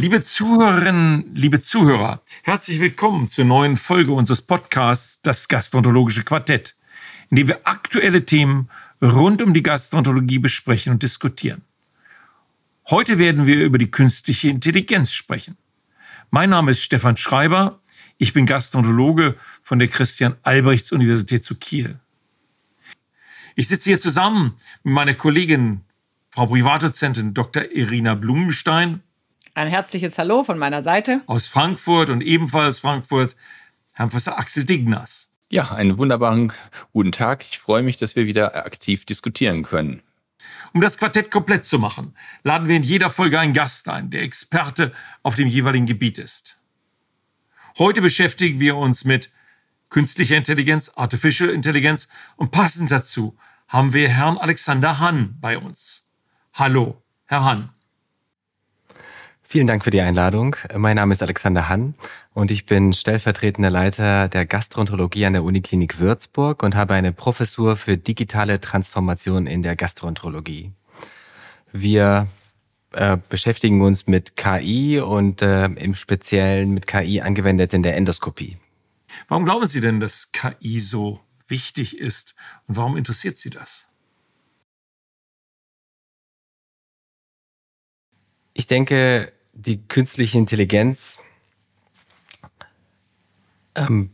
Liebe 0.00 0.22
Zuhörerinnen, 0.22 1.30
liebe 1.34 1.60
Zuhörer, 1.60 2.22
herzlich 2.42 2.80
willkommen 2.80 3.28
zur 3.28 3.44
neuen 3.44 3.76
Folge 3.76 4.12
unseres 4.12 4.42
Podcasts 4.42 5.20
Das 5.22 5.48
Gastroenterologische 5.48 6.24
Quartett, 6.24 6.76
in 7.30 7.36
dem 7.36 7.48
wir 7.48 7.60
aktuelle 7.64 8.24
Themen 8.24 8.68
rund 9.02 9.42
um 9.42 9.54
die 9.54 9.62
Gastroenterologie 9.62 10.38
besprechen 10.38 10.92
und 10.92 11.02
diskutieren. 11.02 11.62
Heute 12.90 13.18
werden 13.18 13.46
wir 13.46 13.64
über 13.64 13.78
die 13.78 13.90
künstliche 13.90 14.48
Intelligenz 14.48 15.12
sprechen. 15.12 15.56
Mein 16.30 16.50
Name 16.50 16.70
ist 16.70 16.82
Stefan 16.82 17.16
Schreiber, 17.16 17.80
ich 18.16 18.32
bin 18.32 18.46
Gastroenterologe 18.46 19.36
von 19.62 19.78
der 19.78 19.88
Christian 19.88 20.36
Albrechts 20.42 20.90
Universität 20.90 21.44
zu 21.44 21.54
Kiel. 21.54 22.00
Ich 23.54 23.68
sitze 23.68 23.90
hier 23.90 24.00
zusammen 24.00 24.54
mit 24.82 24.94
meiner 24.94 25.14
Kollegin, 25.14 25.82
Frau 26.30 26.46
Privatdozentin 26.46 27.34
Dr. 27.34 27.70
Irina 27.70 28.14
Blumenstein 28.14 29.02
ein 29.58 29.66
herzliches 29.66 30.16
Hallo 30.18 30.44
von 30.44 30.56
meiner 30.56 30.84
Seite. 30.84 31.22
Aus 31.26 31.48
Frankfurt 31.48 32.10
und 32.10 32.20
ebenfalls 32.20 32.78
Frankfurt, 32.78 33.34
Herrn 33.92 34.08
Professor 34.08 34.38
Axel 34.38 34.64
Dignas. 34.64 35.32
Ja, 35.50 35.72
einen 35.72 35.96
wunderbaren 35.96 36.52
guten 36.92 37.12
Tag. 37.12 37.42
Ich 37.42 37.58
freue 37.58 37.82
mich, 37.82 37.96
dass 37.96 38.16
wir 38.16 38.26
wieder 38.26 38.54
aktiv 38.54 39.06
diskutieren 39.06 39.62
können. 39.62 40.02
Um 40.74 40.82
das 40.82 40.98
Quartett 40.98 41.30
komplett 41.30 41.64
zu 41.64 41.78
machen, 41.78 42.14
laden 42.42 42.68
wir 42.68 42.76
in 42.76 42.82
jeder 42.82 43.08
Folge 43.08 43.40
einen 43.40 43.54
Gast 43.54 43.88
ein, 43.88 44.10
der 44.10 44.22
Experte 44.22 44.92
auf 45.22 45.36
dem 45.36 45.48
jeweiligen 45.48 45.86
Gebiet 45.86 46.18
ist. 46.18 46.58
Heute 47.78 48.02
beschäftigen 48.02 48.60
wir 48.60 48.76
uns 48.76 49.06
mit 49.06 49.30
künstlicher 49.88 50.36
Intelligenz, 50.36 50.92
Artificial 50.94 51.48
Intelligenz 51.48 52.08
und 52.36 52.50
passend 52.50 52.92
dazu 52.92 53.38
haben 53.68 53.94
wir 53.94 54.08
Herrn 54.08 54.36
Alexander 54.36 54.98
Hahn 54.98 55.38
bei 55.40 55.56
uns. 55.56 56.10
Hallo, 56.52 57.02
Herr 57.24 57.44
Hahn. 57.44 57.70
Vielen 59.50 59.66
Dank 59.66 59.82
für 59.82 59.88
die 59.88 60.02
Einladung. 60.02 60.56
Mein 60.76 60.96
Name 60.96 61.10
ist 61.10 61.22
Alexander 61.22 61.70
Hann 61.70 61.94
und 62.34 62.50
ich 62.50 62.66
bin 62.66 62.92
stellvertretender 62.92 63.70
Leiter 63.70 64.28
der 64.28 64.44
Gastroenterologie 64.44 65.24
an 65.24 65.32
der 65.32 65.42
Uniklinik 65.42 65.98
Würzburg 66.00 66.62
und 66.62 66.74
habe 66.74 66.92
eine 66.92 67.14
Professur 67.14 67.76
für 67.76 67.96
digitale 67.96 68.60
Transformation 68.60 69.46
in 69.46 69.62
der 69.62 69.74
Gastroenterologie. 69.74 70.72
Wir 71.72 72.26
äh, 72.92 73.16
beschäftigen 73.30 73.80
uns 73.80 74.06
mit 74.06 74.36
KI 74.36 75.00
und 75.00 75.40
äh, 75.40 75.64
im 75.64 75.94
Speziellen 75.94 76.72
mit 76.72 76.86
KI 76.86 77.22
angewendet 77.22 77.72
in 77.72 77.82
der 77.82 77.96
Endoskopie. 77.96 78.58
Warum 79.28 79.46
glauben 79.46 79.66
Sie 79.66 79.80
denn, 79.80 79.98
dass 79.98 80.30
KI 80.30 80.78
so 80.78 81.20
wichtig 81.46 81.96
ist 81.96 82.34
und 82.66 82.76
warum 82.76 82.98
interessiert 82.98 83.38
Sie 83.38 83.48
das? 83.48 83.88
Ich 88.52 88.66
denke, 88.66 89.32
die 89.58 89.82
künstliche 89.88 90.38
Intelligenz 90.38 91.18
ähm, 93.74 94.10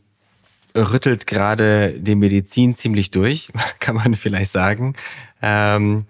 rüttelt 0.75 1.27
gerade 1.27 1.92
die 1.98 2.14
Medizin 2.14 2.75
ziemlich 2.75 3.11
durch, 3.11 3.53
kann 3.78 3.95
man 3.95 4.15
vielleicht 4.15 4.50
sagen. 4.50 4.95
Ähm, 5.42 6.06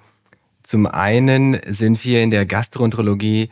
zum 0.63 0.87
einen 0.87 1.61
sind 1.67 2.05
wir 2.05 2.23
in 2.23 2.31
der 2.31 2.47
Gastroenterologie 2.47 3.51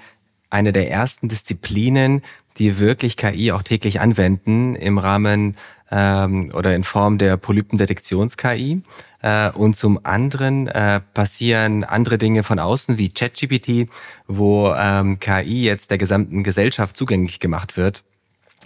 eine 0.51 0.73
der 0.73 0.91
ersten 0.91 1.29
Disziplinen, 1.29 2.23
die 2.59 2.79
wirklich 2.79 3.17
KI 3.17 3.53
auch 3.53 3.63
täglich 3.63 4.01
anwenden 4.01 4.75
im 4.75 4.99
Rahmen 4.99 5.57
ähm, 5.91 6.51
oder 6.55 6.75
in 6.75 6.85
Form 6.85 7.19
der 7.19 7.37
Polypendetektions-KI. 7.37 8.83
Äh, 9.23 9.51
und 9.51 9.77
zum 9.77 10.01
anderen 10.05 10.67
äh, 10.69 11.01
passieren 11.15 11.85
andere 11.85 12.19
Dinge 12.19 12.43
von 12.43 12.59
außen 12.59 12.99
wie 12.99 13.11
ChatGPT, 13.11 13.89
wo 14.27 14.75
ähm, 14.77 15.21
KI 15.21 15.65
jetzt 15.65 15.91
der 15.91 15.99
gesamten 15.99 16.43
Gesellschaft 16.43 16.97
zugänglich 16.97 17.39
gemacht 17.39 17.77
wird 17.77 18.03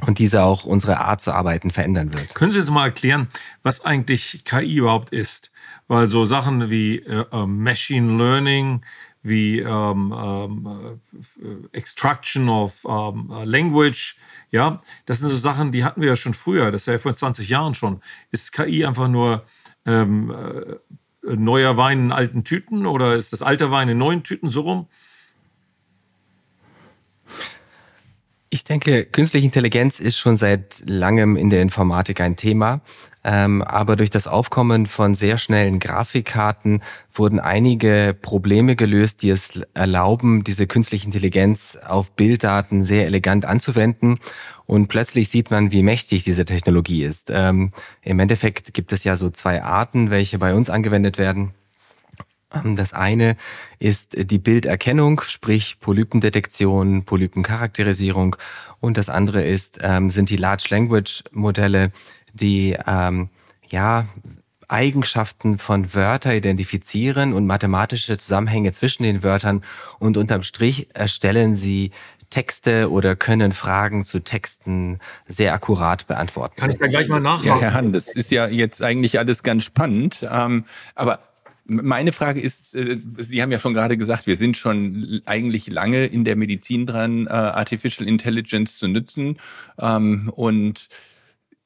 und 0.07 0.19
diese 0.19 0.43
auch 0.43 0.65
unsere 0.65 0.99
Art 0.99 1.21
zu 1.21 1.33
arbeiten 1.33 1.71
verändern 1.71 2.13
wird. 2.15 2.35
Können 2.35 2.53
Sie 2.53 2.59
uns 2.59 2.71
mal 2.71 2.87
erklären, 2.87 3.29
was 3.63 3.85
eigentlich 3.85 4.45
KI 4.45 4.77
überhaupt 4.77 5.11
ist? 5.11 5.51
Weil 5.89 6.07
so 6.07 6.25
Sachen 6.25 6.71
wie 6.71 6.99
äh, 6.99 7.25
äh 7.33 7.47
Machine 7.47 8.17
Learning, 8.17 8.83
wie 9.29 9.61
ähm, 9.61 10.15
ähm, 10.17 11.01
äh, 11.43 11.77
Extraction 11.77 12.49
of 12.49 12.85
ähm, 12.89 13.31
Language, 13.45 14.17
ja, 14.51 14.81
das 15.07 15.19
sind 15.19 15.29
so 15.29 15.37
Sachen, 15.37 15.73
die 15.73 15.85
hatten 15.85 16.01
wir 16.01 16.09
ja 16.09 16.17
schon 16.17 16.35
früher, 16.35 16.71
das 16.71 16.83
ist 16.83 16.87
ja 16.87 16.99
vor 16.99 17.13
20 17.13 17.49
Jahren 17.49 17.75
schon. 17.75 18.01
Ist 18.31 18.53
KI 18.53 18.85
einfach 18.85 19.09
nur 19.09 19.45
ähm, 19.85 20.31
äh, 20.31 21.35
neuer 21.35 21.77
Wein 21.77 22.07
in 22.07 22.13
alten 22.13 22.45
Tüten 22.45 22.87
oder 22.87 23.15
ist 23.15 23.33
das 23.33 23.43
alter 23.43 23.71
Wein 23.71 23.89
in 23.89 23.99
neuen 23.99 24.23
Tüten 24.23 24.49
so 24.49 24.63
rum? 24.63 24.89
Ich 28.49 28.65
denke, 28.65 29.05
künstliche 29.05 29.45
Intelligenz 29.45 30.01
ist 30.01 30.19
schon 30.19 30.37
seit 30.37 30.83
langem 30.87 31.37
in 31.37 31.51
der 31.51 31.63
Informatik 31.63 32.21
ein 32.21 32.37
Thema. 32.37 32.81
Ähm, 33.29 33.61
aber 33.63 33.97
durch 33.97 34.11
das 34.11 34.29
Aufkommen 34.29 34.87
von 34.87 35.17
sehr 35.17 35.37
schnellen 35.37 35.81
Grafikkarten 35.81 36.81
wurden 37.13 37.41
einige 37.41 38.17
Probleme 38.23 38.77
gelöst, 38.77 39.23
die 39.23 39.31
es 39.31 39.61
erlauben, 39.75 40.45
diese 40.45 40.69
künstliche 40.69 41.07
Intelligenz 41.07 41.77
auf 41.85 42.13
Bilddaten 42.13 42.85
sehr 42.85 43.07
elegant 43.07 43.45
anzuwenden. 43.45 44.21
Und 44.67 44.87
plötzlich 44.87 45.29
sieht 45.29 45.51
man, 45.51 45.73
wie 45.73 45.83
mächtig 45.83 46.23
diese 46.23 46.45
Technologie 46.45 47.03
ist. 47.03 47.33
Ähm, 47.35 47.73
Im 48.03 48.21
Endeffekt 48.21 48.75
gibt 48.75 48.93
es 48.93 49.03
ja 49.03 49.17
so 49.17 49.29
zwei 49.31 49.61
Arten, 49.61 50.11
welche 50.11 50.39
bei 50.39 50.55
uns 50.55 50.71
angewendet 50.71 51.19
werden. 51.19 51.51
Ähm, 52.55 52.77
das 52.77 52.93
eine 52.93 53.37
ist 53.81 54.31
die 54.31 54.39
Bilderkennung, 54.39 55.21
sprich 55.23 55.81
Polypendetektion, 55.81 57.05
Polypencharakterisierung. 57.05 58.37
Und 58.79 58.99
das 58.99 59.09
andere 59.09 59.45
ist, 59.45 59.81
ähm, 59.83 60.11
sind 60.11 60.31
die 60.31 60.37
Large 60.37 60.69
Language 60.71 61.25
Modelle, 61.33 61.91
die 62.37 62.77
ähm, 62.87 63.31
ja 63.69 64.07
Eigenschaften 64.69 65.59
von 65.59 65.95
Wörter 65.95 66.35
identifizieren 66.35 67.33
und 67.33 67.47
mathematische 67.47 68.19
Zusammenhänge 68.19 68.73
zwischen 68.73 69.05
den 69.05 69.23
Wörtern 69.23 69.63
und 69.99 70.17
unterm 70.17 70.43
Strich 70.43 70.89
erstellen 70.95 71.55
sie 71.55 71.93
Texte 72.31 72.91
oder 72.91 73.15
können 73.15 73.53
Fragen 73.53 74.05
zu 74.05 74.21
Texten 74.21 74.99
sehr 75.29 75.55
akkurat 75.55 76.07
beantworten. 76.09 76.57
Kann 76.57 76.71
ich 76.71 76.79
da 76.79 76.87
gleich 76.87 77.09
mal 77.09 77.21
nachfragen? 77.21 77.61
Ja, 77.61 77.61
Herr 77.61 77.75
Hahn, 77.75 77.93
das 77.93 78.15
ist 78.15 78.33
ja 78.33 78.49
jetzt 78.49 78.83
eigentlich 78.83 79.19
alles 79.19 79.45
ganz 79.45 79.65
spannend. 79.65 80.27
Ähm, 80.29 80.65
aber 80.97 81.21
meine 81.65 82.13
Frage 82.13 82.41
ist, 82.41 82.75
äh, 82.75 82.97
Sie 83.19 83.43
haben 83.43 83.53
ja 83.53 83.61
schon 83.61 83.75
gerade 83.75 83.97
gesagt, 83.97 84.27
wir 84.27 84.37
sind 84.37 84.57
schon 84.57 85.23
eigentlich 85.25 85.69
lange 85.69 86.07
in 86.07 86.25
der 86.25 86.37
Medizin 86.37 86.87
dran, 86.87 87.27
äh, 87.27 87.31
Artificial 87.31 88.09
Intelligence 88.09 88.79
zu 88.79 88.89
nutzen. 88.89 89.39
Ähm, 89.79 90.31
und 90.35 90.89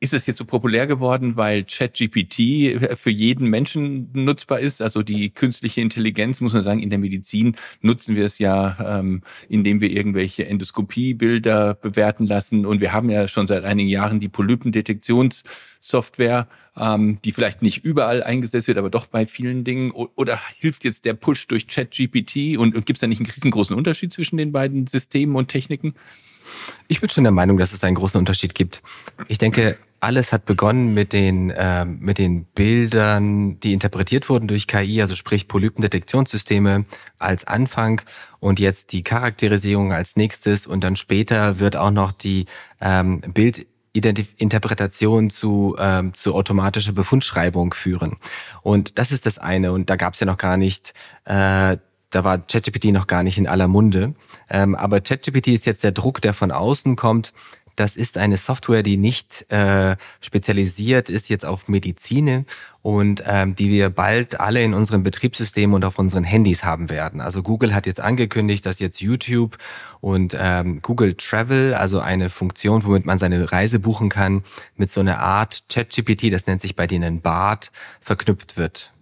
ist 0.02 0.14
es 0.14 0.24
jetzt 0.24 0.38
so 0.38 0.46
populär 0.46 0.86
geworden, 0.86 1.36
weil 1.36 1.64
ChatGPT 1.64 2.96
für 2.96 3.10
jeden 3.10 3.48
Menschen 3.48 4.08
nutzbar 4.14 4.58
ist? 4.58 4.80
Also 4.80 5.02
die 5.02 5.28
künstliche 5.28 5.82
Intelligenz, 5.82 6.40
muss 6.40 6.54
man 6.54 6.64
sagen, 6.64 6.80
in 6.80 6.88
der 6.88 6.98
Medizin 6.98 7.54
nutzen 7.82 8.16
wir 8.16 8.24
es 8.24 8.38
ja, 8.38 8.98
ähm, 8.98 9.20
indem 9.50 9.82
wir 9.82 9.90
irgendwelche 9.90 10.46
Endoskopiebilder 10.46 11.74
bewerten 11.74 12.26
lassen. 12.26 12.64
Und 12.64 12.80
wir 12.80 12.94
haben 12.94 13.10
ja 13.10 13.28
schon 13.28 13.46
seit 13.46 13.64
einigen 13.64 13.90
Jahren 13.90 14.20
die 14.20 14.30
Polypendetektionssoftware, 14.30 16.48
ähm, 16.78 17.18
die 17.22 17.32
vielleicht 17.32 17.60
nicht 17.60 17.84
überall 17.84 18.22
eingesetzt 18.22 18.68
wird, 18.68 18.78
aber 18.78 18.88
doch 18.88 19.04
bei 19.04 19.26
vielen 19.26 19.64
Dingen. 19.64 19.90
Oder 19.90 20.40
hilft 20.58 20.84
jetzt 20.84 21.04
der 21.04 21.12
Push 21.12 21.46
durch 21.46 21.66
ChatGPT? 21.66 22.56
Und, 22.56 22.74
und 22.74 22.86
gibt 22.86 22.96
es 22.96 23.00
da 23.00 23.06
nicht 23.06 23.20
einen 23.20 23.30
riesengroßen 23.30 23.76
Unterschied 23.76 24.14
zwischen 24.14 24.38
den 24.38 24.50
beiden 24.50 24.86
Systemen 24.86 25.36
und 25.36 25.48
Techniken? 25.48 25.92
Ich 26.88 27.00
bin 27.00 27.08
schon 27.08 27.24
der 27.24 27.32
Meinung, 27.32 27.58
dass 27.58 27.72
es 27.72 27.84
einen 27.84 27.96
großen 27.96 28.18
Unterschied 28.18 28.54
gibt. 28.54 28.82
Ich 29.28 29.38
denke, 29.38 29.78
alles 30.00 30.32
hat 30.32 30.46
begonnen 30.46 30.94
mit 30.94 31.12
den, 31.12 31.50
äh, 31.50 31.84
mit 31.84 32.18
den 32.18 32.44
Bildern, 32.46 33.60
die 33.60 33.72
interpretiert 33.74 34.28
wurden 34.28 34.48
durch 34.48 34.66
KI, 34.66 35.00
also 35.02 35.14
sprich 35.14 35.46
Polypendetektionssysteme 35.46 36.86
als 37.18 37.44
Anfang 37.46 38.00
und 38.40 38.58
jetzt 38.58 38.92
die 38.92 39.04
Charakterisierung 39.04 39.92
als 39.92 40.16
nächstes 40.16 40.66
und 40.66 40.82
dann 40.82 40.96
später 40.96 41.58
wird 41.58 41.76
auch 41.76 41.90
noch 41.90 42.12
die 42.12 42.46
ähm, 42.80 43.20
Bildinterpretation 43.92 45.28
zu, 45.28 45.76
ähm, 45.78 46.14
zu 46.14 46.34
automatischer 46.34 46.92
Befundschreibung 46.92 47.74
führen. 47.74 48.16
Und 48.62 48.98
das 48.98 49.12
ist 49.12 49.26
das 49.26 49.38
eine. 49.38 49.72
Und 49.72 49.90
da 49.90 49.96
gab 49.96 50.14
es 50.14 50.20
ja 50.20 50.26
noch 50.26 50.38
gar 50.38 50.56
nicht 50.56 50.94
äh, 51.26 51.76
da 52.10 52.24
war 52.24 52.38
ChatGPT 52.38 52.86
noch 52.86 53.06
gar 53.06 53.22
nicht 53.22 53.38
in 53.38 53.46
aller 53.46 53.68
Munde. 53.68 54.14
Ähm, 54.48 54.74
aber 54.74 55.00
ChatGPT 55.00 55.48
ist 55.48 55.66
jetzt 55.66 55.84
der 55.84 55.92
Druck, 55.92 56.20
der 56.20 56.34
von 56.34 56.50
außen 56.50 56.96
kommt, 56.96 57.32
das 57.80 57.96
ist 57.96 58.18
eine 58.18 58.36
Software, 58.36 58.82
die 58.82 58.98
nicht 58.98 59.50
äh, 59.50 59.96
spezialisiert 60.20 61.08
ist 61.08 61.30
jetzt 61.30 61.46
auf 61.46 61.66
Medizin 61.66 62.44
und 62.82 63.22
ähm, 63.26 63.54
die 63.54 63.70
wir 63.70 63.88
bald 63.88 64.38
alle 64.38 64.62
in 64.62 64.74
unserem 64.74 65.02
Betriebssystem 65.02 65.72
und 65.72 65.84
auf 65.86 65.98
unseren 65.98 66.24
Handys 66.24 66.62
haben 66.62 66.90
werden. 66.90 67.22
Also 67.22 67.42
Google 67.42 67.74
hat 67.74 67.86
jetzt 67.86 68.00
angekündigt, 68.00 68.66
dass 68.66 68.80
jetzt 68.80 69.00
YouTube 69.00 69.56
und 70.02 70.36
ähm, 70.38 70.82
Google 70.82 71.14
Travel, 71.14 71.72
also 71.72 72.00
eine 72.00 72.28
Funktion, 72.28 72.84
womit 72.84 73.06
man 73.06 73.16
seine 73.16 73.50
Reise 73.50 73.78
buchen 73.78 74.10
kann, 74.10 74.44
mit 74.76 74.90
so 74.90 75.00
einer 75.00 75.20
Art 75.20 75.64
ChatGPT, 75.70 76.30
das 76.30 76.46
nennt 76.46 76.60
sich 76.60 76.76
bei 76.76 76.86
denen 76.86 77.22
BART, 77.22 77.72
verknüpft 78.02 78.58
wird. 78.58 78.92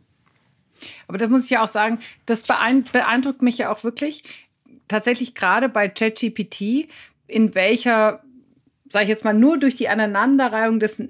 Aber 1.07 1.19
das 1.19 1.29
muss 1.29 1.45
ich 1.45 1.51
ja 1.51 1.63
auch 1.63 1.69
sagen, 1.69 1.99
das 2.27 2.43
beeindruckt 2.43 3.43
mich 3.43 3.59
ja 3.59 3.73
auch 3.73 3.85
wirklich, 3.85 4.25
tatsächlich 4.89 5.35
gerade 5.35 5.69
bei 5.69 5.89
ChatGPT, 5.89 6.89
in 7.27 7.55
welcher, 7.55 8.23
sage 8.91 9.05
ich 9.05 9.11
jetzt 9.11 9.25
mal, 9.25 9.35
nur 9.35 9.59
durch 9.59 9.77
die 9.77 9.89
Aneinanderreihung 9.89 10.81
des 10.81 11.03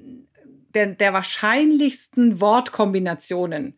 der, 0.75 0.87
der 0.87 1.12
wahrscheinlichsten 1.12 2.41
Wortkombinationen 2.41 3.75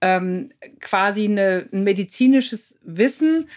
ähm, 0.00 0.50
quasi 0.80 1.24
eine, 1.24 1.66
ein 1.72 1.84
medizinisches 1.84 2.78
Wissen 2.82 3.48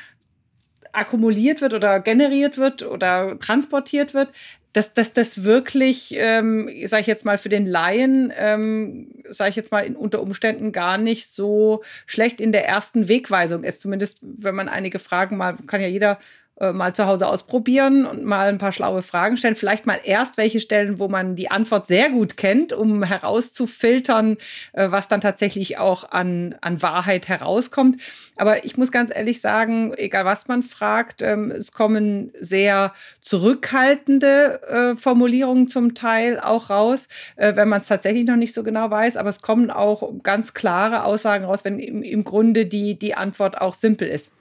akkumuliert 0.92 1.62
wird 1.62 1.74
oder 1.74 2.00
generiert 2.00 2.57
wird 2.57 2.83
oder 2.83 3.39
transportiert 3.39 4.13
wird, 4.13 4.31
dass, 4.73 4.93
dass 4.93 5.13
das 5.13 5.43
wirklich, 5.43 6.15
ähm, 6.17 6.69
sage 6.85 7.01
ich 7.01 7.07
jetzt 7.07 7.25
mal, 7.25 7.37
für 7.37 7.49
den 7.49 7.65
Laien, 7.65 8.33
ähm, 8.35 9.23
sage 9.29 9.51
ich 9.51 9.55
jetzt 9.55 9.71
mal, 9.71 9.81
in, 9.85 9.95
unter 9.95 10.21
Umständen 10.21 10.71
gar 10.71 10.97
nicht 10.97 11.29
so 11.29 11.83
schlecht 12.07 12.41
in 12.41 12.51
der 12.51 12.67
ersten 12.67 13.07
Wegweisung 13.07 13.63
ist. 13.63 13.81
Zumindest, 13.81 14.17
wenn 14.21 14.55
man 14.55 14.69
einige 14.69 14.97
Fragen 14.99 15.37
mal, 15.37 15.55
kann 15.67 15.79
ja 15.79 15.87
jeder 15.87 16.19
mal 16.59 16.94
zu 16.94 17.07
Hause 17.07 17.27
ausprobieren 17.27 18.05
und 18.05 18.23
mal 18.23 18.50
ein 18.50 18.59
paar 18.59 18.71
schlaue 18.71 19.01
Fragen 19.01 19.38
stellen. 19.38 19.55
Vielleicht 19.55 19.85
mal 19.85 20.00
erst 20.03 20.38
welche 20.38 20.59
stellen, 20.59 21.00
wo 21.00 21.07
man 21.07 21.35
die 21.35 21.50
Antwort 21.50 21.88
sehr 21.88 22.09
gut 22.09 22.38
kennt, 22.38 22.73
um 22.73 23.03
herauszufiltern, 23.03 24.38
äh, 24.73 24.91
was 24.91 25.07
dann 25.07 25.21
tatsächlich 25.21 25.77
auch 25.77 26.11
an, 26.11 26.55
an 26.61 26.81
Wahrheit 26.81 27.27
herauskommt. 27.27 28.01
Aber 28.38 28.65
ich 28.65 28.77
muss 28.77 28.91
ganz 28.91 29.11
ehrlich 29.13 29.41
sagen, 29.41 29.94
egal 29.97 30.25
was 30.25 30.47
man 30.47 30.63
fragt, 30.63 31.21
ähm, 31.21 31.51
es 31.51 31.71
kommen 31.71 32.31
sehr 32.39 32.94
zurückhaltende 33.21 34.61
äh, 34.67 34.95
Formulierungen 34.95 35.67
zum 35.67 35.95
Teil 35.95 36.39
auch 36.39 36.69
raus, 36.69 37.07
äh, 37.35 37.56
wenn 37.56 37.69
man 37.69 37.81
es 37.81 37.88
tatsächlich 37.88 38.25
noch 38.25 38.35
nicht 38.35 38.53
so 38.53 38.63
genau 38.63 38.89
weiß. 38.91 39.17
Aber 39.17 39.29
es 39.29 39.41
kommen 39.41 39.71
auch 39.71 40.13
ganz 40.23 40.53
klare 40.53 41.03
Aussagen 41.03 41.45
raus, 41.45 41.61
wenn 41.63 41.79
im, 41.79 42.03
im 42.03 42.23
Grunde 42.23 42.65
die, 42.65 42.97
die 42.97 43.15
Antwort 43.15 43.59
auch 43.59 43.73
simpel 43.73 44.07
ist. 44.07 44.31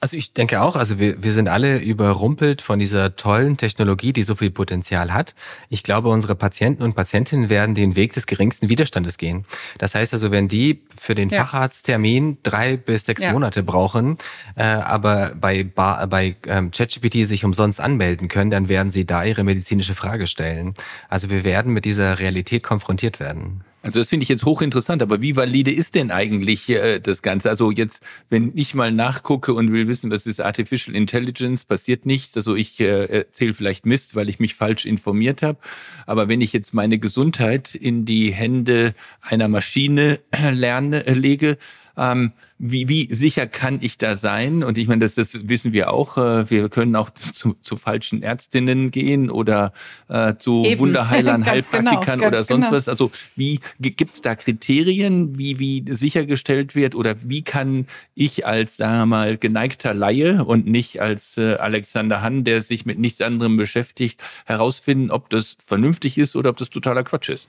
Also 0.00 0.16
ich 0.16 0.32
denke 0.32 0.60
auch, 0.60 0.76
also 0.76 1.00
wir, 1.00 1.22
wir 1.24 1.32
sind 1.32 1.48
alle 1.48 1.78
überrumpelt 1.78 2.62
von 2.62 2.78
dieser 2.78 3.16
tollen 3.16 3.56
Technologie, 3.56 4.12
die 4.12 4.22
so 4.22 4.36
viel 4.36 4.50
Potenzial 4.50 5.12
hat. 5.12 5.34
Ich 5.70 5.82
glaube, 5.82 6.08
unsere 6.08 6.36
Patienten 6.36 6.84
und 6.84 6.94
Patientinnen 6.94 7.48
werden 7.48 7.74
den 7.74 7.96
Weg 7.96 8.12
des 8.12 8.26
geringsten 8.26 8.68
Widerstandes 8.68 9.18
gehen. 9.18 9.44
Das 9.78 9.96
heißt 9.96 10.12
also, 10.12 10.30
wenn 10.30 10.46
die 10.46 10.82
für 10.96 11.16
den 11.16 11.30
ja. 11.30 11.44
Facharzttermin 11.44 12.38
drei 12.44 12.76
bis 12.76 13.06
sechs 13.06 13.22
ja. 13.22 13.32
Monate 13.32 13.64
brauchen, 13.64 14.18
äh, 14.54 14.62
aber 14.62 15.32
bei, 15.34 15.64
bei 15.64 16.36
ähm, 16.46 16.70
ChatGPT 16.70 17.26
sich 17.26 17.44
umsonst 17.44 17.80
anmelden 17.80 18.28
können, 18.28 18.52
dann 18.52 18.68
werden 18.68 18.92
sie 18.92 19.04
da 19.04 19.24
ihre 19.24 19.42
medizinische 19.42 19.96
Frage 19.96 20.28
stellen. 20.28 20.74
Also 21.08 21.28
wir 21.28 21.42
werden 21.42 21.72
mit 21.72 21.84
dieser 21.84 22.20
Realität 22.20 22.62
konfrontiert 22.62 23.18
werden. 23.18 23.64
Also 23.82 24.00
das 24.00 24.08
finde 24.08 24.24
ich 24.24 24.28
jetzt 24.28 24.44
hochinteressant, 24.44 25.02
aber 25.02 25.22
wie 25.22 25.36
valide 25.36 25.70
ist 25.70 25.94
denn 25.94 26.10
eigentlich 26.10 26.68
äh, 26.68 26.98
das 26.98 27.22
Ganze? 27.22 27.48
Also 27.48 27.70
jetzt, 27.70 28.02
wenn 28.28 28.52
ich 28.56 28.74
mal 28.74 28.90
nachgucke 28.90 29.54
und 29.54 29.72
will 29.72 29.86
wissen, 29.86 30.10
was 30.10 30.26
ist 30.26 30.40
Artificial 30.40 30.96
Intelligence, 30.96 31.64
passiert 31.64 32.04
nichts. 32.04 32.36
Also 32.36 32.56
ich 32.56 32.80
äh, 32.80 33.04
erzähle 33.04 33.54
vielleicht 33.54 33.86
Mist, 33.86 34.16
weil 34.16 34.28
ich 34.28 34.40
mich 34.40 34.56
falsch 34.56 34.84
informiert 34.84 35.42
habe. 35.42 35.58
Aber 36.06 36.28
wenn 36.28 36.40
ich 36.40 36.52
jetzt 36.52 36.74
meine 36.74 36.98
Gesundheit 36.98 37.74
in 37.74 38.04
die 38.04 38.32
Hände 38.32 38.94
einer 39.20 39.46
Maschine 39.46 40.18
lerne, 40.52 41.06
äh, 41.06 41.12
lege, 41.12 41.56
ähm, 41.96 42.32
wie, 42.58 42.88
wie 42.88 43.14
sicher 43.14 43.46
kann 43.46 43.78
ich 43.80 43.98
da 43.98 44.16
sein? 44.16 44.64
Und 44.64 44.78
ich 44.78 44.88
meine, 44.88 45.00
das, 45.00 45.14
das 45.14 45.48
wissen 45.48 45.72
wir 45.72 45.92
auch. 45.92 46.18
Äh, 46.18 46.50
wir 46.50 46.68
können 46.68 46.96
auch 46.96 47.10
zu, 47.14 47.54
zu 47.60 47.76
falschen 47.76 48.22
Ärztinnen 48.22 48.90
gehen 48.90 49.30
oder 49.30 49.72
äh, 50.08 50.34
zu 50.36 50.64
Eben. 50.64 50.78
Wunderheilern, 50.88 51.42
genau, 51.42 51.52
Heilpraktikern 51.52 52.18
genau, 52.18 52.28
oder 52.28 52.44
sonst 52.44 52.66
genau. 52.66 52.76
was. 52.76 52.88
Also 52.88 53.10
wie 53.36 53.60
gibt's 53.80 54.20
da 54.22 54.34
Kriterien, 54.34 55.38
wie, 55.38 55.58
wie 55.58 55.84
sichergestellt 55.88 56.74
wird 56.74 56.94
oder 56.94 57.14
wie 57.22 57.42
kann 57.42 57.86
ich 58.14 58.46
als, 58.46 58.76
sagen 58.76 58.98
wir 58.98 59.06
mal, 59.06 59.38
geneigter 59.38 59.94
Laie 59.94 60.44
und 60.44 60.66
nicht 60.66 61.00
als 61.00 61.38
äh, 61.38 61.54
Alexander 61.54 62.22
Hann, 62.22 62.44
der 62.44 62.62
sich 62.62 62.84
mit 62.86 62.98
nichts 62.98 63.20
anderem 63.20 63.56
beschäftigt, 63.56 64.20
herausfinden, 64.46 65.10
ob 65.10 65.30
das 65.30 65.56
vernünftig 65.64 66.18
ist 66.18 66.34
oder 66.34 66.50
ob 66.50 66.56
das 66.56 66.70
totaler 66.70 67.04
Quatsch 67.04 67.28
ist? 67.28 67.48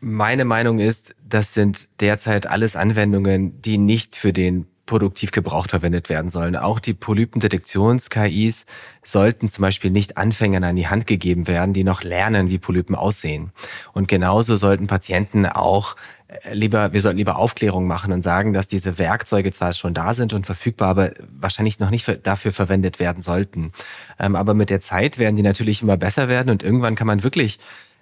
Meine 0.00 0.44
Meinung 0.44 0.78
ist, 0.78 1.16
das 1.28 1.54
sind 1.54 1.88
derzeit 2.00 2.46
alles 2.46 2.76
Anwendungen, 2.76 3.60
die 3.62 3.78
nicht 3.78 4.14
für 4.14 4.32
den 4.32 4.66
Produktivgebrauch 4.88 5.66
verwendet 5.68 6.08
werden 6.08 6.30
sollen. 6.30 6.56
Auch 6.56 6.80
die 6.80 6.94
Polypendetektions-KIs 6.94 8.64
sollten 9.04 9.48
zum 9.48 9.62
Beispiel 9.62 9.90
nicht 9.90 10.16
Anfängern 10.16 10.64
an 10.64 10.76
die 10.76 10.88
Hand 10.88 11.06
gegeben 11.06 11.46
werden, 11.46 11.74
die 11.74 11.84
noch 11.84 12.02
lernen, 12.02 12.48
wie 12.48 12.58
Polypen 12.58 12.94
aussehen. 12.94 13.52
Und 13.92 14.08
genauso 14.08 14.56
sollten 14.56 14.86
Patienten 14.86 15.46
auch 15.46 15.94
äh, 16.28 16.54
lieber, 16.54 16.92
wir 16.92 17.00
sollten 17.02 17.18
lieber 17.18 17.36
Aufklärung 17.36 17.86
machen 17.86 18.12
und 18.12 18.22
sagen, 18.22 18.54
dass 18.54 18.66
diese 18.66 18.98
Werkzeuge 18.98 19.52
zwar 19.52 19.74
schon 19.74 19.94
da 19.94 20.14
sind 20.14 20.32
und 20.32 20.46
verfügbar, 20.46 20.88
aber 20.88 21.12
wahrscheinlich 21.38 21.80
noch 21.80 21.90
nicht 21.90 22.26
dafür 22.26 22.52
verwendet 22.52 22.98
werden 22.98 23.20
sollten. 23.20 23.72
Ähm, 24.18 24.36
aber 24.36 24.54
mit 24.54 24.70
der 24.70 24.80
Zeit 24.80 25.18
werden 25.18 25.36
die 25.36 25.42
natürlich 25.42 25.82
immer 25.82 25.98
besser 25.98 26.28
werden 26.28 26.48
und 26.48 26.62
irgendwann 26.62 26.94
kann 26.94 27.06
man 27.06 27.22
wirklich 27.22 27.58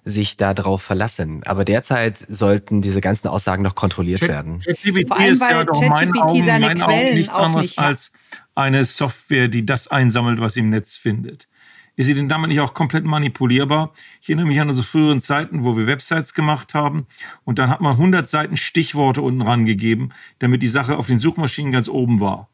sich 0.07 0.37
darauf 0.37 0.83
verlassen. 0.83 1.43
Aber 1.45 1.65
derzeit 1.65 2.25
sollten 2.29 2.81
diese 2.81 3.01
ganzen 3.01 3.27
Aussagen 3.27 3.63
noch 3.63 3.75
kontrolliert 3.75 4.21
Chat, 4.21 4.29
werden. 4.29 4.61
ChatGPT 4.61 5.29
ist 5.29 5.43
ja 5.43 5.65
doch 5.65 5.81
meinen 5.81 6.17
Augen, 6.17 6.47
meinen 6.47 6.83
Augen 6.83 7.15
nichts 7.15 7.35
anderes 7.35 7.67
nicht 7.67 7.79
als 7.79 8.13
eine 8.55 8.85
Software, 8.85 9.49
die 9.49 9.67
das 9.67 9.89
einsammelt, 9.89 10.41
was 10.41 10.57
im 10.57 10.71
Netz 10.71 10.97
findet. 10.97 11.49
Ist 11.97 12.07
sie 12.07 12.15
denn 12.15 12.29
damit 12.29 12.49
nicht 12.49 12.61
auch 12.61 12.73
komplett 12.73 13.05
manipulierbar? 13.05 13.93
Ich 14.21 14.29
erinnere 14.29 14.47
mich 14.47 14.61
an 14.61 14.69
unsere 14.69 14.87
früheren 14.87 15.21
Zeiten, 15.21 15.65
wo 15.65 15.77
wir 15.77 15.87
Websites 15.87 16.35
gemacht 16.35 16.75
haben 16.75 17.07
und 17.45 17.59
dann 17.59 17.69
hat 17.69 17.81
man 17.81 17.93
100 17.93 18.29
Seiten 18.29 18.57
Stichworte 18.57 19.23
unten 19.23 19.43
rangegeben, 19.43 20.13
damit 20.39 20.63
die 20.63 20.69
Sache 20.69 20.99
auf 20.99 21.09
den 21.09 21.19
Suchmaschinen 21.19 21.73
ganz 21.73 21.89
oben 21.89 22.21
war. 22.21 22.49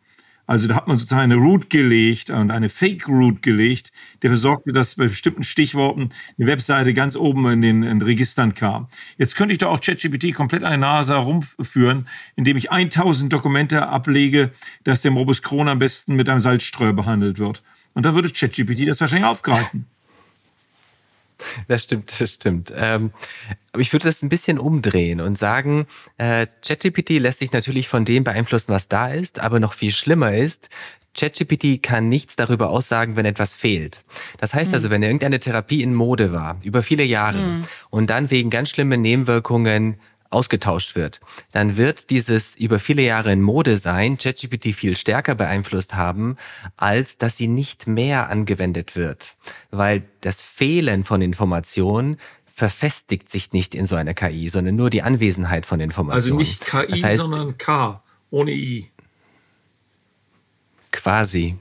Also 0.47 0.67
da 0.67 0.75
hat 0.75 0.89
man 0.89 0.97
sozusagen 0.97 1.23
eine 1.23 1.37
Route 1.37 1.69
gelegt 1.69 2.31
und 2.31 2.51
eine 2.51 2.69
Fake-Route 2.69 3.41
gelegt, 3.41 3.93
der 4.23 4.31
dafür 4.31 4.39
sorgte, 4.39 4.73
dass 4.73 4.97
bei 4.97 5.07
bestimmten 5.07 5.45
Stichworten 5.45 6.11
eine 6.37 6.47
Webseite 6.47 6.95
ganz 6.95 7.17
oben 7.17 7.49
in 7.49 7.63
den, 7.63 7.83
in 7.83 8.03
Registern 8.03 8.55
kam. 8.55 8.89
Jetzt 9.19 9.37
könnte 9.37 9.53
ich 9.53 9.59
doch 9.59 9.71
auch 9.71 9.81
ChatGPT 9.81 10.35
komplett 10.35 10.65
an 10.65 10.71
der 10.71 10.79
Nase 10.79 11.15
herumführen, 11.15 12.09
indem 12.35 12.57
ich 12.57 12.73
1000 12.73 13.33
Dokumente 13.33 13.87
ablege, 13.89 14.51
dass 14.85 15.03
der 15.03 15.13
Morbus 15.13 15.43
Crohn 15.43 15.69
am 15.69 15.79
besten 15.79 16.17
mit 16.17 16.29
einem 16.29 16.41
Salzstreuer 16.41 16.93
behandelt 16.93 17.39
wird. 17.39 17.63
Und 17.95 18.05
da 18.05 18.15
würde 18.15 18.31
ChatGPT 18.31 18.89
das 18.89 19.01
wahrscheinlich 19.01 19.29
aufgreifen. 19.29 19.87
Das 21.69 21.85
stimmt, 21.85 22.21
das 22.21 22.35
stimmt. 22.35 22.73
Ähm, 22.77 23.13
aber 23.73 23.81
ich 23.81 23.93
würde 23.93 24.05
das 24.05 24.23
ein 24.23 24.29
bisschen 24.29 24.59
umdrehen 24.59 25.21
und 25.21 25.39
sagen, 25.39 25.87
äh, 26.19 26.47
ChatGPT 26.67 27.11
lässt 27.11 27.39
sich 27.39 27.53
natürlich 27.53 27.89
von 27.89 28.05
dem 28.05 28.25
beeinflussen, 28.25 28.73
was 28.73 28.89
da 28.89 29.09
ist, 29.09 29.39
aber 29.41 29.61
noch 29.61 29.73
viel 29.73 29.93
schlimmer 29.93 30.35
ist, 30.35 30.69
ChatGPT 31.15 31.83
kann 31.83 32.09
nichts 32.09 32.37
darüber 32.37 32.71
aussagen, 32.71 33.17
wenn 33.17 33.27
etwas 33.27 33.55
fehlt. 33.55 34.03
Das 34.39 34.55
heißt 34.55 34.71
mhm. 34.71 34.75
also, 34.75 34.91
wenn 34.91 35.03
irgendeine 35.03 35.41
Therapie 35.41 35.83
in 35.83 35.95
Mode 35.95 36.33
war, 36.33 36.59
über 36.63 36.83
viele 36.83 37.05
Jahre, 37.05 37.39
mhm. 37.39 37.63
und 37.91 38.09
dann 38.09 38.31
wegen 38.31 38.51
ganz 38.51 38.71
schlimmen 38.71 39.01
Nebenwirkungen 39.03 39.97
ausgetauscht 40.33 40.97
wird, 40.97 41.21
dann 41.53 41.77
wird 41.77 42.11
dieses 42.11 42.57
über 42.57 42.79
viele 42.79 43.03
Jahre 43.03 43.33
in 43.33 43.43
Mode 43.43 43.79
sein, 43.79 44.19
ChatGPT 44.19 44.75
viel 44.75 44.97
stärker 44.97 45.35
beeinflusst 45.35 45.95
haben, 45.95 46.37
als 46.77 47.19
dass 47.19 47.37
sie 47.37 47.49
nicht 47.49 47.87
mehr 47.87 48.29
angewendet 48.29 48.97
wird. 48.97 49.37
Weil 49.71 50.03
das 50.21 50.43
Fehlen 50.43 51.05
von 51.05 51.23
Informationen 51.23 52.19
verfestigt 52.55 53.31
sich 53.31 53.53
nicht 53.53 53.75
in 53.75 53.87
so 53.87 53.97
einer 53.97 54.15
KI, 54.15 54.49
sondern 54.49 54.77
nur 54.77 54.91
die 54.91 55.03
Anwesenheit 55.03 55.67
von 55.67 55.81
Informationen. 55.81 56.39
Also 56.39 56.51
nicht 56.51 56.65
KI, 56.65 56.87
das 56.91 57.03
heißt, 57.03 57.23
sondern 57.23 57.59
K 57.59 58.03
ohne 58.31 58.53
I. 58.53 58.91
Quasi. 60.91 61.57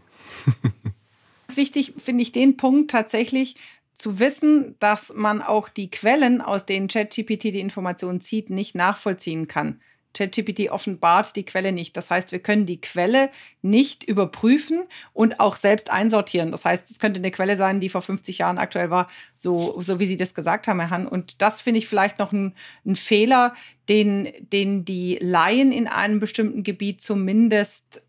Wichtig 1.56 1.94
finde 1.98 2.22
ich 2.22 2.32
den 2.32 2.58
Punkt 2.58 2.92
tatsächlich, 2.92 3.56
zu 4.02 4.20
wissen, 4.20 4.76
dass 4.80 5.14
man 5.14 5.42
auch 5.42 5.70
die 5.70 5.92
Quellen, 5.92 6.42
aus 6.42 6.66
denen 6.66 6.88
ChatGPT 6.88 7.46
die 7.46 7.60
Informationen 7.60 8.20
zieht, 8.20 8.50
nicht 8.50 8.76
nachvollziehen 8.76 9.48
kann. 9.48 9.80
ChatGPT 10.14 10.70
offenbart 10.70 11.36
die 11.36 11.46
Quelle 11.46 11.72
nicht. 11.72 11.96
Das 11.96 12.10
heißt, 12.10 12.32
wir 12.32 12.40
können 12.40 12.66
die 12.66 12.82
Quelle 12.82 13.30
nicht 13.62 14.04
überprüfen 14.04 14.84
und 15.14 15.40
auch 15.40 15.56
selbst 15.56 15.90
einsortieren. 15.90 16.52
Das 16.52 16.66
heißt, 16.66 16.90
es 16.90 17.00
könnte 17.00 17.20
eine 17.20 17.32
Quelle 17.32 17.56
sein, 17.56 17.80
die 17.80 17.90
vor 17.90 18.02
50 18.02 18.40
Jahren 18.40 18.58
aktuell 18.58 18.90
war, 18.90 19.10
so, 19.36 19.80
so 19.80 20.00
wie 20.00 20.08
Sie 20.08 20.18
das 20.18 20.34
gesagt 20.34 20.68
haben, 20.68 20.80
Herr 20.80 20.90
Hahn. 20.90 21.08
Und 21.08 21.42
das 21.42 21.62
finde 21.62 21.78
ich 21.78 21.88
vielleicht 21.88 22.20
noch 22.20 22.34
ein, 22.34 22.56
ein 22.86 22.96
Fehler, 22.96 23.54
den, 23.88 24.30
den 24.40 24.84
die 24.84 25.18
Laien 25.22 25.72
in 25.72 25.88
einem 25.88 26.20
bestimmten 26.20 26.64
Gebiet 26.64 27.02
zumindest 27.02 28.04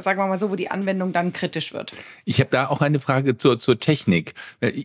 sagen 0.00 0.20
wir 0.20 0.26
mal 0.26 0.38
so, 0.38 0.50
wo 0.50 0.56
die 0.56 0.70
Anwendung 0.70 1.12
dann 1.12 1.32
kritisch 1.32 1.72
wird. 1.72 1.92
Ich 2.24 2.40
habe 2.40 2.50
da 2.50 2.68
auch 2.68 2.80
eine 2.80 3.00
Frage 3.00 3.36
zur, 3.36 3.58
zur 3.58 3.78
Technik. 3.78 4.34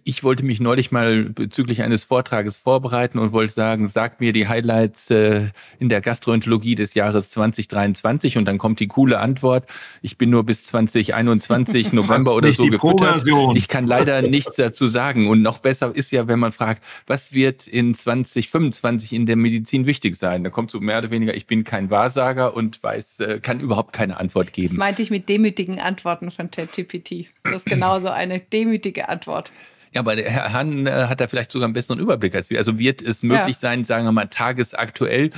Ich 0.03 0.23
wollte 0.23 0.43
mich 0.43 0.59
neulich 0.59 0.91
mal 0.91 1.25
bezüglich 1.25 1.81
eines 1.81 2.03
Vortrages 2.03 2.57
vorbereiten 2.57 3.19
und 3.19 3.31
wollte 3.31 3.53
sagen, 3.53 3.87
sag 3.87 4.19
mir 4.19 4.33
die 4.33 4.47
Highlights 4.47 5.11
äh, 5.11 5.49
in 5.79 5.89
der 5.89 6.01
Gastroenterologie 6.01 6.75
des 6.75 6.93
Jahres 6.93 7.29
2023 7.29 8.37
und 8.37 8.45
dann 8.45 8.57
kommt 8.57 8.79
die 8.79 8.87
coole 8.87 9.19
Antwort. 9.19 9.65
Ich 10.01 10.17
bin 10.17 10.29
nur 10.29 10.43
bis 10.43 10.63
2021 10.63 11.93
November 11.93 12.35
oder 12.35 12.51
so 12.51 12.63
gefüttert. 12.65 13.23
Ich 13.55 13.67
kann 13.67 13.87
leider 13.87 14.21
nichts 14.21 14.55
dazu 14.55 14.87
sagen 14.87 15.29
und 15.29 15.41
noch 15.41 15.59
besser 15.59 15.95
ist 15.95 16.11
ja, 16.11 16.27
wenn 16.27 16.39
man 16.39 16.51
fragt, 16.51 16.83
was 17.07 17.33
wird 17.33 17.67
in 17.67 17.95
2025 17.95 19.13
in 19.13 19.25
der 19.25 19.35
Medizin 19.35 19.85
wichtig 19.85 20.15
sein? 20.15 20.43
Da 20.43 20.49
kommt 20.49 20.71
so 20.71 20.79
mehr 20.79 20.99
oder 20.99 21.11
weniger, 21.11 21.35
ich 21.35 21.47
bin 21.47 21.63
kein 21.63 21.89
Wahrsager 21.89 22.55
und 22.55 22.81
weiß, 22.81 23.19
äh, 23.19 23.39
kann 23.41 23.59
überhaupt 23.59 23.93
keine 23.93 24.19
Antwort 24.19 24.53
geben. 24.53 24.62
Das 24.63 24.77
meinte 24.77 25.01
ich 25.01 25.11
mit 25.11 25.29
demütigen 25.29 25.79
Antworten 25.79 26.31
von 26.31 26.51
ChatGPT. 26.51 27.27
Das 27.43 27.55
ist 27.55 27.65
genauso 27.65 28.09
eine 28.09 28.39
demütige 28.39 29.09
Antwort. 29.09 29.51
Ja, 29.93 30.01
aber 30.01 30.15
der 30.15 30.29
Herr 30.29 30.53
Hahn 30.53 30.87
äh, 30.87 30.91
hat 30.91 31.21
da 31.21 31.27
vielleicht 31.27 31.51
sogar 31.51 31.67
einen 31.67 31.73
besseren 31.73 31.99
Überblick 31.99 32.35
als 32.35 32.49
wir. 32.49 32.57
Also 32.57 32.79
wird 32.79 33.01
es 33.01 33.21
möglich 33.23 33.57
ja. 33.57 33.69
sein, 33.69 33.83
sagen 33.83 34.05
wir 34.05 34.11
mal, 34.11 34.25
tagesaktuell 34.25 35.31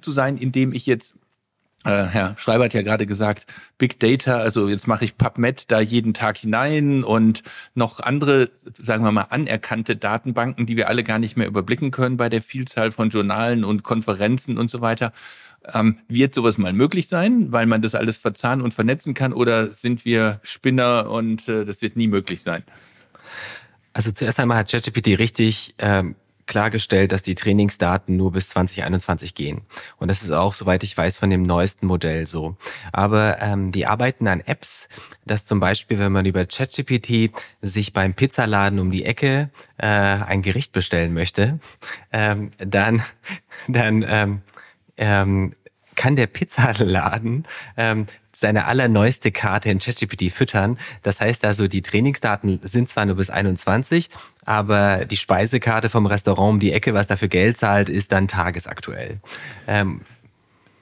zu 0.00 0.12
sein, 0.12 0.36
indem 0.36 0.72
ich 0.72 0.86
jetzt 0.86 1.14
äh, 1.84 2.04
Herr 2.04 2.36
Schreiber 2.38 2.64
hat 2.64 2.74
ja 2.74 2.82
gerade 2.82 3.06
gesagt, 3.06 3.46
Big 3.76 3.98
Data, 3.98 4.36
also 4.36 4.68
jetzt 4.68 4.86
mache 4.86 5.04
ich 5.04 5.18
PubMed 5.18 5.70
da 5.70 5.80
jeden 5.80 6.14
Tag 6.14 6.36
hinein 6.36 7.02
und 7.02 7.42
noch 7.74 7.98
andere, 7.98 8.50
sagen 8.78 9.02
wir 9.02 9.10
mal, 9.10 9.26
anerkannte 9.30 9.96
Datenbanken, 9.96 10.66
die 10.66 10.76
wir 10.76 10.88
alle 10.88 11.02
gar 11.02 11.18
nicht 11.18 11.36
mehr 11.36 11.48
überblicken 11.48 11.90
können 11.90 12.16
bei 12.16 12.28
der 12.28 12.42
Vielzahl 12.42 12.92
von 12.92 13.10
Journalen 13.10 13.64
und 13.64 13.82
Konferenzen 13.82 14.58
und 14.58 14.70
so 14.70 14.80
weiter. 14.80 15.12
Ähm, 15.72 15.98
wird 16.08 16.34
sowas 16.34 16.58
mal 16.58 16.72
möglich 16.72 17.08
sein, 17.08 17.52
weil 17.52 17.66
man 17.66 17.82
das 17.82 17.94
alles 17.94 18.18
verzahnen 18.18 18.64
und 18.64 18.74
vernetzen 18.74 19.14
kann, 19.14 19.32
oder 19.32 19.68
sind 19.68 20.04
wir 20.04 20.40
Spinner 20.42 21.08
und 21.10 21.48
äh, 21.48 21.64
das 21.64 21.82
wird 21.82 21.96
nie 21.96 22.08
möglich 22.08 22.42
sein? 22.42 22.64
Also 23.92 24.10
zuerst 24.10 24.40
einmal 24.40 24.56
hat 24.56 24.70
ChatGPT 24.70 25.18
richtig 25.18 25.74
ähm, 25.78 26.16
klargestellt, 26.46 27.12
dass 27.12 27.22
die 27.22 27.34
Trainingsdaten 27.34 28.16
nur 28.16 28.32
bis 28.32 28.48
2021 28.50 29.34
gehen. 29.34 29.62
Und 29.98 30.08
das 30.08 30.22
ist 30.22 30.30
auch, 30.30 30.54
soweit 30.54 30.82
ich 30.82 30.96
weiß, 30.96 31.18
von 31.18 31.30
dem 31.30 31.44
neuesten 31.44 31.86
Modell 31.86 32.26
so. 32.26 32.56
Aber 32.92 33.40
ähm, 33.40 33.72
die 33.72 33.86
arbeiten 33.86 34.26
an 34.28 34.40
Apps, 34.40 34.88
dass 35.24 35.44
zum 35.44 35.60
Beispiel, 35.60 35.98
wenn 35.98 36.12
man 36.12 36.26
über 36.26 36.44
ChatGPT 36.44 37.30
sich 37.60 37.92
beim 37.92 38.14
Pizzaladen 38.14 38.78
um 38.80 38.90
die 38.90 39.04
Ecke 39.04 39.50
äh, 39.78 39.86
ein 39.86 40.42
Gericht 40.42 40.72
bestellen 40.72 41.14
möchte, 41.14 41.58
ähm, 42.12 42.50
dann, 42.58 43.02
dann 43.68 44.04
ähm, 44.06 44.42
ähm, 44.96 45.54
kann 45.94 46.16
der 46.16 46.26
Pizzaladen 46.26 47.44
ähm, 47.76 48.06
seine 48.34 48.64
allerneueste 48.66 49.30
Karte 49.30 49.70
in 49.70 49.78
ChatGPT 49.78 50.32
füttern. 50.32 50.78
Das 51.02 51.20
heißt 51.20 51.44
also, 51.44 51.68
die 51.68 51.82
Trainingsdaten 51.82 52.60
sind 52.62 52.88
zwar 52.88 53.04
nur 53.04 53.16
bis 53.16 53.28
21, 53.28 54.08
aber 54.44 55.04
die 55.04 55.18
Speisekarte 55.18 55.90
vom 55.90 56.06
Restaurant 56.06 56.54
um 56.54 56.60
die 56.60 56.72
Ecke, 56.72 56.94
was 56.94 57.06
dafür 57.06 57.28
Geld 57.28 57.58
zahlt, 57.58 57.88
ist 57.88 58.10
dann 58.12 58.28
tagesaktuell. 58.28 59.20
Ähm, 59.66 60.00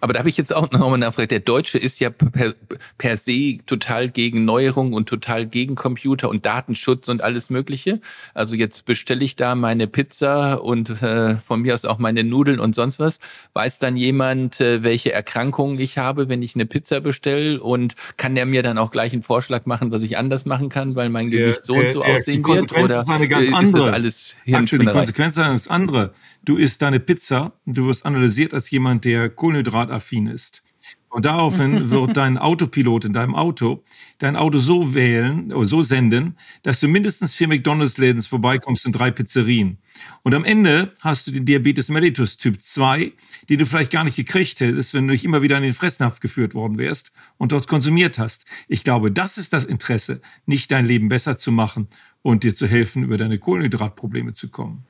aber 0.00 0.12
da 0.12 0.21
habe 0.21 0.28
ich 0.28 0.37
jetzt 0.37 0.54
auch 0.54 0.71
noch 0.71 0.88
mal 0.90 0.97
nachgefragt. 0.97 1.30
Der 1.30 1.40
Deutsche 1.40 1.78
ist 1.78 2.00
ja 2.00 2.11
per, 2.11 2.54
per 2.99 3.16
se 3.16 3.59
total 3.66 4.09
gegen 4.09 4.45
Neuerungen 4.45 4.95
und 4.95 5.09
total 5.09 5.47
gegen 5.47 5.75
Computer 5.75 6.28
und 6.28 6.47
Datenschutz 6.47 7.09
und 7.09 7.23
alles 7.23 7.50
Mögliche. 7.50 8.00
Also 8.35 8.54
jetzt 8.54 8.87
bestelle 8.87 9.25
ich 9.25 9.37
da 9.37 9.54
meine 9.54 9.87
Pizza 9.87 10.62
und 10.62 11.02
äh, 11.02 11.37
von 11.37 11.61
mir 11.62 11.75
aus 11.75 11.85
auch 11.85 11.99
meine 11.99 12.25
Nudeln 12.25 12.61
und 12.61 12.75
sonst 12.75 12.99
was. 12.99 13.19
Weiß 13.52 13.78
dann 13.78 13.97
jemand, 13.97 14.61
äh, 14.61 14.83
welche 14.83 15.12
Erkrankungen 15.12 15.78
ich 15.78 15.99
habe, 15.99 16.28
wenn 16.28 16.42
ich 16.42 16.54
eine 16.54 16.66
Pizza 16.66 17.00
bestelle? 17.00 17.61
Und 17.61 17.95
kann 18.16 18.35
der 18.35 18.47
mir 18.47 18.62
dann 18.62 18.78
auch 18.78 18.90
gleich 18.90 19.12
einen 19.12 19.23
Vorschlag 19.23 19.66
machen, 19.66 19.90
was 19.90 20.02
ich 20.02 20.16
anders 20.16 20.47
machen 20.47 20.69
kann, 20.69 20.95
weil 20.97 21.11
mein 21.11 21.30
der, 21.30 21.40
Gewicht 21.40 21.66
so 21.66 21.75
der, 21.75 21.87
und 21.87 21.92
so 21.92 22.00
der, 22.00 22.14
aussehen 22.14 22.47
wird? 22.47 22.73
Oder 22.73 23.00
ist, 23.00 23.11
eine 23.11 23.28
ganz 23.28 23.71
das 23.73 23.87
alles 23.87 24.37
Actually, 24.47 24.87
Die 24.87 24.92
Konsequenz 24.92 25.37
ist 25.37 25.71
andere. 25.71 26.12
Du 26.50 26.57
isst 26.57 26.83
deine 26.83 26.99
Pizza 26.99 27.52
und 27.64 27.78
du 27.78 27.87
wirst 27.87 28.04
analysiert 28.04 28.52
als 28.54 28.73
jemand, 28.73 29.04
der 29.04 29.30
Kohlenhydrataffin 29.30 30.26
ist. 30.26 30.64
Und 31.09 31.25
daraufhin 31.25 31.90
wird 31.92 32.16
dein 32.16 32.38
Autopilot 32.38 33.04
in 33.04 33.12
deinem 33.12 33.37
Auto 33.37 33.85
dein 34.19 34.35
Auto 34.35 34.59
so 34.59 34.92
wählen 34.92 35.52
oder 35.52 35.69
so 35.69 35.83
senden, 35.83 36.37
dass 36.64 36.80
du 36.80 36.88
mindestens 36.88 37.35
vier 37.35 37.47
McDonalds-Läden 37.47 38.21
vorbeikommst 38.21 38.85
und 38.85 38.92
drei 38.95 39.12
Pizzerien. 39.12 39.78
Und 40.25 40.35
am 40.35 40.45
Ende 40.45 40.92
hast 40.99 41.28
du 41.28 41.30
den 41.30 41.45
Diabetes 41.45 41.88
mellitus 41.88 42.37
Typ 42.37 42.61
2, 42.61 43.12
den 43.49 43.59
du 43.61 43.64
vielleicht 43.64 43.92
gar 43.92 44.02
nicht 44.02 44.16
gekriegt 44.16 44.59
hättest, 44.59 44.92
wenn 44.92 45.07
du 45.07 45.12
nicht 45.12 45.25
immer 45.25 45.42
wieder 45.42 45.57
in 45.57 45.62
den 45.62 45.73
Fressnapf 45.73 46.19
geführt 46.19 46.54
worden 46.54 46.78
wärst 46.78 47.12
und 47.38 47.52
dort 47.52 47.69
konsumiert 47.69 48.19
hast. 48.19 48.45
Ich 48.66 48.83
glaube, 48.83 49.12
das 49.12 49.38
ist 49.38 49.52
das 49.52 49.64
Interesse, 49.64 50.21
nicht 50.47 50.73
dein 50.73 50.85
Leben 50.85 51.11
besser 51.11 51.37
zu 51.37 51.52
machen 51.52 51.87
und 52.23 52.42
dir 52.42 52.57
zu 52.57 52.66
helfen, 52.66 53.04
über 53.04 53.19
deine 53.19 53.38
Kohlenhydratprobleme 53.38 54.33
zu 54.33 54.49
kommen. 54.49 54.85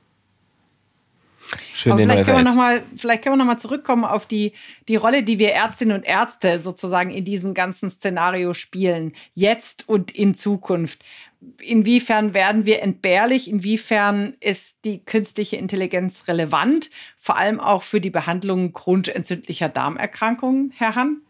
Schöne 1.73 1.93
Aber 1.93 2.03
vielleicht 2.03 2.25
können, 2.25 2.37
wir 2.37 2.43
noch 2.43 2.55
mal, 2.55 2.83
vielleicht 2.95 3.23
können 3.23 3.33
wir 3.33 3.37
nochmal 3.37 3.59
zurückkommen 3.59 4.05
auf 4.05 4.25
die, 4.25 4.53
die 4.87 4.95
Rolle, 4.95 5.23
die 5.23 5.39
wir 5.39 5.51
Ärztinnen 5.51 5.95
und 5.95 6.05
Ärzte 6.05 6.59
sozusagen 6.59 7.09
in 7.11 7.25
diesem 7.25 7.53
ganzen 7.53 7.89
Szenario 7.89 8.53
spielen, 8.53 9.13
jetzt 9.33 9.87
und 9.89 10.11
in 10.11 10.35
Zukunft. 10.35 11.03
Inwiefern 11.59 12.33
werden 12.35 12.65
wir 12.65 12.83
entbehrlich? 12.83 13.49
Inwiefern 13.49 14.35
ist 14.39 14.85
die 14.85 15.03
künstliche 15.03 15.55
Intelligenz 15.55 16.27
relevant? 16.27 16.91
Vor 17.17 17.35
allem 17.35 17.59
auch 17.59 17.81
für 17.81 17.99
die 17.99 18.11
Behandlung 18.11 18.73
chronisch 18.73 19.09
entzündlicher 19.09 19.67
Darmerkrankungen, 19.67 20.71
Herr 20.75 20.95
Hahn? 20.95 21.21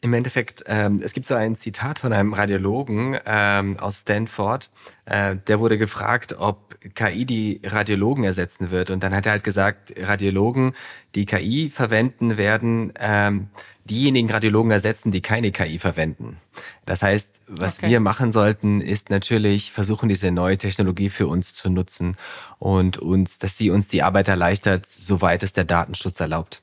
Im 0.00 0.14
Endeffekt, 0.14 0.64
ähm, 0.66 1.00
es 1.02 1.12
gibt 1.12 1.26
so 1.26 1.34
ein 1.34 1.56
Zitat 1.56 1.98
von 1.98 2.12
einem 2.12 2.32
Radiologen 2.32 3.18
ähm, 3.26 3.78
aus 3.78 4.00
Stanford, 4.00 4.70
äh, 5.06 5.36
der 5.46 5.60
wurde 5.60 5.78
gefragt, 5.78 6.36
ob 6.38 6.76
KI 6.94 7.24
die 7.24 7.60
Radiologen 7.64 8.24
ersetzen 8.24 8.70
wird. 8.70 8.90
Und 8.90 9.02
dann 9.02 9.14
hat 9.14 9.26
er 9.26 9.32
halt 9.32 9.44
gesagt, 9.44 9.94
Radiologen, 9.98 10.74
die 11.14 11.26
KI 11.26 11.70
verwenden, 11.70 12.36
werden 12.36 12.92
ähm, 12.98 13.48
diejenigen 13.84 14.30
Radiologen 14.30 14.70
ersetzen, 14.70 15.12
die 15.12 15.20
keine 15.20 15.52
KI 15.52 15.78
verwenden. 15.78 16.38
Das 16.86 17.02
heißt, 17.02 17.40
was 17.46 17.78
okay. 17.78 17.88
wir 17.88 18.00
machen 18.00 18.32
sollten, 18.32 18.80
ist 18.80 19.10
natürlich 19.10 19.72
versuchen, 19.72 20.08
diese 20.08 20.30
neue 20.30 20.56
Technologie 20.58 21.10
für 21.10 21.26
uns 21.26 21.54
zu 21.54 21.70
nutzen 21.70 22.16
und 22.58 22.96
uns, 22.98 23.38
dass 23.38 23.58
sie 23.58 23.70
uns 23.70 23.88
die 23.88 24.02
Arbeit 24.02 24.28
erleichtert, 24.28 24.86
soweit 24.86 25.42
es 25.42 25.52
der 25.52 25.64
Datenschutz 25.64 26.20
erlaubt. 26.20 26.62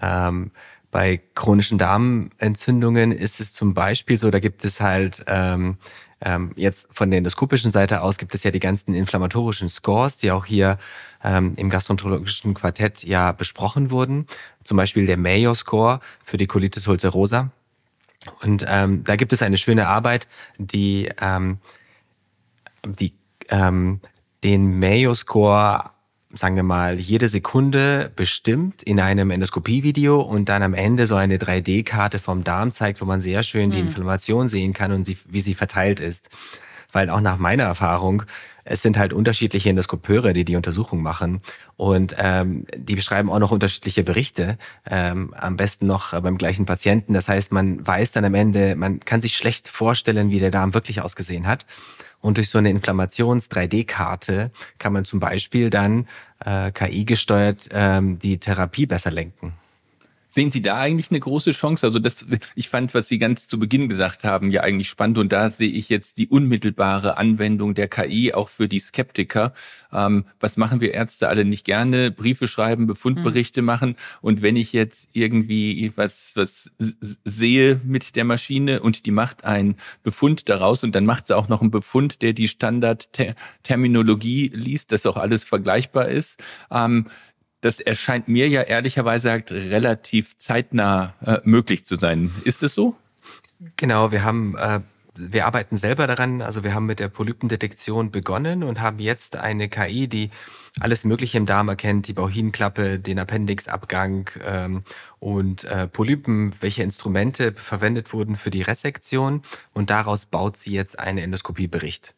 Ähm, 0.00 0.50
bei 0.90 1.20
chronischen 1.34 1.78
Darmentzündungen 1.78 3.12
ist 3.12 3.40
es 3.40 3.52
zum 3.52 3.74
Beispiel 3.74 4.18
so, 4.18 4.30
da 4.30 4.38
gibt 4.38 4.64
es 4.64 4.80
halt 4.80 5.24
ähm, 5.26 5.78
ähm, 6.20 6.52
jetzt 6.56 6.88
von 6.90 7.10
der 7.10 7.18
endoskopischen 7.18 7.70
Seite 7.70 8.00
aus 8.00 8.16
gibt 8.16 8.34
es 8.34 8.42
ja 8.42 8.50
die 8.50 8.60
ganzen 8.60 8.94
inflammatorischen 8.94 9.68
Scores, 9.68 10.16
die 10.16 10.30
auch 10.30 10.46
hier 10.46 10.78
ähm, 11.22 11.54
im 11.56 11.68
gastroenterologischen 11.68 12.54
Quartett 12.54 13.04
ja 13.04 13.32
besprochen 13.32 13.90
wurden. 13.90 14.26
Zum 14.64 14.76
Beispiel 14.76 15.06
der 15.06 15.18
Mayo-Score 15.18 16.00
für 16.24 16.38
die 16.38 16.46
Colitis 16.46 16.88
ulcerosa. 16.88 17.50
Und 18.42 18.64
ähm, 18.66 19.04
da 19.04 19.16
gibt 19.16 19.32
es 19.32 19.42
eine 19.42 19.58
schöne 19.58 19.88
Arbeit, 19.88 20.26
die, 20.58 21.10
ähm, 21.20 21.58
die 22.84 23.12
ähm, 23.50 24.00
den 24.42 24.78
Mayo-Score 24.78 25.90
sagen 26.36 26.56
wir 26.56 26.62
mal, 26.62 26.98
jede 26.98 27.28
Sekunde 27.28 28.10
bestimmt 28.14 28.82
in 28.82 29.00
einem 29.00 29.30
Endoskopievideo 29.30 30.20
und 30.20 30.48
dann 30.48 30.62
am 30.62 30.74
Ende 30.74 31.06
so 31.06 31.16
eine 31.16 31.38
3D-Karte 31.38 32.18
vom 32.18 32.44
Darm 32.44 32.72
zeigt, 32.72 33.00
wo 33.00 33.04
man 33.04 33.20
sehr 33.20 33.42
schön 33.42 33.70
die 33.70 33.78
mhm. 33.78 33.88
Inflammation 33.88 34.48
sehen 34.48 34.72
kann 34.72 34.92
und 34.92 35.04
sie, 35.04 35.16
wie 35.28 35.40
sie 35.40 35.54
verteilt 35.54 36.00
ist. 36.00 36.30
Weil 36.92 37.10
auch 37.10 37.20
nach 37.20 37.38
meiner 37.38 37.64
Erfahrung, 37.64 38.22
es 38.64 38.82
sind 38.82 38.98
halt 38.98 39.12
unterschiedliche 39.12 39.70
Endoskopeure, 39.70 40.32
die 40.32 40.44
die 40.44 40.56
Untersuchung 40.56 41.02
machen. 41.02 41.40
Und 41.76 42.16
ähm, 42.18 42.66
die 42.76 42.96
beschreiben 42.96 43.30
auch 43.30 43.38
noch 43.38 43.52
unterschiedliche 43.52 44.02
Berichte, 44.02 44.58
ähm, 44.88 45.32
am 45.34 45.56
besten 45.56 45.86
noch 45.86 46.20
beim 46.20 46.36
gleichen 46.36 46.66
Patienten. 46.66 47.14
Das 47.14 47.28
heißt, 47.28 47.52
man 47.52 47.86
weiß 47.86 48.12
dann 48.12 48.24
am 48.24 48.34
Ende, 48.34 48.74
man 48.76 49.00
kann 49.00 49.20
sich 49.20 49.36
schlecht 49.36 49.68
vorstellen, 49.68 50.30
wie 50.30 50.40
der 50.40 50.50
Darm 50.50 50.74
wirklich 50.74 51.00
ausgesehen 51.00 51.46
hat. 51.46 51.64
Und 52.20 52.38
durch 52.38 52.50
so 52.50 52.58
eine 52.58 52.70
Inflammations-3D-Karte 52.70 54.50
kann 54.78 54.92
man 54.92 55.04
zum 55.04 55.20
Beispiel 55.20 55.70
dann 55.70 56.08
äh, 56.44 56.70
KI-gesteuert 56.70 57.68
ähm, 57.72 58.18
die 58.18 58.38
Therapie 58.38 58.86
besser 58.86 59.10
lenken. 59.10 59.54
Sehen 60.36 60.50
Sie 60.50 60.60
da 60.60 60.78
eigentlich 60.78 61.10
eine 61.10 61.18
große 61.18 61.52
Chance? 61.52 61.86
Also 61.86 61.98
das, 61.98 62.26
ich 62.54 62.68
fand, 62.68 62.92
was 62.92 63.08
Sie 63.08 63.16
ganz 63.16 63.46
zu 63.46 63.58
Beginn 63.58 63.88
gesagt 63.88 64.22
haben, 64.22 64.50
ja 64.50 64.60
eigentlich 64.60 64.90
spannend. 64.90 65.16
Und 65.16 65.32
da 65.32 65.48
sehe 65.48 65.70
ich 65.70 65.88
jetzt 65.88 66.18
die 66.18 66.28
unmittelbare 66.28 67.16
Anwendung 67.16 67.74
der 67.74 67.88
KI 67.88 68.34
auch 68.34 68.50
für 68.50 68.68
die 68.68 68.78
Skeptiker. 68.78 69.54
Ähm, 69.90 70.26
was 70.38 70.58
machen 70.58 70.82
wir 70.82 70.92
Ärzte 70.92 71.30
alle 71.30 71.46
nicht 71.46 71.64
gerne? 71.64 72.10
Briefe 72.10 72.48
schreiben, 72.48 72.86
Befundberichte 72.86 73.62
mhm. 73.62 73.66
machen. 73.66 73.96
Und 74.20 74.42
wenn 74.42 74.56
ich 74.56 74.74
jetzt 74.74 75.08
irgendwie 75.14 75.90
was, 75.96 76.32
was 76.34 76.70
sehe 77.24 77.80
mit 77.82 78.14
der 78.14 78.24
Maschine 78.24 78.82
und 78.82 79.06
die 79.06 79.12
macht 79.12 79.46
einen 79.46 79.76
Befund 80.02 80.50
daraus 80.50 80.84
und 80.84 80.94
dann 80.94 81.06
macht 81.06 81.28
sie 81.28 81.34
auch 81.34 81.48
noch 81.48 81.62
einen 81.62 81.70
Befund, 81.70 82.20
der 82.20 82.34
die 82.34 82.48
Standardterminologie 82.48 84.50
liest, 84.52 84.92
dass 84.92 85.06
auch 85.06 85.16
alles 85.16 85.44
vergleichbar 85.44 86.08
ist. 86.08 86.42
Ähm, 86.70 87.06
das 87.60 87.80
erscheint 87.80 88.28
mir 88.28 88.48
ja 88.48 88.62
ehrlicherweise 88.62 89.42
relativ 89.50 90.38
zeitnah 90.38 91.14
äh, 91.24 91.38
möglich 91.44 91.84
zu 91.84 91.96
sein. 91.96 92.32
Ist 92.44 92.62
es 92.62 92.74
so? 92.74 92.96
Genau, 93.76 94.12
wir 94.12 94.22
haben 94.24 94.56
äh, 94.56 94.80
wir 95.18 95.46
arbeiten 95.46 95.76
selber 95.76 96.06
daran. 96.06 96.42
Also 96.42 96.62
wir 96.62 96.74
haben 96.74 96.86
mit 96.86 97.00
der 97.00 97.08
Polypendetektion 97.08 98.10
begonnen 98.10 98.62
und 98.62 98.80
haben 98.80 98.98
jetzt 98.98 99.36
eine 99.36 99.68
KI, 99.68 100.08
die 100.08 100.30
alles 100.78 101.04
Mögliche 101.04 101.38
im 101.38 101.46
Darm 101.46 101.68
erkennt, 101.68 102.06
die 102.08 102.12
Bauchinklappe, 102.12 102.98
den 102.98 103.18
Appendixabgang 103.18 104.30
ähm, 104.44 104.84
und 105.18 105.64
äh, 105.64 105.88
Polypen, 105.88 106.52
welche 106.60 106.82
Instrumente 106.82 107.52
verwendet 107.52 108.12
wurden 108.12 108.36
für 108.36 108.50
die 108.50 108.62
Resektion 108.62 109.42
und 109.72 109.90
daraus 109.90 110.26
baut 110.26 110.56
sie 110.56 110.72
jetzt 110.72 110.98
einen 110.98 111.18
Endoskopiebericht. 111.18 112.14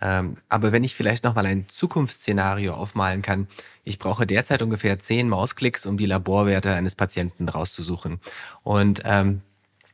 Ähm, 0.00 0.36
aber 0.48 0.72
wenn 0.72 0.84
ich 0.84 0.94
vielleicht 0.94 1.24
noch 1.24 1.34
mal 1.34 1.46
ein 1.46 1.68
Zukunftsszenario 1.68 2.74
aufmalen 2.74 3.22
kann, 3.22 3.48
ich 3.84 3.98
brauche 3.98 4.26
derzeit 4.26 4.62
ungefähr 4.62 4.98
zehn 4.98 5.28
Mausklicks, 5.28 5.86
um 5.86 5.96
die 5.96 6.06
Laborwerte 6.06 6.74
eines 6.74 6.94
Patienten 6.94 7.48
rauszusuchen. 7.48 8.20
Und 8.62 9.02
ähm, 9.04 9.42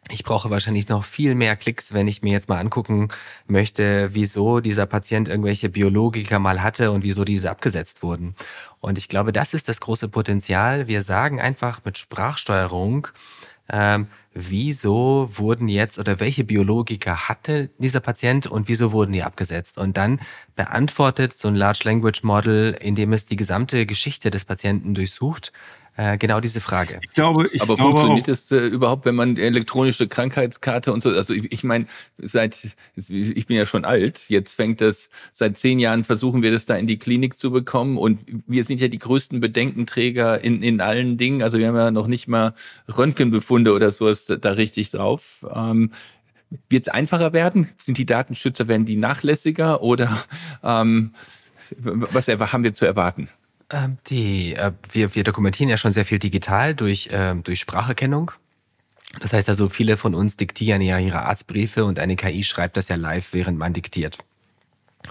ich 0.08 0.24
brauche 0.24 0.50
wahrscheinlich 0.50 0.88
noch 0.88 1.04
viel 1.04 1.34
mehr 1.34 1.56
Klicks, 1.56 1.92
wenn 1.92 2.08
ich 2.08 2.22
mir 2.22 2.32
jetzt 2.32 2.48
mal 2.48 2.58
angucken 2.58 3.08
möchte, 3.46 4.12
wieso 4.12 4.60
dieser 4.60 4.86
Patient 4.86 5.28
irgendwelche 5.28 5.68
Biologiker 5.68 6.38
mal 6.38 6.62
hatte 6.62 6.90
und 6.90 7.04
wieso 7.04 7.24
diese 7.24 7.50
abgesetzt 7.50 8.02
wurden. 8.02 8.34
Und 8.80 8.98
ich 8.98 9.08
glaube, 9.08 9.32
das 9.32 9.54
ist 9.54 9.68
das 9.68 9.80
große 9.80 10.08
Potenzial. 10.08 10.88
Wir 10.88 11.02
sagen 11.02 11.40
einfach 11.40 11.84
mit 11.84 11.98
Sprachsteuerung, 11.98 13.08
ähm, 13.72 14.08
wieso 14.32 15.30
wurden 15.34 15.68
jetzt 15.68 15.98
oder 15.98 16.20
welche 16.20 16.44
Biologika 16.44 17.28
hatte 17.28 17.70
dieser 17.78 18.00
Patient 18.00 18.46
und 18.46 18.68
wieso 18.68 18.92
wurden 18.92 19.12
die 19.12 19.22
abgesetzt? 19.22 19.78
Und 19.78 19.96
dann 19.96 20.20
beantwortet 20.56 21.36
so 21.36 21.48
ein 21.48 21.56
Large 21.56 21.80
Language 21.84 22.22
Model, 22.22 22.76
indem 22.80 23.12
es 23.12 23.26
die 23.26 23.36
gesamte 23.36 23.86
Geschichte 23.86 24.30
des 24.30 24.44
Patienten 24.44 24.94
durchsucht, 24.94 25.52
äh, 26.00 26.16
genau 26.16 26.40
diese 26.40 26.62
Frage. 26.62 26.98
Ich 27.02 27.12
glaube, 27.12 27.48
ich 27.52 27.60
Aber 27.60 27.74
glaube 27.74 27.92
funktioniert 27.92 28.28
das 28.28 28.50
äh, 28.50 28.66
überhaupt, 28.66 29.04
wenn 29.04 29.14
man 29.14 29.36
elektronische 29.36 30.08
Krankheitskarte 30.08 30.94
und 30.94 31.02
so, 31.02 31.10
also 31.10 31.34
ich, 31.34 31.52
ich 31.52 31.62
meine, 31.62 31.86
seit, 32.16 32.56
ich 32.96 33.46
bin 33.46 33.56
ja 33.56 33.66
schon 33.66 33.84
alt, 33.84 34.22
jetzt 34.28 34.54
fängt 34.54 34.80
das, 34.80 35.10
seit 35.30 35.58
zehn 35.58 35.78
Jahren 35.78 36.04
versuchen 36.04 36.42
wir 36.42 36.52
das 36.52 36.64
da 36.64 36.76
in 36.76 36.86
die 36.86 36.98
Klinik 36.98 37.38
zu 37.38 37.50
bekommen 37.50 37.98
und 37.98 38.20
wir 38.46 38.64
sind 38.64 38.80
ja 38.80 38.88
die 38.88 38.98
größten 38.98 39.40
Bedenkenträger 39.40 40.42
in, 40.42 40.62
in 40.62 40.80
allen 40.80 41.18
Dingen, 41.18 41.42
also 41.42 41.58
wir 41.58 41.68
haben 41.68 41.76
ja 41.76 41.90
noch 41.90 42.06
nicht 42.06 42.28
mal 42.28 42.54
Röntgenbefunde 42.88 43.74
oder 43.74 43.90
sowas 43.90 44.24
da 44.24 44.50
richtig 44.52 44.90
drauf. 44.90 45.44
Ähm, 45.52 45.90
wird 46.70 46.84
es 46.84 46.88
einfacher 46.88 47.34
werden? 47.34 47.68
Sind 47.78 47.98
die 47.98 48.06
Datenschützer, 48.06 48.68
werden 48.68 48.86
die 48.86 48.96
nachlässiger 48.96 49.82
oder 49.82 50.24
ähm, 50.64 51.12
was 51.78 52.26
haben 52.26 52.64
wir 52.64 52.74
zu 52.74 52.86
erwarten? 52.86 53.28
Ähm, 53.70 53.98
die, 54.08 54.54
äh, 54.54 54.72
wir, 54.92 55.14
wir 55.14 55.24
dokumentieren 55.24 55.68
ja 55.68 55.76
schon 55.76 55.92
sehr 55.92 56.04
viel 56.04 56.18
digital 56.18 56.74
durch, 56.74 57.08
äh, 57.08 57.34
durch 57.36 57.60
Spracherkennung. 57.60 58.32
Das 59.20 59.32
heißt 59.32 59.48
also, 59.48 59.68
viele 59.68 59.96
von 59.96 60.14
uns 60.14 60.36
diktieren 60.36 60.80
ja 60.82 60.98
ihre 60.98 61.22
Arztbriefe 61.22 61.84
und 61.84 61.98
eine 61.98 62.16
KI 62.16 62.44
schreibt 62.44 62.76
das 62.76 62.88
ja 62.88 62.96
live, 62.96 63.32
während 63.32 63.58
man 63.58 63.72
diktiert. 63.72 64.18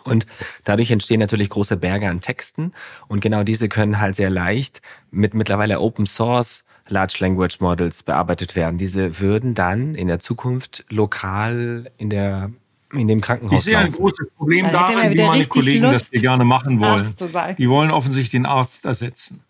Und 0.03 0.25
dadurch 0.63 0.91
entstehen 0.91 1.19
natürlich 1.19 1.49
große 1.49 1.77
Berge 1.77 2.07
an 2.07 2.21
Texten 2.21 2.73
und 3.07 3.21
genau 3.21 3.43
diese 3.43 3.69
können 3.69 3.99
halt 3.99 4.15
sehr 4.15 4.29
leicht 4.29 4.81
mit 5.11 5.33
mittlerweile 5.33 5.79
Open 5.79 6.05
Source 6.05 6.63
Large 6.87 7.17
Language 7.19 7.59
Models 7.59 8.03
bearbeitet 8.03 8.55
werden. 8.55 8.77
Diese 8.77 9.19
würden 9.19 9.55
dann 9.55 9.95
in 9.95 10.07
der 10.07 10.19
Zukunft 10.19 10.85
lokal 10.89 11.91
in 11.97 12.09
der 12.09 12.51
in 12.93 13.07
dem 13.07 13.21
Krankenhaus. 13.21 13.59
Ich 13.59 13.63
sehe 13.65 13.77
ein 13.77 13.91
großes 13.91 14.29
Problem 14.35 14.65
da 14.65 14.91
darin, 14.91 15.13
wie 15.13 15.23
meine 15.23 15.45
Kollegen 15.45 15.83
Lust, 15.83 15.95
das 15.95 16.09
hier 16.09 16.21
gerne 16.21 16.45
machen 16.45 16.79
wollen. 16.79 17.13
Die 17.57 17.69
wollen 17.69 17.91
offensichtlich 17.91 18.31
den 18.31 18.45
Arzt 18.45 18.85
ersetzen. 18.85 19.43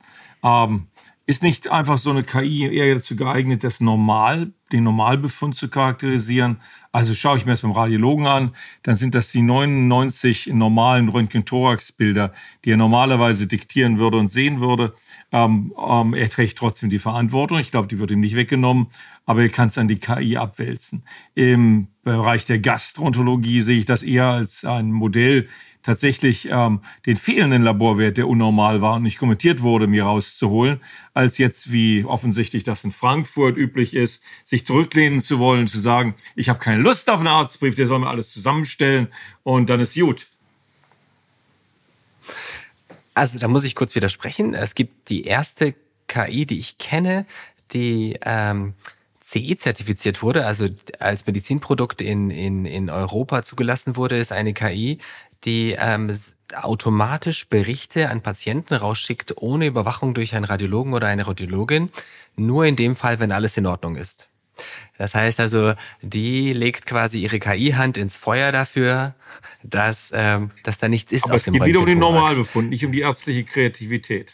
Ähm, 0.44 0.88
ist 1.30 1.44
nicht 1.44 1.70
einfach 1.70 2.00
so 2.00 2.10
eine 2.10 2.24
KI 2.24 2.74
eher 2.74 2.96
dazu 2.96 3.16
geeignet, 3.16 3.64
das 3.64 3.82
Normal, 3.82 4.52
den 4.72 4.84
Normalbefund 4.84 5.54
zu 5.54 5.70
charakterisieren? 5.70 6.60
Also 6.92 7.14
schaue 7.14 7.38
ich 7.38 7.46
mir 7.46 7.52
das 7.52 7.62
beim 7.62 7.72
Radiologen 7.72 8.26
an, 8.26 8.56
dann 8.82 8.96
sind 8.96 9.14
das 9.14 9.32
die 9.32 9.44
99 9.44 10.48
normalen 10.54 11.08
Röntgen-Thorax-Bilder, 11.08 12.34
die 12.66 12.72
er 12.72 12.78
normalerweise 12.78 13.46
diktieren 13.46 14.00
würde 14.00 14.18
und 14.18 14.28
sehen 14.28 14.60
würde. 14.60 14.96
Ähm, 15.32 15.74
ähm, 15.78 16.14
er 16.14 16.30
trägt 16.30 16.58
trotzdem 16.58 16.90
die 16.90 17.00
Verantwortung. 17.00 17.60
Ich 17.60 17.72
glaube, 17.72 17.88
die 17.88 18.00
wird 18.00 18.12
ihm 18.12 18.20
nicht 18.20 18.36
weggenommen, 18.36 18.88
aber 19.26 19.44
er 19.44 19.50
kann 19.50 19.68
es 19.68 19.78
an 19.78 19.88
die 19.88 20.00
KI 20.00 20.38
abwälzen. 20.38 21.04
Im 21.36 21.88
Bereich 22.04 22.46
der 22.46 22.60
Gastroenterologie 22.60 23.62
sehe 23.62 23.80
ich 23.80 23.86
das 23.86 24.02
eher 24.02 24.26
als 24.26 24.66
ein 24.66 24.92
Modell, 24.92 25.48
tatsächlich 25.84 26.50
ähm, 26.52 26.82
den 27.06 27.16
fehlenden 27.16 27.64
Laborwert, 27.64 28.18
der 28.18 28.28
unnormal 28.28 28.82
war 28.82 28.96
und 28.96 29.04
nicht 29.04 29.18
kommentiert 29.18 29.62
wurde, 29.62 29.88
mir 29.88 30.04
rauszuholen, 30.04 30.82
als 31.14 31.38
jetzt, 31.38 31.72
wie 31.72 32.04
offensichtlich 32.06 32.64
das 32.64 32.84
in 32.84 32.92
Frankfurt 32.92 33.58
üblich 33.58 33.96
ist, 33.96 34.24
sich 34.44 34.66
zurücklehnen 34.66 35.20
zu 35.20 35.40
wollen, 35.40 35.68
zu 35.68 35.80
sagen, 35.80 36.16
ich 36.36 36.50
habe 36.50 36.60
keine 36.60 36.82
Lust 36.82 37.10
auf 37.10 37.20
einen 37.20 37.28
Arztbrief, 37.28 37.76
der 37.76 37.88
soll 37.88 38.00
mir 38.00 38.10
alles 38.10 38.32
zusammenstellen 38.34 39.08
und 39.44 39.70
dann 39.70 39.80
ist 39.80 39.98
gut. 39.98 40.28
Also 43.20 43.38
da 43.38 43.50
muss 43.50 43.66
ich 43.66 43.76
kurz 43.76 43.96
widersprechen. 43.96 44.54
Es 44.54 44.76
gibt 44.76 45.10
die 45.10 45.26
erste 45.26 45.76
KI, 46.08 46.46
die 46.46 46.58
ich 46.58 46.78
kenne, 46.78 47.26
die 47.74 48.18
ähm, 48.22 48.76
CE-zertifiziert 49.22 50.24
wurde, 50.24 50.46
also 50.46 50.70
als 51.00 51.28
Medizinprodukt 51.28 52.00
in, 52.00 52.30
in, 52.30 52.64
in 52.64 52.90
Europa 52.90 53.44
zugelassen 53.44 53.98
wurde, 53.98 54.18
ist 54.18 54.32
eine 54.32 54.54
KI, 54.54 55.00
die 55.44 55.76
ähm, 55.78 56.10
automatisch 56.56 57.50
Berichte 57.50 58.10
an 58.10 58.22
Patienten 58.22 58.76
rausschickt, 58.76 59.36
ohne 59.36 59.68
Überwachung 59.68 60.14
durch 60.14 60.34
einen 60.34 60.46
Radiologen 60.46 60.94
oder 60.94 61.08
eine 61.08 61.28
Radiologin, 61.28 61.90
nur 62.38 62.64
in 62.68 62.78
dem 62.78 62.96
Fall, 62.96 63.20
wenn 63.20 63.34
alles 63.34 63.58
in 63.58 63.66
Ordnung 63.66 63.98
ist. 63.98 64.30
Das 65.00 65.16
heißt 65.16 65.40
also, 65.40 65.76
die 66.02 66.52
legt 66.52 66.86
quasi 66.86 67.22
ihre 67.22 67.40
KI-Hand 67.40 67.98
ins 67.98 68.18
Feuer 68.18 68.52
dafür, 68.52 69.16
dass, 69.64 70.12
ähm, 70.14 70.52
dass 70.64 70.78
da 70.78 70.90
nichts 70.90 71.14
ist. 71.14 71.24
Aber 71.24 71.36
es 71.36 71.46
geht 71.46 71.64
wieder 71.64 71.80
um 71.80 71.86
den 71.86 72.00
Normalbefund, 72.00 72.70
nicht 72.70 72.86
um 72.86 72.92
die 72.92 73.00
ärztliche 73.00 73.46
Kreativität. 73.46 74.34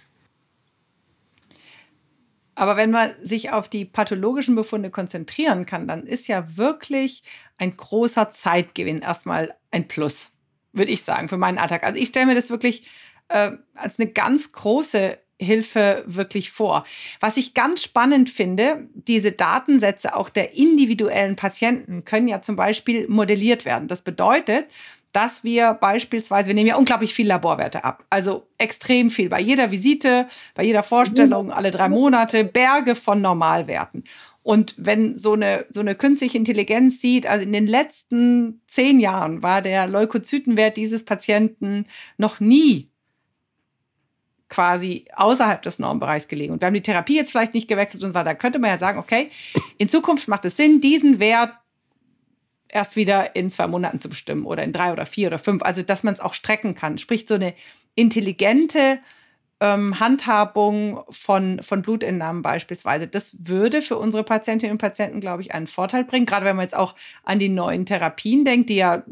Aber 2.55 2.77
wenn 2.77 2.89
man 2.89 3.11
sich 3.21 3.51
auf 3.51 3.69
die 3.69 3.85
pathologischen 3.85 4.55
Befunde 4.55 4.89
konzentrieren 4.89 5.67
kann, 5.67 5.87
dann 5.87 6.07
ist 6.07 6.27
ja 6.27 6.57
wirklich 6.57 7.21
ein 7.57 7.77
großer 7.77 8.31
Zeitgewinn 8.31 9.01
erstmal 9.01 9.53
ein 9.69 9.87
Plus, 9.87 10.31
würde 10.73 10.91
ich 10.91 11.03
sagen, 11.03 11.29
für 11.29 11.37
meinen 11.37 11.59
Alltag. 11.59 11.83
Also 11.83 11.99
ich 11.99 12.07
stelle 12.07 12.25
mir 12.25 12.35
das 12.35 12.49
wirklich 12.49 12.87
äh, 13.27 13.51
als 13.75 13.99
eine 13.99 14.09
ganz 14.09 14.51
große 14.51 15.19
Hilfe 15.41 16.03
wirklich 16.07 16.51
vor. 16.51 16.85
Was 17.19 17.37
ich 17.37 17.53
ganz 17.53 17.83
spannend 17.83 18.29
finde, 18.29 18.87
diese 18.93 19.31
Datensätze 19.31 20.15
auch 20.15 20.29
der 20.29 20.55
individuellen 20.55 21.35
Patienten 21.35 22.05
können 22.05 22.27
ja 22.27 22.41
zum 22.41 22.55
Beispiel 22.55 23.07
modelliert 23.09 23.65
werden. 23.65 23.87
Das 23.87 24.01
bedeutet, 24.01 24.67
dass 25.11 25.43
wir 25.43 25.73
beispielsweise, 25.73 26.47
wir 26.47 26.55
nehmen 26.55 26.67
ja 26.67 26.75
unglaublich 26.75 27.13
viel 27.13 27.27
Laborwerte 27.27 27.83
ab. 27.83 28.03
Also 28.09 28.47
extrem 28.57 29.09
viel. 29.09 29.29
Bei 29.29 29.39
jeder 29.39 29.71
Visite, 29.71 30.27
bei 30.55 30.63
jeder 30.63 30.83
Vorstellung, 30.83 31.51
alle 31.51 31.71
drei 31.71 31.87
Monate, 31.87 32.43
Berge 32.43 32.95
von 32.95 33.21
Normalwerten. 33.21 34.03
Und 34.43 34.75
wenn 34.77 35.17
so 35.17 35.33
eine, 35.33 35.65
so 35.69 35.79
eine 35.79 35.95
künstliche 35.95 36.37
Intelligenz 36.37 37.01
sieht, 37.01 37.25
also 37.27 37.43
in 37.43 37.53
den 37.53 37.65
letzten 37.65 38.61
zehn 38.67 38.99
Jahren 38.99 39.41
war 39.41 39.61
der 39.61 39.87
Leukozytenwert 39.87 40.77
dieses 40.77 41.03
Patienten 41.03 41.87
noch 42.17 42.39
nie 42.39 42.89
quasi 44.49 45.05
außerhalb 45.15 45.61
des 45.61 45.79
Normbereichs 45.79 46.27
gelegen. 46.27 46.53
Und 46.53 46.61
wir 46.61 46.67
haben 46.67 46.73
die 46.73 46.81
Therapie 46.81 47.15
jetzt 47.15 47.31
vielleicht 47.31 47.53
nicht 47.53 47.67
gewechselt 47.67 48.03
und 48.03 48.09
so 48.09 48.15
weiter. 48.15 48.25
Da 48.25 48.35
könnte 48.35 48.59
man 48.59 48.69
ja 48.69 48.77
sagen, 48.77 48.99
okay, 48.99 49.31
in 49.77 49.89
Zukunft 49.89 50.27
macht 50.27 50.45
es 50.45 50.57
Sinn, 50.57 50.81
diesen 50.81 51.19
Wert 51.19 51.51
erst 52.67 52.95
wieder 52.95 53.35
in 53.35 53.49
zwei 53.49 53.67
Monaten 53.67 53.99
zu 53.99 54.09
bestimmen 54.09 54.45
oder 54.45 54.63
in 54.63 54.73
drei 54.73 54.91
oder 54.91 55.05
vier 55.05 55.27
oder 55.27 55.39
fünf. 55.39 55.63
Also, 55.63 55.81
dass 55.81 56.03
man 56.03 56.13
es 56.13 56.19
auch 56.19 56.33
strecken 56.33 56.75
kann. 56.75 56.97
Sprich, 56.97 57.25
so 57.27 57.35
eine 57.35 57.53
intelligente 57.95 58.99
ähm, 59.61 59.99
Handhabung 60.01 61.01
von, 61.09 61.61
von 61.63 61.81
Blutentnahmen 61.81 62.41
beispielsweise. 62.41 63.07
Das 63.07 63.37
würde 63.47 63.81
für 63.81 63.97
unsere 63.97 64.23
Patientinnen 64.23 64.73
und 64.73 64.79
Patienten, 64.79 65.21
glaube 65.21 65.41
ich, 65.43 65.53
einen 65.53 65.67
Vorteil 65.67 66.03
bringen. 66.03 66.25
Gerade 66.25 66.45
wenn 66.45 66.57
man 66.57 66.63
jetzt 66.63 66.75
auch 66.75 66.93
an 67.23 67.39
die 67.39 67.47
neuen 67.47 67.85
Therapien 67.85 68.43
denkt, 68.43 68.69
die 68.69 68.75
ja 68.75 69.03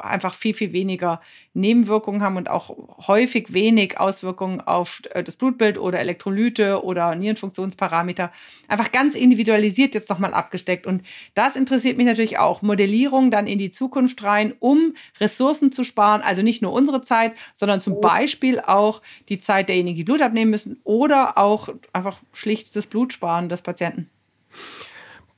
einfach 0.00 0.34
viel, 0.34 0.54
viel 0.54 0.72
weniger 0.72 1.20
Nebenwirkungen 1.52 2.22
haben 2.22 2.38
und 2.38 2.48
auch 2.48 2.74
häufig 3.06 3.52
wenig 3.52 4.00
Auswirkungen 4.00 4.62
auf 4.62 5.02
äh, 5.10 5.22
das 5.22 5.36
Blutbild 5.36 5.76
oder 5.76 6.00
Elektrolyte 6.00 6.82
oder 6.82 7.14
Nierenfunktionsparameter. 7.14 8.32
Einfach 8.68 8.92
ganz 8.92 9.14
individualisiert 9.14 9.94
jetzt 9.94 10.08
nochmal 10.08 10.32
abgesteckt. 10.32 10.86
Und 10.86 11.02
das 11.34 11.54
interessiert 11.54 11.98
mich 11.98 12.06
natürlich 12.06 12.38
auch. 12.38 12.62
Modellierung 12.62 13.30
dann 13.30 13.46
in 13.46 13.58
die 13.58 13.70
Zukunft 13.70 14.22
rein, 14.22 14.54
um 14.58 14.94
Ressourcen 15.20 15.70
zu 15.70 15.84
sparen. 15.84 16.22
Also 16.22 16.40
nicht 16.40 16.62
nur 16.62 16.72
unsere 16.72 17.02
Zeit, 17.02 17.34
sondern 17.52 17.82
zum 17.82 18.00
Beispiel 18.00 18.58
auch 18.58 19.02
die 19.28 19.38
Zeit 19.38 19.68
der 19.68 19.81
derjenigen, 19.82 19.96
die 19.96 20.04
Blut 20.04 20.22
abnehmen 20.22 20.50
müssen, 20.50 20.80
oder 20.84 21.38
auch 21.38 21.68
einfach 21.92 22.18
schlicht 22.32 22.74
das 22.76 22.86
Blut 22.86 23.12
sparen 23.12 23.48
des 23.48 23.62
Patienten. 23.62 24.08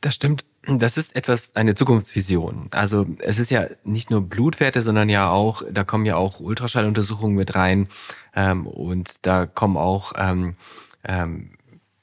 Das 0.01 0.15
stimmt. 0.15 0.45
Das 0.67 0.97
ist 0.97 1.15
etwas, 1.15 1.57
eine 1.57 1.75
Zukunftsvision. 1.75 2.69
Also 2.73 3.07
es 3.19 3.39
ist 3.39 3.51
ja 3.51 3.67
nicht 3.85 4.11
nur 4.11 4.23
Blutwerte, 4.23 4.81
sondern 4.81 5.09
ja 5.11 5.31
auch, 5.31 5.63
da 5.71 5.85
kommen 5.85 6.07
ja 6.07 6.17
auch 6.17 6.41
Ultraschalluntersuchungen 6.41 7.37
mit 7.37 7.55
rein 7.55 7.89
ähm, 8.35 8.67
und 8.67 9.27
da 9.27 9.45
kommen 9.45 9.77
auch 9.77 10.13
ähm, 10.17 10.57
ähm, 11.05 11.51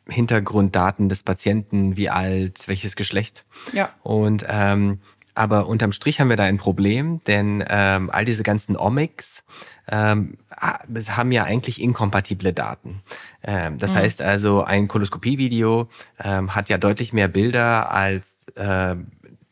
Hintergrunddaten 0.08 1.10
des 1.10 1.24
Patienten, 1.24 1.98
wie 1.98 2.10
alt, 2.10 2.68
welches 2.68 2.96
Geschlecht. 2.96 3.46
Ja. 3.74 3.90
Und 4.04 4.46
ähm, 4.48 5.00
aber 5.36 5.68
unterm 5.68 5.92
Strich 5.92 6.20
haben 6.20 6.30
wir 6.30 6.38
da 6.38 6.44
ein 6.44 6.58
Problem, 6.58 7.22
denn 7.26 7.64
ähm, 7.68 8.10
all 8.12 8.26
diese 8.26 8.44
ganzen 8.44 8.78
Omics 8.78 9.44
ähm, 9.90 10.38
haben 10.60 11.32
ja 11.32 11.44
eigentlich 11.44 11.82
inkompatible 11.82 12.54
Daten. 12.54 13.02
Ähm, 13.44 13.78
das 13.78 13.94
mhm. 13.94 13.98
heißt 13.98 14.22
also, 14.22 14.64
ein 14.64 14.88
Koloskopievideo 14.88 15.90
ähm, 16.24 16.56
hat 16.56 16.70
ja 16.70 16.78
deutlich 16.78 17.14
mehr 17.14 17.28
Bilder 17.28 17.92
als 17.92 18.48
äh, 18.56 18.96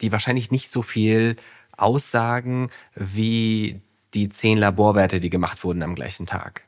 die 0.02 0.12
wahrscheinlich 0.12 0.52
nicht 0.52 0.70
so 0.70 0.82
viel 0.82 1.36
aussagen 1.76 2.70
wie 2.96 3.82
die 4.14 4.30
zehn 4.30 4.58
Laborwerte, 4.58 5.20
die 5.20 5.30
gemacht 5.30 5.64
wurden 5.64 5.84
am 5.84 5.96
gleichen 5.96 6.26
Tag. 6.26 6.66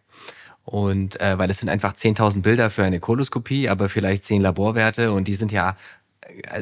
Und 0.63 1.19
äh, 1.19 1.37
weil 1.37 1.49
es 1.49 1.57
sind 1.57 1.69
einfach 1.69 1.93
10.000 1.93 2.41
Bilder 2.43 2.69
für 2.69 2.83
eine 2.83 2.99
Koloskopie, 2.99 3.67
aber 3.67 3.89
vielleicht 3.89 4.23
zehn 4.23 4.41
Laborwerte 4.41 5.11
und 5.11 5.27
die 5.27 5.35
sind 5.35 5.51
ja 5.51 5.75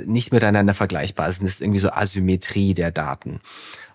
nicht 0.06 0.32
miteinander 0.32 0.74
vergleichbar. 0.74 1.30
Es 1.30 1.40
ist 1.40 1.62
irgendwie 1.62 1.80
so 1.80 1.92
Asymmetrie 1.92 2.74
der 2.74 2.92
Daten. 2.92 3.42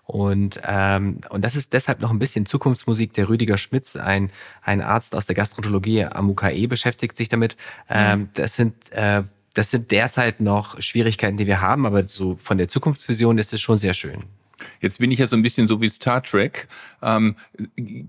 Und, 0.03 0.61
ähm, 0.67 1.21
und 1.29 1.43
das 1.43 1.55
ist 1.55 1.73
deshalb 1.73 1.99
noch 1.99 2.11
ein 2.11 2.19
bisschen 2.19 2.45
Zukunftsmusik. 2.45 3.13
Der 3.13 3.27
Rüdiger 3.27 3.57
Schmitz, 3.57 3.95
ein, 3.95 4.31
ein 4.61 4.81
Arzt 4.81 5.15
aus 5.15 5.25
der 5.25 5.35
Gastroenterologie 5.35 6.05
am 6.05 6.29
UKE, 6.29 6.67
beschäftigt 6.67 7.17
sich 7.17 7.27
damit. 7.27 7.57
Ähm, 7.89 8.29
das 8.33 8.55
sind 8.55 8.91
äh, 8.91 9.23
das 9.55 9.71
sind 9.71 9.91
derzeit 9.91 10.41
noch 10.41 10.81
Schwierigkeiten, 10.81 11.37
die 11.37 11.47
wir 11.47 11.61
haben, 11.61 11.85
aber 11.85 12.03
so 12.03 12.37
von 12.43 12.57
der 12.57 12.67
Zukunftsvision 12.67 13.37
ist 13.37 13.53
es 13.53 13.61
schon 13.61 13.77
sehr 13.77 13.93
schön. 13.93 14.25
Jetzt 14.81 14.99
bin 14.99 15.11
ich 15.11 15.19
ja 15.19 15.27
so 15.27 15.35
ein 15.35 15.41
bisschen 15.41 15.67
so 15.67 15.81
wie 15.81 15.89
Star 15.89 16.23
Trek. 16.23 16.67
Ähm, 17.01 17.35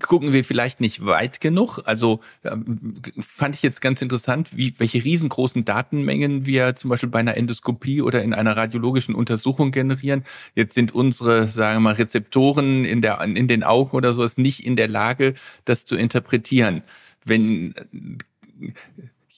gucken 0.00 0.32
wir 0.32 0.44
vielleicht 0.44 0.80
nicht 0.80 1.04
weit 1.04 1.40
genug? 1.40 1.80
Also 1.84 2.20
ähm, 2.44 3.00
fand 3.20 3.54
ich 3.54 3.62
jetzt 3.62 3.80
ganz 3.80 4.02
interessant, 4.02 4.56
wie, 4.56 4.74
welche 4.78 5.04
riesengroßen 5.04 5.64
Datenmengen 5.64 6.46
wir 6.46 6.76
zum 6.76 6.90
Beispiel 6.90 7.08
bei 7.08 7.20
einer 7.20 7.36
Endoskopie 7.36 8.02
oder 8.02 8.22
in 8.22 8.34
einer 8.34 8.56
radiologischen 8.56 9.14
Untersuchung 9.14 9.70
generieren. 9.70 10.24
Jetzt 10.54 10.74
sind 10.74 10.94
unsere, 10.94 11.48
sagen 11.48 11.76
wir 11.76 11.80
mal, 11.80 11.94
Rezeptoren 11.94 12.84
in, 12.84 13.02
der, 13.02 13.20
in 13.20 13.48
den 13.48 13.64
Augen 13.64 13.96
oder 13.96 14.12
sowas 14.12 14.38
nicht 14.38 14.64
in 14.64 14.76
der 14.76 14.88
Lage, 14.88 15.34
das 15.64 15.84
zu 15.84 15.96
interpretieren. 15.96 16.82
Wenn 17.24 17.74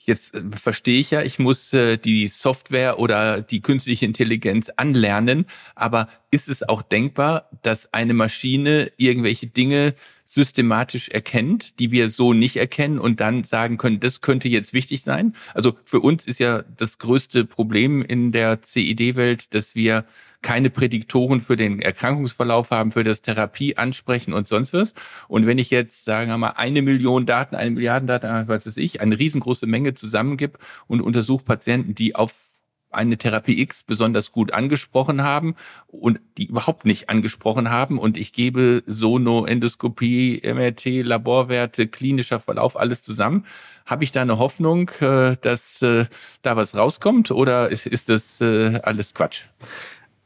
Jetzt 0.09 0.33
äh, 0.33 0.41
verstehe 0.55 0.99
ich 0.99 1.11
ja, 1.11 1.21
ich 1.21 1.37
muss 1.37 1.71
äh, 1.71 1.97
die 1.97 2.27
Software 2.29 2.97
oder 2.97 3.43
die 3.43 3.61
künstliche 3.61 4.05
Intelligenz 4.05 4.69
anlernen, 4.75 5.45
aber 5.75 6.07
ist 6.31 6.49
es 6.49 6.67
auch 6.67 6.81
denkbar, 6.81 7.47
dass 7.61 7.93
eine 7.93 8.15
Maschine 8.15 8.91
irgendwelche 8.97 9.45
Dinge 9.45 9.93
systematisch 10.31 11.09
erkennt, 11.09 11.79
die 11.79 11.89
wir 11.89 12.11
so 12.11 12.33
nicht 12.33 12.57
erkennen 12.57 12.99
und 12.99 13.19
dann 13.19 13.43
sagen 13.43 13.79
können, 13.79 13.99
das 13.99 14.21
könnte 14.21 14.47
jetzt 14.47 14.73
wichtig 14.73 15.01
sein? 15.01 15.33
Also 15.55 15.75
für 15.85 16.01
uns 16.01 16.23
ist 16.25 16.39
ja 16.39 16.63
das 16.77 16.99
größte 16.99 17.45
Problem 17.45 18.03
in 18.03 18.31
der 18.31 18.61
CID-Welt, 18.61 19.55
dass 19.55 19.73
wir 19.73 20.05
keine 20.43 20.69
Prädiktoren 20.69 21.41
für 21.41 21.55
den 21.55 21.81
Erkrankungsverlauf 21.81 22.69
haben, 22.69 22.91
für 22.91 23.03
das 23.03 23.21
Therapie 23.21 23.75
ansprechen 23.75 24.31
und 24.33 24.47
sonst 24.47 24.71
was. 24.71 24.93
Und 25.27 25.47
wenn 25.47 25.57
ich 25.57 25.71
jetzt, 25.71 26.05
sagen 26.05 26.29
wir 26.29 26.37
mal, 26.37 26.51
eine 26.51 26.83
Million 26.83 27.25
Daten, 27.25 27.55
eine 27.55 27.71
Milliarden 27.71 28.05
Daten, 28.05 28.47
was 28.47 28.67
weiß 28.67 28.77
ich, 28.77 29.01
eine 29.01 29.17
riesengroße 29.17 29.65
Menge 29.65 29.95
zusammengib 29.95 30.59
und 30.85 31.01
untersuche 31.01 31.43
Patienten, 31.43 31.95
die 31.95 32.15
auf 32.15 32.48
eine 32.91 33.17
Therapie 33.17 33.61
X 33.61 33.83
besonders 33.83 34.31
gut 34.31 34.53
angesprochen 34.53 35.23
haben 35.23 35.55
und 35.87 36.19
die 36.37 36.45
überhaupt 36.45 36.85
nicht 36.85 37.09
angesprochen 37.09 37.69
haben 37.69 37.99
und 37.99 38.17
ich 38.17 38.33
gebe 38.33 38.83
Sono, 38.87 39.45
Endoskopie, 39.45 40.41
MRT, 40.43 41.05
Laborwerte, 41.05 41.87
klinischer 41.87 42.39
Verlauf, 42.39 42.79
alles 42.79 43.01
zusammen. 43.01 43.45
Habe 43.85 44.03
ich 44.03 44.11
da 44.11 44.21
eine 44.21 44.37
Hoffnung, 44.37 44.89
äh, 45.01 45.35
dass 45.41 45.81
äh, 45.81 46.05
da 46.41 46.55
was 46.55 46.75
rauskommt 46.75 47.31
oder 47.31 47.69
ist 47.69 48.09
das 48.09 48.41
äh, 48.41 48.79
alles 48.83 49.13
Quatsch? 49.13 49.45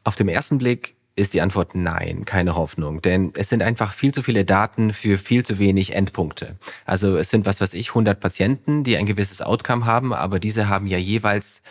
Auf 0.03 0.15
dem 0.15 0.27
ersten 0.27 0.57
Blick 0.57 0.95
ist 1.15 1.33
die 1.33 1.41
Antwort 1.41 1.75
nein, 1.75 2.25
keine 2.25 2.55
Hoffnung, 2.55 3.01
denn 3.01 3.33
es 3.35 3.49
sind 3.49 3.61
einfach 3.61 3.93
viel 3.93 4.11
zu 4.13 4.23
viele 4.23 4.45
Daten 4.45 4.93
für 4.93 5.17
viel 5.17 5.45
zu 5.45 5.59
wenig 5.59 5.93
Endpunkte. 5.93 6.55
Also 6.85 7.17
es 7.17 7.29
sind 7.29 7.45
was 7.45 7.61
weiß 7.61 7.75
ich 7.75 7.89
100 7.89 8.19
Patienten, 8.19 8.83
die 8.83 8.97
ein 8.97 9.05
gewisses 9.05 9.41
Outcome 9.41 9.85
haben, 9.85 10.13
aber 10.13 10.39
diese 10.39 10.69
haben 10.69 10.87
ja 10.87 10.97
jeweils 10.97 11.61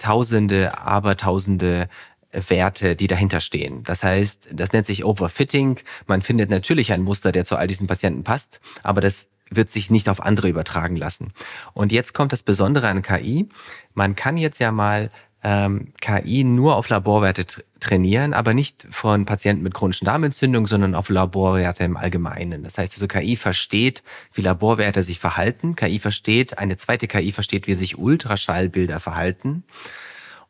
Tausende, 0.00 0.78
Abertausende 0.78 1.88
Werte, 2.32 2.96
die 2.96 3.06
dahinter 3.06 3.40
stehen. 3.40 3.82
Das 3.82 4.02
heißt, 4.02 4.50
das 4.52 4.72
nennt 4.72 4.86
sich 4.86 5.04
Overfitting. 5.04 5.80
Man 6.06 6.22
findet 6.22 6.48
natürlich 6.50 6.92
ein 6.92 7.02
Muster, 7.02 7.32
der 7.32 7.44
zu 7.44 7.56
all 7.56 7.66
diesen 7.66 7.86
Patienten 7.86 8.24
passt, 8.24 8.60
aber 8.82 9.00
das 9.00 9.28
wird 9.50 9.70
sich 9.70 9.90
nicht 9.90 10.08
auf 10.08 10.22
andere 10.22 10.48
übertragen 10.48 10.96
lassen. 10.96 11.32
Und 11.72 11.90
jetzt 11.90 12.14
kommt 12.14 12.32
das 12.32 12.44
Besondere 12.44 12.88
an 12.88 13.02
KI. 13.02 13.48
Man 13.94 14.14
kann 14.14 14.36
jetzt 14.36 14.60
ja 14.60 14.70
mal 14.70 15.10
ähm, 15.42 15.92
KI 16.00 16.44
nur 16.44 16.76
auf 16.76 16.88
Laborwerte 16.88 17.46
trainieren, 17.80 18.34
aber 18.34 18.52
nicht 18.52 18.86
von 18.90 19.24
Patienten 19.24 19.62
mit 19.62 19.72
chronischen 19.72 20.04
Darmentzündung, 20.04 20.66
sondern 20.66 20.94
auf 20.94 21.08
Laborwerte 21.08 21.84
im 21.84 21.96
Allgemeinen. 21.96 22.62
Das 22.62 22.76
heißt 22.76 22.92
also, 22.92 23.08
KI 23.08 23.36
versteht, 23.36 24.02
wie 24.34 24.42
Laborwerte 24.42 25.02
sich 25.02 25.18
verhalten. 25.18 25.76
KI 25.76 25.98
versteht, 25.98 26.58
eine 26.58 26.76
zweite 26.76 27.06
KI 27.06 27.32
versteht, 27.32 27.66
wie 27.66 27.74
sich 27.74 27.98
Ultraschallbilder 27.98 29.00
verhalten. 29.00 29.64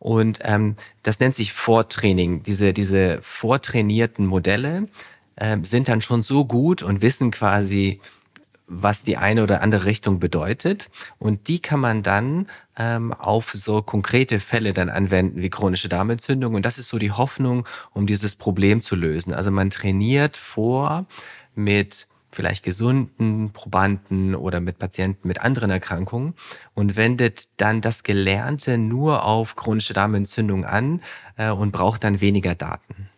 Und 0.01 0.41
ähm, 0.43 0.77
das 1.03 1.21
nennt 1.21 1.37
sich 1.37 1.53
Vortraining. 1.53 2.43
Diese, 2.43 2.73
diese 2.73 3.19
vortrainierten 3.23 4.27
Modelle 4.27 4.89
ähm, 5.37 5.65
sind 5.65 5.89
dann 5.89 6.03
schon 6.03 6.23
so 6.23 6.45
gut 6.47 6.83
und 6.83 7.03
wissen 7.03 7.31
quasi, 7.31 8.01
was 8.71 9.03
die 9.03 9.17
eine 9.17 9.43
oder 9.43 9.63
andere 9.63 9.85
Richtung 9.85 10.21
bedeutet. 10.21 10.91
Und 11.19 11.49
die 11.49 11.61
kann 11.61 11.81
man 11.81 12.03
dann 12.03 12.47
ähm, 12.79 13.13
auf 13.13 13.51
so 13.53 13.83
konkrete 13.83 14.39
Fälle 14.39 14.73
dann 14.73 14.89
anwenden 14.89 15.43
wie 15.43 15.51
chronische 15.51 15.89
Darmentzündung. 15.89 16.55
Und 16.55 16.65
das 16.65 16.79
ist 16.79 16.89
so 16.89 16.99
die 16.99 17.11
Hoffnung, 17.11 17.67
um 17.93 18.07
dieses 18.07 18.37
Problem 18.37 18.81
zu 18.81 18.95
lösen. 18.95 19.35
Also 19.35 19.51
man 19.51 19.71
trainiert 19.71 20.37
vor 20.37 21.07
mit 21.57 22.07
vielleicht 22.31 22.63
gesunden 22.63 23.51
Probanden 23.53 24.37
oder 24.37 24.61
mit 24.61 24.79
Patienten 24.79 25.27
mit 25.27 25.41
anderen 25.41 25.71
Erkrankungen 25.71 26.35
und 26.75 26.95
wendet 26.97 27.49
dann 27.57 27.81
das 27.81 28.05
Gelernte 28.05 28.79
nur 28.79 29.25
auf 29.25 29.57
chronische 29.57 29.95
Darmentzündung 29.95 30.65
an 30.65 31.03
äh, 31.37 31.51
und 31.51 31.73
braucht 31.73 32.05
dann 32.05 32.21
weniger 32.21 32.55
Daten. 32.55 33.09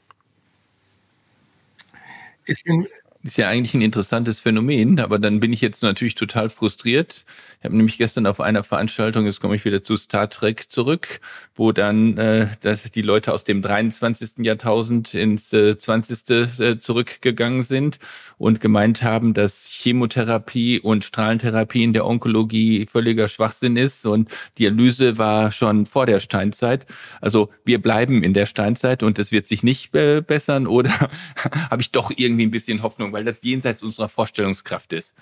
Ist 2.47 2.67
denn 2.67 2.87
ist 3.22 3.37
ja 3.37 3.48
eigentlich 3.48 3.74
ein 3.74 3.82
interessantes 3.82 4.40
Phänomen, 4.40 4.98
aber 4.98 5.18
dann 5.18 5.40
bin 5.40 5.52
ich 5.52 5.61
jetzt 5.61 5.82
natürlich 5.82 6.14
total 6.14 6.50
frustriert. 6.50 7.24
Ich 7.58 7.64
habe 7.64 7.76
nämlich 7.76 7.96
gestern 7.96 8.26
auf 8.26 8.40
einer 8.40 8.64
Veranstaltung, 8.64 9.26
jetzt 9.26 9.40
komme 9.40 9.54
ich 9.54 9.64
wieder 9.64 9.82
zu 9.82 9.96
Star 9.96 10.28
Trek 10.28 10.68
zurück, 10.68 11.20
wo 11.54 11.70
dann 11.72 12.18
äh, 12.18 12.48
dass 12.61 12.82
die 12.90 13.02
Leute 13.02 13.32
aus 13.32 13.44
dem 13.44 13.62
23. 13.62 14.38
Jahrtausend 14.38 15.14
ins 15.14 15.52
äh, 15.52 15.78
20. 15.78 16.30
Äh, 16.58 16.78
zurückgegangen 16.78 17.62
sind 17.62 17.98
und 18.38 18.61
gemeint 18.61 19.02
haben, 19.02 19.35
dass 19.35 19.66
Chemotherapie 19.68 20.80
und 20.80 21.04
Strahlentherapie 21.04 21.85
in 21.85 21.92
der 21.92 22.06
Onkologie 22.06 22.87
völliger 22.90 23.28
Schwachsinn 23.28 23.76
ist 23.76 24.04
und 24.04 24.30
Dialyse 24.58 25.18
war 25.18 25.52
schon 25.52 25.87
vor 25.87 26.06
der 26.06 26.18
Steinzeit. 26.18 26.87
Also 27.20 27.50
wir 27.64 27.80
bleiben 27.80 28.24
in 28.24 28.35
der 28.35 28.46
Steinzeit 28.46 29.02
und 29.04 29.18
es 29.18 29.30
wird 29.30 29.46
sich 29.46 29.62
nicht 29.62 29.94
äh, 29.94 30.20
bessern 30.20 30.66
oder 30.66 30.90
habe 31.70 31.82
ich 31.82 31.92
doch 31.92 32.11
irgendwie 32.16 32.46
ein 32.46 32.50
bisschen 32.50 32.82
Hoffnung 32.82 33.12
weil 33.12 33.25
das 33.25 33.42
jenseits 33.42 33.83
unserer 33.83 34.09
Vorstellungskraft 34.09 34.92
ist? 34.92 35.14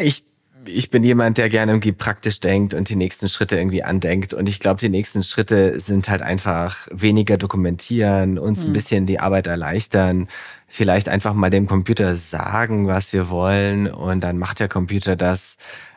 Ich 0.00 0.24
ich 0.66 0.90
bin 0.90 1.04
jemand, 1.04 1.38
der 1.38 1.48
gerne 1.48 1.72
irgendwie 1.72 1.92
praktisch 1.92 2.40
denkt 2.40 2.74
und 2.74 2.88
die 2.88 2.96
nächsten 2.96 3.28
Schritte 3.28 3.56
irgendwie 3.56 3.82
andenkt. 3.82 4.32
Und 4.34 4.48
ich 4.48 4.60
glaube, 4.60 4.80
die 4.80 4.88
nächsten 4.88 5.22
Schritte 5.22 5.78
sind 5.80 6.08
halt 6.08 6.22
einfach 6.22 6.88
weniger 6.90 7.36
dokumentieren, 7.36 8.38
uns 8.38 8.62
mhm. 8.62 8.70
ein 8.70 8.72
bisschen 8.72 9.06
die 9.06 9.20
Arbeit 9.20 9.46
erleichtern, 9.46 10.28
vielleicht 10.66 11.08
einfach 11.08 11.34
mal 11.34 11.50
dem 11.50 11.66
Computer 11.66 12.16
sagen, 12.16 12.86
was 12.86 13.12
wir 13.12 13.30
wollen 13.30 13.90
und 13.90 14.20
dann 14.20 14.38
macht 14.38 14.60
der 14.60 14.68
Computer 14.68 15.16
das. 15.16 15.56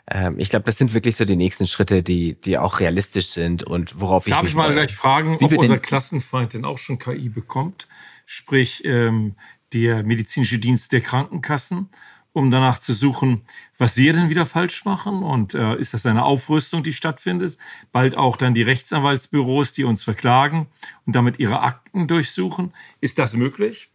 Ähm, 0.09 0.39
ich 0.39 0.49
glaube, 0.49 0.65
das 0.65 0.77
sind 0.77 0.93
wirklich 0.93 1.15
so 1.15 1.25
die 1.25 1.35
nächsten 1.35 1.67
Schritte, 1.67 2.03
die, 2.03 2.35
die 2.35 2.57
auch 2.57 2.79
realistisch 2.79 3.27
sind 3.27 3.63
und 3.63 3.99
worauf 3.99 4.27
ich 4.27 4.33
Darf 4.33 4.45
ich 4.45 4.55
mal 4.55 4.65
freue. 4.65 4.75
gleich 4.75 4.95
fragen, 4.95 5.37
Sie 5.37 5.45
ob 5.45 5.57
unser 5.57 5.79
Klassenfeind 5.79 6.53
denn 6.53 6.65
auch 6.65 6.77
schon 6.77 6.99
KI 6.99 7.29
bekommt? 7.29 7.87
Sprich, 8.25 8.83
ähm, 8.85 9.35
der 9.73 10.03
medizinische 10.03 10.59
Dienst 10.59 10.91
der 10.91 11.01
Krankenkassen, 11.01 11.89
um 12.33 12.51
danach 12.51 12.77
zu 12.79 12.93
suchen, 12.93 13.41
was 13.77 13.97
wir 13.97 14.13
denn 14.13 14.29
wieder 14.29 14.45
falsch 14.45 14.85
machen 14.85 15.23
und 15.23 15.53
äh, 15.55 15.75
ist 15.77 15.93
das 15.93 16.05
eine 16.05 16.23
Aufrüstung, 16.23 16.83
die 16.83 16.93
stattfindet? 16.93 17.57
Bald 17.91 18.15
auch 18.15 18.37
dann 18.37 18.53
die 18.53 18.61
Rechtsanwaltsbüros, 18.61 19.73
die 19.73 19.83
uns 19.83 20.03
verklagen 20.03 20.67
und 21.05 21.15
damit 21.15 21.39
ihre 21.39 21.61
Akten 21.61 22.07
durchsuchen. 22.07 22.73
Ist 23.01 23.17
das 23.17 23.35
möglich? 23.35 23.89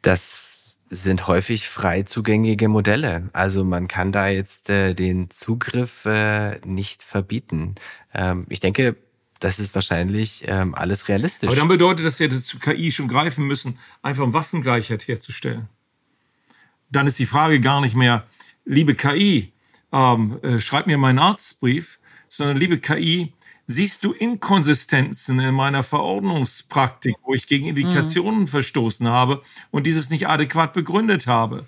Das 0.00 0.80
sind 0.88 1.28
häufig 1.28 1.68
frei 1.68 2.02
zugängliche 2.02 2.68
Modelle. 2.68 3.28
Also 3.32 3.64
man 3.64 3.86
kann 3.86 4.12
da 4.12 4.28
jetzt 4.28 4.70
äh, 4.70 4.94
den 4.94 5.30
Zugriff 5.30 6.04
äh, 6.04 6.58
nicht 6.66 7.04
verbieten. 7.04 7.76
Ähm, 8.12 8.46
ich 8.48 8.60
denke, 8.60 8.96
das 9.40 9.58
ist 9.58 9.74
wahrscheinlich 9.74 10.44
ähm, 10.46 10.74
alles 10.74 11.08
realistisch. 11.08 11.48
Aber 11.48 11.56
dann 11.56 11.68
bedeutet 11.68 12.06
das 12.06 12.18
ja, 12.18 12.28
dass 12.28 12.44
zu 12.44 12.58
KI 12.58 12.92
schon 12.92 13.08
greifen 13.08 13.46
müssen, 13.46 13.78
einfach 14.02 14.22
um 14.22 14.34
Waffengleichheit 14.34 15.08
herzustellen. 15.08 15.68
dann 16.90 17.06
ist 17.06 17.18
die 17.18 17.26
Frage 17.26 17.60
gar 17.60 17.80
nicht 17.80 17.96
mehr, 17.96 18.26
liebe 18.64 18.94
KI, 18.94 19.52
ähm, 19.92 20.38
äh, 20.42 20.60
schreib 20.60 20.86
mir 20.86 20.98
meinen 20.98 21.18
Arztbrief, 21.18 21.98
sondern 22.28 22.56
liebe 22.56 22.78
KI, 22.78 23.32
siehst 23.66 24.04
du 24.04 24.12
Inkonsistenzen 24.12 25.38
in 25.40 25.54
meiner 25.54 25.82
Verordnungspraktik, 25.82 27.16
wo 27.22 27.34
ich 27.34 27.46
gegen 27.46 27.66
Indikationen 27.66 28.40
mhm. 28.40 28.46
verstoßen 28.48 29.08
habe 29.08 29.42
und 29.70 29.86
dieses 29.86 30.10
nicht 30.10 30.28
adäquat 30.28 30.72
begründet 30.72 31.26
habe? 31.26 31.66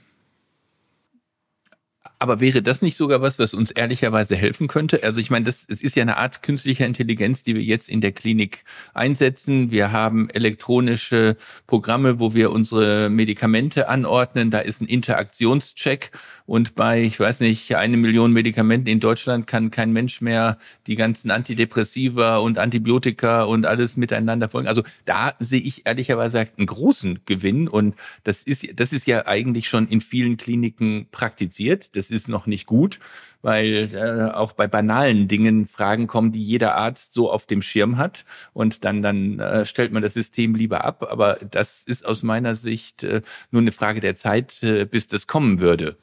Aber 2.23 2.39
wäre 2.39 2.63
das 2.63 2.83
nicht 2.83 2.97
sogar 2.97 3.21
was, 3.21 3.41
was 3.41 3.53
uns 3.53 3.73
ehrlicherweise 3.73 4.37
helfen 4.37 4.69
könnte? 4.69 5.03
Also 5.03 5.21
ich 5.21 5.29
meine, 5.29 5.45
das, 5.45 5.67
das 5.67 5.81
ist 5.81 5.97
ja 5.97 6.03
eine 6.03 6.19
Art 6.19 6.41
künstlicher 6.45 6.87
Intelligenz, 6.87 7.43
die 7.43 7.57
wir 7.57 7.63
jetzt 7.65 7.89
in 7.89 8.01
der 8.01 8.13
Klinik 8.13 8.63
einsetzen. 8.95 9.73
Wir 9.73 9.91
haben 9.91 10.31
elektronische 10.31 11.37
Programme, 11.67 12.21
wo 12.21 12.33
wir 12.33 12.53
unsere 12.53 13.11
Medikamente 13.11 13.89
anordnen. 13.89 14.53
Da 14.53 14.61
ist 14.61 14.81
ein 14.81 14.87
Interaktionscheck. 14.87 16.13
Und 16.47 16.77
bei, 16.77 17.03
ich 17.03 17.19
weiß 17.19 17.41
nicht, 17.41 17.75
eine 17.75 17.97
Million 17.97 18.33
Medikamenten 18.33 18.89
in 18.89 19.01
Deutschland 19.01 19.49
kann 19.49 19.73
kein 19.73 19.93
Mensch 19.93 20.21
mehr 20.21 20.59
die 20.87 20.95
ganzen 20.95 21.33
Antidepressiva 21.33 22.37
und 22.37 22.57
Antibiotika 22.59 23.43
und 23.43 23.67
alles 23.67 23.97
miteinander 23.97 24.49
folgen. 24.49 24.69
Also 24.69 24.85
da 25.07 25.35
sehe 25.41 25.61
ich 25.61 25.89
ehrlicherweise 25.89 26.47
einen 26.57 26.67
großen 26.69 27.19
Gewinn. 27.27 27.67
Und 27.67 27.97
das 28.23 28.45
ist, 28.45 28.79
das 28.79 28.93
ist 28.93 29.09
ja 29.09 29.27
eigentlich 29.27 29.69
schon 29.69 29.89
in 29.89 30.01
vielen 30.01 30.37
Kliniken 30.37 31.09
praktiziert. 31.11 31.97
Das 31.97 32.12
ist 32.13 32.29
noch 32.29 32.47
nicht 32.47 32.67
gut, 32.67 33.01
weil 33.43 33.91
äh, 33.93 34.33
auch 34.33 34.53
bei 34.53 34.69
banalen 34.69 35.27
Dingen 35.29 35.67
Fragen 35.67 36.07
kommen, 36.07 36.33
die 36.33 36.43
jeder 36.43 36.77
Arzt 36.77 37.15
so 37.15 37.31
auf 37.31 37.47
dem 37.47 37.63
Schirm 37.63 37.97
hat 37.97 38.25
und 38.53 38.85
dann 38.85 39.03
dann 39.03 39.41
äh, 39.41 39.67
stellt 39.67 39.93
man 39.93 40.03
das 40.03 40.15
System 40.15 40.55
lieber 40.55 40.85
ab. 40.85 41.07
Aber 41.11 41.39
das 41.51 41.83
ist 41.85 42.07
aus 42.07 42.23
meiner 42.23 42.55
Sicht 42.55 43.03
äh, 43.03 43.23
nur 43.51 43.63
eine 43.63 43.73
Frage 43.73 44.01
der 44.01 44.15
Zeit, 44.15 44.63
äh, 44.63 44.85
bis 44.85 45.09
das 45.09 45.27
kommen 45.27 45.61
würde. 45.61 45.97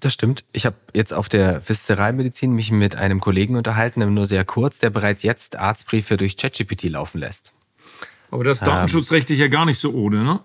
Das 0.00 0.14
stimmt. 0.14 0.44
Ich 0.52 0.64
habe 0.64 0.76
jetzt 0.94 1.12
auf 1.12 1.28
der 1.28 1.68
Viszeralmedizin 1.68 2.52
mich 2.52 2.70
mit 2.70 2.94
einem 2.94 3.20
Kollegen 3.20 3.56
unterhalten, 3.56 4.14
nur 4.14 4.26
sehr 4.26 4.44
kurz, 4.44 4.78
der 4.78 4.90
bereits 4.90 5.24
jetzt 5.24 5.56
Arztbriefe 5.56 6.16
durch 6.16 6.36
ChatGPT 6.36 6.84
laufen 6.84 7.18
lässt. 7.18 7.52
Aber 8.30 8.44
das 8.44 8.58
ist 8.58 8.66
datenschutzrechtlich 8.66 9.40
ähm, 9.40 9.46
ja 9.46 9.48
gar 9.48 9.64
nicht 9.64 9.78
so 9.78 9.92
ohne, 9.92 10.22
ne? 10.22 10.40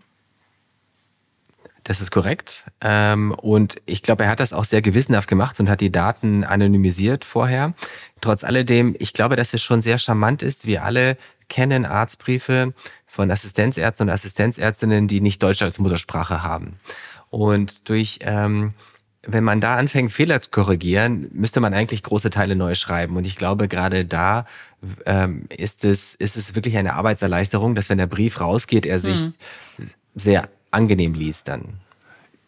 Das 1.84 2.00
ist 2.00 2.12
korrekt. 2.12 2.64
Ähm, 2.82 3.32
und 3.32 3.76
ich 3.86 4.04
glaube, 4.04 4.24
er 4.24 4.30
hat 4.30 4.40
das 4.40 4.54
auch 4.54 4.64
sehr 4.64 4.82
gewissenhaft 4.82 5.28
gemacht 5.28 5.60
und 5.60 5.70
hat 5.70 5.82
die 5.82 5.92
Daten 5.92 6.44
anonymisiert 6.44 7.26
vorher. 7.26 7.74
Trotz 8.22 8.44
alledem, 8.44 8.96
ich 9.00 9.14
glaube, 9.14 9.36
dass 9.36 9.54
es 9.54 9.62
schon 9.62 9.82
sehr 9.82 9.98
charmant 9.98 10.42
ist. 10.44 10.66
Wir 10.66 10.86
alle 10.86 11.18
kennen 11.50 11.86
Arztbriefe 11.86 12.74
von 13.06 13.30
Assistenzärzten 13.30 14.08
und 14.08 14.14
Assistenzärztinnen, 14.14 15.08
die 15.08 15.20
nicht 15.20 15.44
Deutsch 15.44 15.62
als 15.62 15.78
Muttersprache 15.78 16.42
haben. 16.42 16.80
Und 17.30 17.90
durch, 17.90 18.20
ähm, 18.22 18.74
wenn 19.24 19.44
man 19.44 19.60
da 19.60 19.76
anfängt, 19.76 20.12
Fehler 20.12 20.42
zu 20.42 20.52
korrigieren, 20.52 21.28
müsste 21.34 21.60
man 21.60 21.74
eigentlich 21.74 22.04
große 22.04 22.30
Teile 22.30 22.56
neu 22.56 22.76
schreiben. 22.76 23.18
Und 23.18 23.26
ich 23.26 23.36
glaube, 23.36 23.68
gerade 23.68 24.06
da 24.06 24.46
ähm, 25.06 25.46
ist, 25.50 25.84
es, 25.84 26.14
ist 26.16 26.38
es 26.38 26.56
wirklich 26.56 26.78
eine 26.78 26.94
Arbeitserleichterung, 26.94 27.76
dass 27.76 27.90
wenn 27.90 27.98
der 27.98 28.08
Brief 28.08 28.40
rausgeht, 28.40 28.86
er 28.86 29.00
sich 29.00 29.20
mhm. 29.78 29.90
sehr 30.16 30.50
angenehm 30.74 31.14
liest 31.14 31.48
dann. 31.48 31.80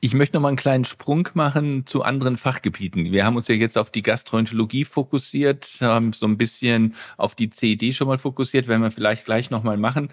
Ich 0.02 0.14
möchte 0.14 0.38
noch 0.38 0.42
mal 0.42 0.50
einen 0.50 0.58
kleinen 0.58 0.86
Sprung 0.86 1.30
machen 1.34 1.88
zu 1.88 2.04
anderen 2.04 2.38
Fachgebieten. 2.38 3.12
Wir 3.12 3.26
haben 3.26 3.38
uns 3.38 3.48
ja 3.48 3.56
jetzt 3.56 3.78
auf 3.78 3.90
die 3.90 4.04
Gastroenterologie 4.04 4.86
fokussiert, 4.86 5.78
haben 5.82 6.14
so 6.14 6.28
ein 6.28 6.38
bisschen 6.38 6.94
auf 7.18 7.34
die 7.34 7.50
CED 7.50 7.96
schon 7.96 8.08
mal 8.08 8.20
fokussiert, 8.20 8.68
werden 8.68 8.84
wir 8.84 8.92
vielleicht 8.92 9.26
gleich 9.26 9.50
noch 9.50 9.64
mal 9.64 9.78
machen. 9.78 10.10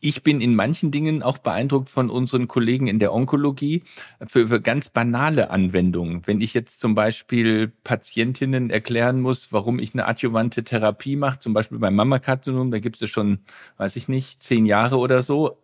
Ich 0.00 0.22
bin 0.22 0.40
in 0.40 0.54
manchen 0.54 0.90
Dingen 0.90 1.22
auch 1.22 1.38
beeindruckt 1.38 1.88
von 1.88 2.10
unseren 2.10 2.48
Kollegen 2.48 2.86
in 2.86 2.98
der 2.98 3.12
Onkologie 3.12 3.82
für, 4.26 4.48
für 4.48 4.60
ganz 4.60 4.88
banale 4.88 5.50
Anwendungen. 5.50 6.22
Wenn 6.26 6.40
ich 6.40 6.52
jetzt 6.52 6.80
zum 6.80 6.94
Beispiel 6.94 7.72
Patientinnen 7.84 8.70
erklären 8.70 9.20
muss, 9.20 9.52
warum 9.52 9.78
ich 9.78 9.94
eine 9.94 10.06
adjuvante 10.06 10.64
Therapie 10.64 11.16
mache, 11.16 11.38
zum 11.38 11.52
Beispiel 11.52 11.78
beim 11.78 11.94
Mammakarzinom, 11.94 12.70
da 12.70 12.78
gibt 12.78 13.00
es 13.00 13.08
schon, 13.10 13.38
weiß 13.76 13.96
ich 13.96 14.08
nicht, 14.08 14.42
zehn 14.42 14.66
Jahre 14.66 14.98
oder 14.98 15.22
so, 15.22 15.56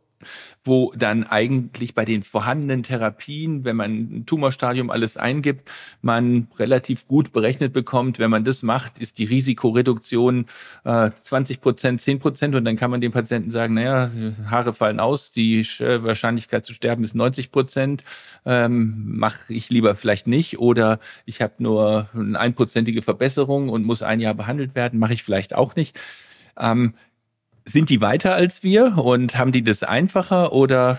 wo 0.64 0.92
dann 0.96 1.24
eigentlich 1.24 1.94
bei 1.94 2.04
den 2.04 2.22
vorhandenen 2.22 2.82
Therapien, 2.82 3.64
wenn 3.64 3.76
man 3.76 3.90
ein 3.90 4.26
Tumorstadium 4.26 4.90
alles 4.90 5.16
eingibt, 5.16 5.70
man 6.02 6.48
relativ 6.58 7.06
gut 7.06 7.32
berechnet 7.32 7.72
bekommt, 7.72 8.18
wenn 8.18 8.30
man 8.30 8.44
das 8.44 8.62
macht, 8.62 8.98
ist 8.98 9.18
die 9.18 9.24
Risikoreduktion 9.24 10.46
äh, 10.84 11.10
20 11.22 11.60
Prozent, 11.60 12.00
10 12.00 12.18
Prozent 12.18 12.54
und 12.54 12.64
dann 12.64 12.76
kann 12.76 12.90
man 12.90 13.00
dem 13.00 13.12
Patienten 13.12 13.50
sagen, 13.50 13.74
naja, 13.74 14.10
Haare 14.50 14.74
fallen 14.74 15.00
aus, 15.00 15.32
die 15.32 15.64
Wahrscheinlichkeit 15.64 16.64
zu 16.64 16.74
sterben 16.74 17.04
ist 17.04 17.14
90 17.14 17.52
Prozent, 17.52 18.04
ähm, 18.44 19.16
mache 19.18 19.52
ich 19.52 19.70
lieber 19.70 19.94
vielleicht 19.94 20.26
nicht 20.26 20.58
oder 20.58 20.98
ich 21.24 21.42
habe 21.42 21.54
nur 21.58 22.08
eine 22.14 22.38
einprozentige 22.38 23.02
Verbesserung 23.02 23.68
und 23.68 23.84
muss 23.84 24.02
ein 24.02 24.20
Jahr 24.20 24.34
behandelt 24.34 24.74
werden, 24.74 24.98
mache 24.98 25.14
ich 25.14 25.22
vielleicht 25.22 25.54
auch 25.54 25.76
nicht. 25.76 25.98
Ähm, 26.58 26.94
sind 27.66 27.90
die 27.90 28.00
weiter 28.00 28.34
als 28.34 28.62
wir 28.62 28.96
und 28.96 29.36
haben 29.36 29.52
die 29.52 29.62
das 29.62 29.82
einfacher 29.82 30.52
oder? 30.52 30.98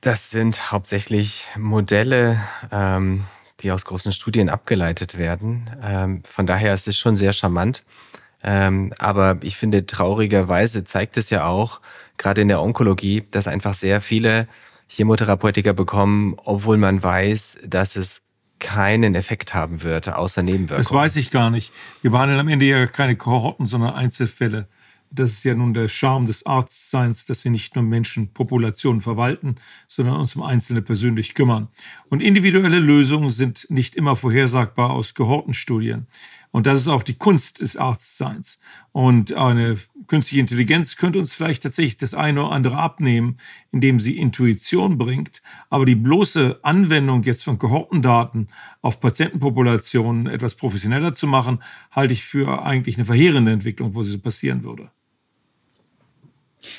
Das 0.00 0.30
sind 0.30 0.70
hauptsächlich 0.70 1.48
Modelle, 1.56 2.40
ähm, 2.70 3.24
die 3.60 3.72
aus 3.72 3.84
großen 3.84 4.12
Studien 4.12 4.48
abgeleitet 4.48 5.18
werden. 5.18 5.68
Ähm, 5.82 6.22
von 6.24 6.46
daher 6.46 6.74
ist 6.74 6.86
es 6.86 6.96
schon 6.96 7.16
sehr 7.16 7.32
charmant. 7.32 7.82
Ähm, 8.44 8.92
aber 8.98 9.38
ich 9.42 9.56
finde, 9.56 9.86
traurigerweise 9.86 10.84
zeigt 10.84 11.16
es 11.16 11.30
ja 11.30 11.46
auch, 11.46 11.80
gerade 12.16 12.42
in 12.42 12.48
der 12.48 12.62
Onkologie, 12.62 13.26
dass 13.32 13.48
einfach 13.48 13.74
sehr 13.74 14.00
viele 14.00 14.46
Chemotherapeutiker 14.88 15.72
bekommen, 15.72 16.36
obwohl 16.44 16.76
man 16.78 17.02
weiß, 17.02 17.58
dass 17.64 17.96
es 17.96 18.22
keinen 18.58 19.14
Effekt 19.14 19.54
haben 19.54 19.82
wird, 19.82 20.08
außer 20.08 20.42
Nebenwirkungen. 20.42 20.82
Das 20.82 20.92
weiß 20.92 21.16
ich 21.16 21.30
gar 21.30 21.50
nicht. 21.50 21.72
Wir 22.02 22.10
behandeln 22.10 22.40
am 22.40 22.48
Ende 22.48 22.66
ja 22.66 22.86
keine 22.86 23.16
Kohorten, 23.16 23.66
sondern 23.66 23.94
Einzelfälle. 23.94 24.68
Das 25.10 25.32
ist 25.32 25.44
ja 25.44 25.54
nun 25.54 25.72
der 25.72 25.88
Charme 25.88 26.26
des 26.26 26.46
Arztseins, 26.46 27.26
dass 27.26 27.44
wir 27.44 27.52
nicht 27.52 27.76
nur 27.76 27.84
Menschenpopulationen 27.84 29.00
verwalten, 29.00 29.56
sondern 29.86 30.16
uns 30.16 30.34
um 30.34 30.42
Einzelne 30.42 30.82
persönlich 30.82 31.34
kümmern. 31.34 31.68
Und 32.08 32.20
individuelle 32.20 32.80
Lösungen 32.80 33.30
sind 33.30 33.66
nicht 33.70 33.94
immer 33.94 34.16
vorhersagbar 34.16 34.90
aus 34.90 35.14
Gehortenstudien. 35.14 36.06
Und 36.50 36.66
das 36.66 36.80
ist 36.80 36.88
auch 36.88 37.02
die 37.02 37.14
Kunst 37.14 37.60
des 37.60 37.76
Arztseins. 37.76 38.60
Und 38.92 39.34
eine 39.34 39.78
künstliche 40.06 40.40
Intelligenz 40.40 40.96
könnte 40.96 41.18
uns 41.18 41.34
vielleicht 41.34 41.62
tatsächlich 41.62 41.98
das 41.98 42.14
eine 42.14 42.44
oder 42.44 42.52
andere 42.52 42.76
abnehmen, 42.76 43.38
indem 43.72 44.00
sie 44.00 44.18
Intuition 44.18 44.98
bringt. 44.98 45.42
Aber 45.70 45.84
die 45.86 45.94
bloße 45.94 46.60
Anwendung 46.62 47.22
jetzt 47.22 47.44
von 47.44 47.58
Kohortendaten 47.58 48.48
auf 48.82 49.00
Patientenpopulationen 49.00 50.26
etwas 50.26 50.54
professioneller 50.54 51.14
zu 51.14 51.26
machen, 51.26 51.62
halte 51.90 52.14
ich 52.14 52.24
für 52.24 52.64
eigentlich 52.64 52.96
eine 52.96 53.04
verheerende 53.04 53.52
Entwicklung, 53.52 53.94
wo 53.94 54.02
sie 54.02 54.12
so 54.12 54.18
passieren 54.18 54.62
würde. 54.64 54.90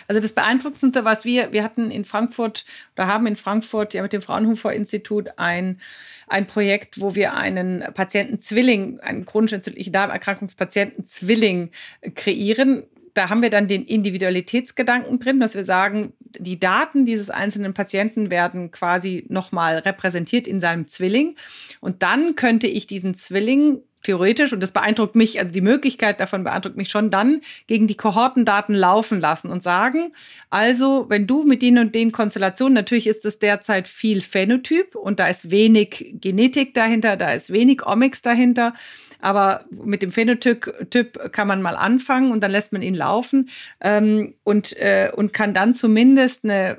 Also 0.08 0.22
das 0.22 0.34
Beeindruckendste, 0.34 1.06
was 1.06 1.26
wir, 1.26 1.52
wir 1.52 1.64
hatten 1.64 1.92
in 1.92 2.06
Frankfurt 2.06 2.66
oder 2.96 3.08
haben 3.08 3.28
in 3.28 3.36
Frankfurt 3.36 3.94
ja 3.94 4.02
mit 4.02 4.14
dem 4.14 4.22
Fraunhofer 4.22 4.74
Institut 4.74 5.30
ein, 5.38 5.80
ein 6.28 6.48
Projekt, 6.48 7.00
wo 7.02 7.16
wir 7.16 7.34
einen 7.34 7.84
Patienten 7.94 8.40
Zwilling, 8.40 9.00
einen 9.00 9.26
chronisch 9.26 9.54
entzündlichen 9.54 9.94
Darmerkrankungspatienten 9.94 11.06
Zwilling 11.06 11.72
kreieren. 12.16 12.84
Da 13.18 13.30
haben 13.30 13.42
wir 13.42 13.50
dann 13.50 13.68
den 13.68 13.84
Individualitätsgedanken 13.84 15.20
drin, 15.20 15.40
dass 15.40 15.56
wir 15.56 15.66
sagen, 15.66 16.14
die 16.20 16.60
Daten 16.60 17.08
dieses 17.08 17.32
einzelnen 17.32 17.74
Patienten 17.74 18.30
werden 18.30 18.70
quasi 18.70 19.26
nochmal 19.28 19.80
repräsentiert 19.80 20.46
in 20.46 20.62
seinem 20.62 20.88
Zwilling. 20.88 21.36
Und 21.82 22.04
dann 22.04 22.36
könnte 22.36 22.68
ich 22.68 22.86
diesen 22.86 23.16
Zwilling 23.16 23.82
theoretisch, 24.04 24.54
und 24.54 24.62
das 24.62 24.72
beeindruckt 24.72 25.16
mich, 25.16 25.40
also 25.40 25.52
die 25.52 25.62
Möglichkeit 25.62 26.20
davon 26.20 26.44
beeindruckt 26.44 26.78
mich 26.78 26.90
schon, 26.90 27.10
dann 27.10 27.42
gegen 27.66 27.88
die 27.88 27.98
Kohortendaten 27.98 28.76
laufen 28.76 29.20
lassen 29.20 29.50
und 29.50 29.64
sagen, 29.64 30.14
also 30.52 31.08
wenn 31.10 31.26
du 31.26 31.44
mit 31.44 31.64
den 31.64 31.80
und 31.80 31.96
den 31.96 32.12
Konstellationen, 32.12 32.76
natürlich 32.76 33.08
ist 33.08 33.26
es 33.26 33.40
derzeit 33.40 33.88
viel 33.88 34.22
Phänotyp 34.22 34.96
und 34.96 35.20
da 35.20 35.28
ist 35.28 35.50
wenig 35.50 36.18
Genetik 36.22 36.76
dahinter, 36.76 37.18
da 37.18 37.32
ist 37.32 37.52
wenig 37.52 37.84
Omics 37.86 38.22
dahinter, 38.22 38.74
aber 39.20 39.66
mit 39.70 40.02
dem 40.02 40.12
Phänotyp 40.12 40.90
typ 40.90 41.32
kann 41.32 41.48
man 41.48 41.62
mal 41.62 41.76
anfangen 41.76 42.32
und 42.32 42.42
dann 42.42 42.52
lässt 42.52 42.74
man 42.74 42.82
ihn 42.82 42.96
laufen 42.96 43.50
ähm, 43.82 44.36
und, 44.44 44.78
äh, 44.78 45.12
und 45.16 45.34
kann 45.34 45.54
dann 45.54 45.74
zumindest 45.74 46.44
eine 46.44 46.78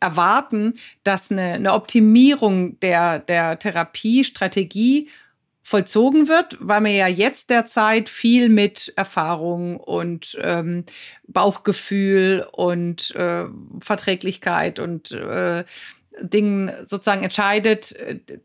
erwarten, 0.00 0.74
dass 1.04 1.30
eine, 1.30 1.54
eine 1.54 1.72
Optimierung 1.72 2.78
der, 2.80 3.18
der 3.18 3.58
Therapiestrategie 3.58 5.08
vollzogen 5.68 6.28
wird, 6.28 6.56
weil 6.60 6.80
man 6.80 6.94
ja 6.94 7.08
jetzt 7.08 7.50
derzeit 7.50 8.08
viel 8.08 8.48
mit 8.48 8.92
Erfahrung 8.96 9.76
und 9.76 10.38
ähm, 10.40 10.84
Bauchgefühl 11.26 12.46
und 12.52 13.14
äh, 13.14 13.44
Verträglichkeit 13.80 14.78
und 14.78 15.10
äh, 15.10 15.64
Dingen 16.20 16.72
sozusagen 16.86 17.22
entscheidet, 17.22 17.94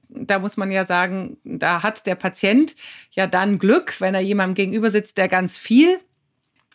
da 0.09 0.39
muss 0.39 0.57
man 0.57 0.71
ja 0.71 0.85
sagen, 0.85 1.37
da 1.43 1.83
hat 1.83 2.05
der 2.05 2.15
Patient 2.15 2.75
ja 3.11 3.27
dann 3.27 3.59
Glück, 3.59 3.99
wenn 3.99 4.15
er 4.15 4.21
jemandem 4.21 4.55
gegenüber 4.55 4.91
sitzt, 4.91 5.17
der 5.17 5.27
ganz 5.27 5.57
viel 5.57 5.99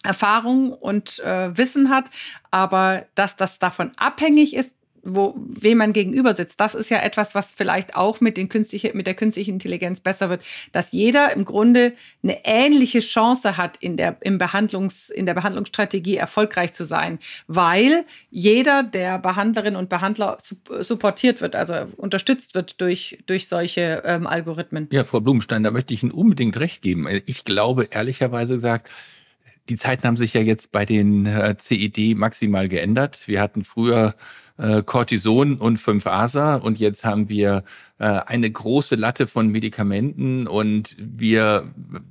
Erfahrung 0.05 0.73
und 0.73 1.19
äh, 1.21 1.57
Wissen 1.57 1.91
hat, 1.91 2.11
aber 2.51 3.07
dass 3.15 3.37
das 3.37 3.59
davon 3.59 3.93
abhängig 3.97 4.55
ist, 4.55 4.73
wo, 5.03 5.35
wem 5.37 5.79
man 5.79 5.93
gegenüber 5.93 6.35
sitzt. 6.35 6.61
Das 6.61 6.75
ist 6.75 6.91
ja 6.91 7.01
etwas, 7.01 7.35
was 7.35 7.53
vielleicht 7.53 7.97
auch 7.97 8.21
mit, 8.21 8.37
den 8.37 8.49
künstliche, 8.49 8.93
mit 8.95 9.07
der 9.07 9.15
künstlichen 9.15 9.53
Intelligenz 9.53 10.01
besser 10.01 10.31
wird, 10.31 10.43
dass 10.73 10.93
jeder 10.93 11.35
im 11.35 11.45
Grunde 11.45 11.95
eine 12.23 12.45
ähnliche 12.45 13.01
Chance 13.01 13.57
hat, 13.57 13.77
in 13.79 13.97
der, 13.97 14.17
im 14.21 14.39
Behandlungs, 14.39 15.11
in 15.11 15.27
der 15.27 15.35
Behandlungsstrategie 15.35 16.17
erfolgreich 16.17 16.73
zu 16.73 16.85
sein, 16.85 17.19
weil 17.47 18.05
jeder 18.31 18.83
der 18.83 19.19
Behandlerinnen 19.19 19.77
und 19.77 19.89
Behandler 19.89 20.39
supportiert 20.81 21.41
wird, 21.41 21.57
also 21.57 21.75
unterstützt 21.97 22.55
wird 22.55 22.81
durch, 22.81 23.19
durch 23.27 23.49
solche 23.49 24.03
ähm, 24.05 24.27
Algorithmen. 24.27 24.89
Ja, 24.93 25.05
Frau 25.05 25.21
Blumenstein, 25.21 25.63
da 25.63 25.71
möchte 25.71 25.95
ich 25.95 26.03
Ihnen 26.03 26.13
unbedingt 26.13 26.59
recht 26.59 26.83
geben. 26.83 27.07
Ich 27.27 27.45
glaube, 27.45 27.89
ehrlicherweise 27.91 28.57
gesagt, 28.57 28.89
die 29.69 29.77
Zeiten 29.77 30.07
haben 30.07 30.17
sich 30.17 30.35
ja 30.35 30.41
jetzt 30.41 30.73
bei 30.73 30.85
den 30.85 31.27
äh, 31.27 31.57
CED 31.59 32.17
maximal 32.17 32.69
geändert. 32.69 33.27
Wir 33.27 33.41
hatten 33.41 33.65
früher 33.65 34.15
äh, 34.59 34.83
Cortison 34.83 35.55
und 35.57 35.81
5-ASA 35.81 36.57
und 36.57 36.79
jetzt 36.79 37.05
haben 37.05 37.29
wir 37.29 37.65
äh, 38.01 38.05
eine 38.05 38.49
große 38.49 38.95
Latte 38.95 39.27
von 39.27 39.49
Medikamenten 39.49 40.47
und 40.47 40.95
wir 40.99 41.65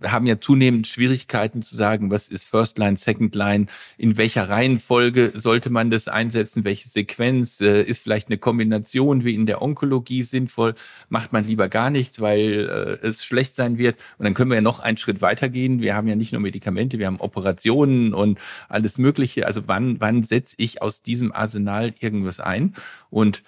haben 0.03 0.25
ja 0.25 0.37
zunehmend 0.39 0.87
Schwierigkeiten 0.87 1.61
zu 1.61 1.77
sagen, 1.77 2.11
was 2.11 2.27
ist 2.27 2.49
First 2.49 2.77
Line, 2.77 2.97
Second 2.97 3.35
Line, 3.35 3.67
in 3.97 4.17
welcher 4.17 4.49
Reihenfolge 4.49 5.31
sollte 5.35 5.69
man 5.69 5.89
das 5.89 6.09
einsetzen, 6.09 6.65
welche 6.65 6.89
Sequenz, 6.89 7.61
äh, 7.61 7.83
ist 7.83 8.03
vielleicht 8.03 8.27
eine 8.27 8.37
Kombination 8.37 9.23
wie 9.23 9.33
in 9.33 9.45
der 9.45 9.61
Onkologie 9.61 10.23
sinnvoll, 10.23 10.75
macht 11.07 11.31
man 11.31 11.45
lieber 11.45 11.69
gar 11.69 11.89
nichts, 11.89 12.19
weil 12.19 12.99
äh, 13.01 13.07
es 13.07 13.23
schlecht 13.23 13.55
sein 13.55 13.77
wird. 13.77 13.97
Und 14.17 14.25
dann 14.25 14.33
können 14.33 14.51
wir 14.51 14.55
ja 14.55 14.61
noch 14.61 14.81
einen 14.81 14.97
Schritt 14.97 15.21
weitergehen. 15.21 15.79
Wir 15.79 15.95
haben 15.95 16.09
ja 16.09 16.15
nicht 16.15 16.33
nur 16.33 16.41
Medikamente, 16.41 16.99
wir 16.99 17.07
haben 17.07 17.21
Operationen 17.21 18.13
und 18.13 18.39
alles 18.67 18.97
Mögliche. 18.97 19.47
Also 19.47 19.63
wann, 19.67 20.01
wann 20.01 20.23
setze 20.23 20.55
ich 20.57 20.81
aus 20.81 21.01
diesem 21.01 21.31
Arsenal 21.31 21.93
irgendwas 21.99 22.36
ein? 22.39 22.75
Und 23.09 23.43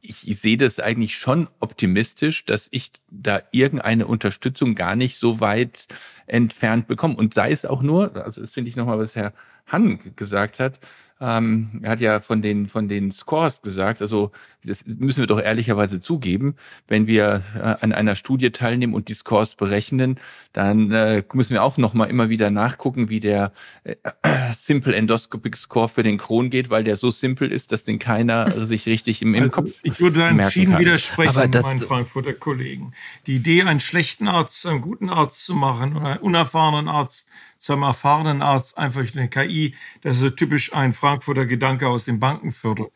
ich, 0.00 0.38
sehe 0.38 0.56
das 0.56 0.78
eigentlich 0.78 1.16
schon 1.16 1.48
optimistisch, 1.60 2.44
dass 2.44 2.68
ich 2.70 2.92
da 3.10 3.42
irgendeine 3.50 4.06
Unterstützung 4.06 4.74
gar 4.74 4.96
nicht 4.96 5.18
so 5.18 5.40
weit 5.40 5.88
entfernt 6.26 6.86
bekomme. 6.86 7.16
Und 7.16 7.34
sei 7.34 7.50
es 7.50 7.64
auch 7.64 7.82
nur, 7.82 8.14
also 8.24 8.40
das 8.40 8.52
finde 8.52 8.70
ich 8.70 8.76
nochmal, 8.76 8.98
was 8.98 9.14
Herr 9.14 9.32
Hahn 9.66 9.98
gesagt 10.16 10.60
hat, 10.60 10.78
ähm, 11.20 11.80
er 11.82 11.90
hat 11.90 12.00
ja 12.00 12.20
von 12.20 12.42
den, 12.42 12.68
von 12.68 12.88
den 12.88 13.10
Scores 13.10 13.60
gesagt, 13.60 14.00
also 14.02 14.30
das 14.64 14.84
müssen 14.86 15.20
wir 15.20 15.26
doch 15.26 15.40
ehrlicherweise 15.40 16.00
zugeben, 16.00 16.54
wenn 16.86 17.06
wir 17.06 17.42
äh, 17.56 17.60
an 17.84 17.92
einer 17.92 18.14
Studie 18.14 18.50
teilnehmen 18.50 18.94
und 18.94 19.08
die 19.08 19.14
Scores 19.14 19.54
berechnen, 19.54 20.20
dann 20.52 20.92
äh, 20.92 21.24
müssen 21.32 21.54
wir 21.54 21.62
auch 21.62 21.76
nochmal 21.76 22.08
immer 22.08 22.28
wieder 22.28 22.50
nachgucken, 22.50 23.08
wie 23.08 23.20
der 23.20 23.52
äh, 23.84 23.96
Simple 24.54 24.94
Endoscopic 24.94 25.56
Score 25.56 25.88
für 25.88 26.02
den 26.02 26.18
Kron 26.18 26.50
geht, 26.50 26.70
weil 26.70 26.84
der 26.84 26.96
so 26.96 27.10
simpel 27.10 27.50
ist, 27.50 27.72
dass 27.72 27.84
den 27.84 27.98
keiner 27.98 28.66
sich 28.66 28.86
richtig 28.86 29.20
im, 29.22 29.34
im 29.34 29.42
also, 29.44 29.52
Kopf 29.52 29.80
Ich 29.82 30.00
würde 30.00 30.20
da 30.20 30.28
entschieden 30.28 30.72
kann. 30.72 30.80
widersprechen, 30.80 31.50
meinen 31.50 31.78
Frankfurter 31.78 32.32
Kollegen. 32.32 32.92
Die 33.26 33.34
Idee, 33.36 33.62
einen 33.62 33.80
schlechten 33.80 34.28
Arzt 34.28 34.60
zu 34.60 34.68
einem 34.68 34.82
guten 34.82 35.10
Arzt 35.10 35.44
zu 35.44 35.54
machen 35.54 35.96
oder 35.96 36.06
einen 36.06 36.20
unerfahrenen 36.20 36.88
Arzt 36.88 37.28
zu 37.58 37.74
einem 37.74 37.82
erfahrenen 37.82 38.40
Arzt 38.40 38.78
einfach 38.78 39.04
eine 39.14 39.28
KI, 39.28 39.74
das 40.00 40.16
ist 40.16 40.22
so 40.22 40.30
typisch 40.30 40.72
ein 40.72 40.92
Frankfurter 40.92 41.44
Gedanke 41.44 41.88
aus 41.88 42.06
dem 42.06 42.20
Bankenviertel 42.20 42.88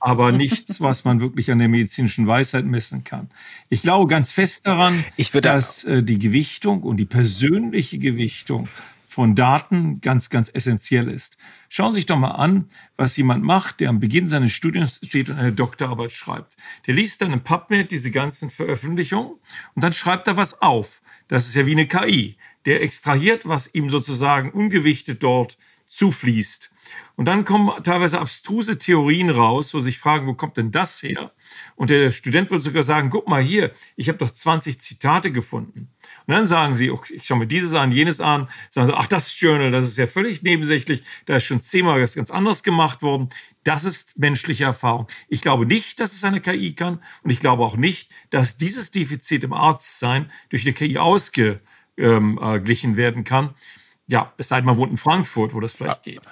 aber 0.00 0.32
nichts, 0.32 0.80
was 0.80 1.04
man 1.04 1.20
wirklich 1.20 1.50
an 1.50 1.58
der 1.58 1.68
medizinischen 1.68 2.26
Weisheit 2.26 2.64
messen 2.64 3.04
kann. 3.04 3.28
Ich 3.68 3.82
glaube 3.82 4.06
ganz 4.08 4.32
fest 4.32 4.66
daran, 4.66 5.04
dass 5.42 5.84
äh, 5.84 6.02
die 6.02 6.18
Gewichtung 6.18 6.82
und 6.82 6.96
die 6.96 7.04
persönliche 7.04 7.98
Gewichtung 7.98 8.68
von 9.06 9.34
Daten 9.34 10.00
ganz, 10.00 10.30
ganz 10.30 10.50
essentiell 10.52 11.08
ist. 11.08 11.36
Schauen 11.68 11.92
Sie 11.92 11.98
sich 11.98 12.06
doch 12.06 12.16
mal 12.16 12.30
an, 12.30 12.66
was 12.96 13.16
jemand 13.16 13.44
macht, 13.44 13.80
der 13.80 13.90
am 13.90 14.00
Beginn 14.00 14.26
seines 14.26 14.52
Studiums 14.52 15.00
steht 15.04 15.28
und 15.28 15.38
eine 15.38 15.52
Doktorarbeit 15.52 16.12
schreibt. 16.12 16.56
Der 16.86 16.94
liest 16.94 17.20
dann 17.20 17.32
im 17.32 17.42
PubMed 17.42 17.90
diese 17.90 18.12
ganzen 18.12 18.50
Veröffentlichungen 18.50 19.32
und 19.74 19.84
dann 19.84 19.92
schreibt 19.92 20.28
er 20.28 20.36
was 20.36 20.62
auf. 20.62 21.02
Das 21.26 21.46
ist 21.46 21.54
ja 21.54 21.66
wie 21.66 21.72
eine 21.72 21.86
KI. 21.86 22.36
Der 22.66 22.82
extrahiert, 22.82 23.48
was 23.48 23.74
ihm 23.74 23.90
sozusagen 23.90 24.50
ungewichtet 24.50 25.22
dort 25.22 25.56
zufließt. 25.86 26.70
Und 27.16 27.26
dann 27.26 27.44
kommen 27.44 27.70
teilweise 27.82 28.20
abstruse 28.20 28.78
Theorien 28.78 29.28
raus, 29.28 29.74
wo 29.74 29.80
sich 29.80 29.98
fragen, 29.98 30.26
wo 30.26 30.34
kommt 30.34 30.56
denn 30.56 30.70
das 30.70 31.02
her? 31.02 31.32
Und 31.76 31.90
der 31.90 32.10
Student 32.10 32.50
würde 32.50 32.62
sogar 32.62 32.82
sagen, 32.82 33.10
guck 33.10 33.28
mal 33.28 33.42
hier, 33.42 33.72
ich 33.96 34.08
habe 34.08 34.18
doch 34.18 34.30
20 34.30 34.80
Zitate 34.80 35.32
gefunden. 35.32 35.90
Und 36.26 36.34
dann 36.34 36.44
sagen 36.44 36.76
sie, 36.76 36.90
okay, 36.90 37.14
ich 37.14 37.24
schaue 37.24 37.38
mir 37.38 37.46
dieses 37.46 37.74
an, 37.74 37.92
jenes 37.92 38.20
an, 38.20 38.48
sagen 38.68 38.86
sie, 38.86 38.96
ach, 38.96 39.06
das 39.06 39.38
Journal, 39.38 39.70
das 39.70 39.86
ist 39.86 39.98
ja 39.98 40.06
völlig 40.06 40.42
nebensächlich, 40.42 41.02
da 41.26 41.36
ist 41.36 41.44
schon 41.44 41.60
zehnmal 41.60 42.00
was 42.00 42.14
ganz 42.14 42.30
anderes 42.30 42.62
gemacht 42.62 43.02
worden. 43.02 43.28
Das 43.64 43.84
ist 43.84 44.18
menschliche 44.18 44.64
Erfahrung. 44.64 45.06
Ich 45.28 45.42
glaube 45.42 45.66
nicht, 45.66 46.00
dass 46.00 46.12
es 46.12 46.24
eine 46.24 46.40
KI 46.40 46.74
kann 46.74 47.02
und 47.22 47.30
ich 47.30 47.40
glaube 47.40 47.64
auch 47.64 47.76
nicht, 47.76 48.10
dass 48.30 48.56
dieses 48.56 48.90
Defizit 48.90 49.44
im 49.44 49.52
Arztsein 49.52 50.30
durch 50.48 50.64
eine 50.64 50.72
KI 50.72 50.98
ausgeglichen 50.98 51.60
ähm, 51.96 52.38
äh, 52.42 52.60
werden 52.96 53.24
kann. 53.24 53.54
Ja, 54.06 54.32
es 54.38 54.48
sei 54.48 54.56
denn, 54.56 54.66
man 54.66 54.76
wohnt 54.76 54.90
in 54.90 54.96
Frankfurt, 54.96 55.54
wo 55.54 55.60
das 55.60 55.72
vielleicht 55.72 56.06
ja. 56.06 56.14
geht. 56.14 56.22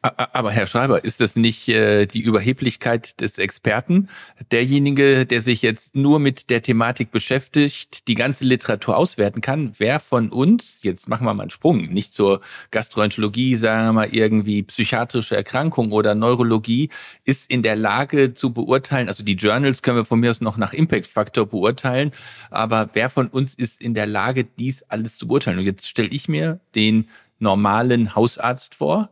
Aber 0.00 0.52
Herr 0.52 0.68
Schreiber, 0.68 1.02
ist 1.02 1.20
das 1.20 1.34
nicht 1.34 1.68
äh, 1.68 2.06
die 2.06 2.20
Überheblichkeit 2.20 3.20
des 3.20 3.36
Experten? 3.36 4.08
Derjenige, 4.52 5.26
der 5.26 5.42
sich 5.42 5.60
jetzt 5.62 5.96
nur 5.96 6.20
mit 6.20 6.50
der 6.50 6.62
Thematik 6.62 7.10
beschäftigt, 7.10 8.06
die 8.06 8.14
ganze 8.14 8.44
Literatur 8.44 8.96
auswerten 8.96 9.40
kann, 9.40 9.72
wer 9.78 9.98
von 9.98 10.28
uns, 10.28 10.84
jetzt 10.84 11.08
machen 11.08 11.26
wir 11.26 11.34
mal 11.34 11.42
einen 11.42 11.50
Sprung, 11.50 11.92
nicht 11.92 12.14
zur 12.14 12.42
Gastroenterologie, 12.70 13.56
sagen 13.56 13.86
wir 13.88 13.92
mal 13.92 14.08
irgendwie 14.12 14.62
psychiatrische 14.62 15.34
Erkrankung 15.34 15.90
oder 15.90 16.14
Neurologie, 16.14 16.90
ist 17.24 17.50
in 17.50 17.64
der 17.64 17.74
Lage 17.74 18.34
zu 18.34 18.52
beurteilen, 18.52 19.08
also 19.08 19.24
die 19.24 19.34
Journals 19.34 19.82
können 19.82 19.96
wir 19.96 20.04
von 20.04 20.20
mir 20.20 20.30
aus 20.30 20.40
noch 20.40 20.58
nach 20.58 20.72
Impact 20.72 21.08
Factor 21.08 21.44
beurteilen, 21.44 22.12
aber 22.50 22.88
wer 22.92 23.10
von 23.10 23.26
uns 23.26 23.52
ist 23.52 23.82
in 23.82 23.94
der 23.94 24.06
Lage, 24.06 24.44
dies 24.44 24.84
alles 24.84 25.18
zu 25.18 25.26
beurteilen? 25.26 25.58
Und 25.58 25.64
jetzt 25.64 25.88
stelle 25.88 26.08
ich 26.08 26.28
mir 26.28 26.60
den 26.76 27.08
normalen 27.40 28.14
Hausarzt 28.14 28.76
vor, 28.76 29.10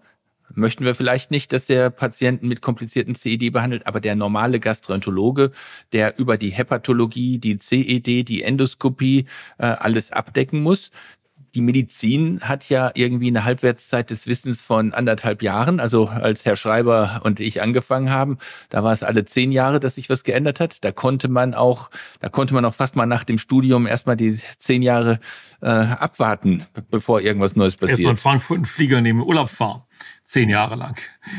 möchten 0.55 0.85
wir 0.85 0.95
vielleicht 0.95 1.31
nicht, 1.31 1.53
dass 1.53 1.67
der 1.67 1.91
Patienten 1.91 2.49
mit 2.49 2.63
komplizierten 2.63 3.15
CED 3.15 3.53
behandelt, 3.53 3.87
aber 3.87 4.01
der 4.01 4.17
normale 4.17 4.61
Gastroenterologe, 4.61 5.53
der 5.93 6.19
über 6.19 6.37
die 6.37 6.51
Hepatologie, 6.51 7.39
die 7.39 7.59
CED, 7.59 8.29
die 8.29 8.43
Endoskopie 8.43 9.27
äh, 9.59 9.67
alles 9.67 10.13
abdecken 10.13 10.63
muss, 10.63 10.91
die 11.57 11.63
Medizin 11.63 12.41
hat 12.43 12.69
ja 12.69 12.91
irgendwie 12.95 13.29
eine 13.29 13.45
Halbwertszeit 13.45 14.11
des 14.11 14.27
Wissens 14.27 14.61
von 14.61 14.93
anderthalb 14.93 15.43
Jahren. 15.43 15.81
Also 15.81 16.07
als 16.07 16.45
Herr 16.45 16.55
Schreiber 16.55 17.23
und 17.25 17.41
ich 17.41 17.63
angefangen 17.63 18.11
haben, 18.11 18.37
da 18.69 18.85
war 18.85 18.93
es 18.93 19.03
alle 19.03 19.25
zehn 19.25 19.51
Jahre, 19.51 19.81
dass 19.81 19.95
sich 19.95 20.11
was 20.11 20.23
geändert 20.23 20.61
hat. 20.61 20.85
Da 20.85 20.93
konnte 20.93 21.29
man 21.29 21.55
auch, 21.55 21.91
da 22.21 22.29
konnte 22.29 22.53
man 22.53 22.67
auch 22.67 22.75
fast 22.75 22.95
mal 22.95 23.07
nach 23.07 23.25
dem 23.25 23.39
Studium 23.39 23.87
erstmal 23.87 24.19
die 24.19 24.39
zehn 24.59 24.83
Jahre 24.83 25.19
äh, 25.63 25.67
abwarten, 25.69 26.67
bevor 26.91 27.23
irgendwas 27.23 27.57
Neues 27.57 27.77
passiert. 27.77 28.01
Erstmal 28.01 28.13
in 28.13 28.19
Frankfurt 28.19 28.57
einen 28.57 28.67
Flieger 28.67 29.01
nehmen, 29.01 29.23
Urlaub 29.23 29.49
fahren 29.49 29.83
zehn 30.25 30.51
Jahre 30.51 30.75
lang. 30.75 30.97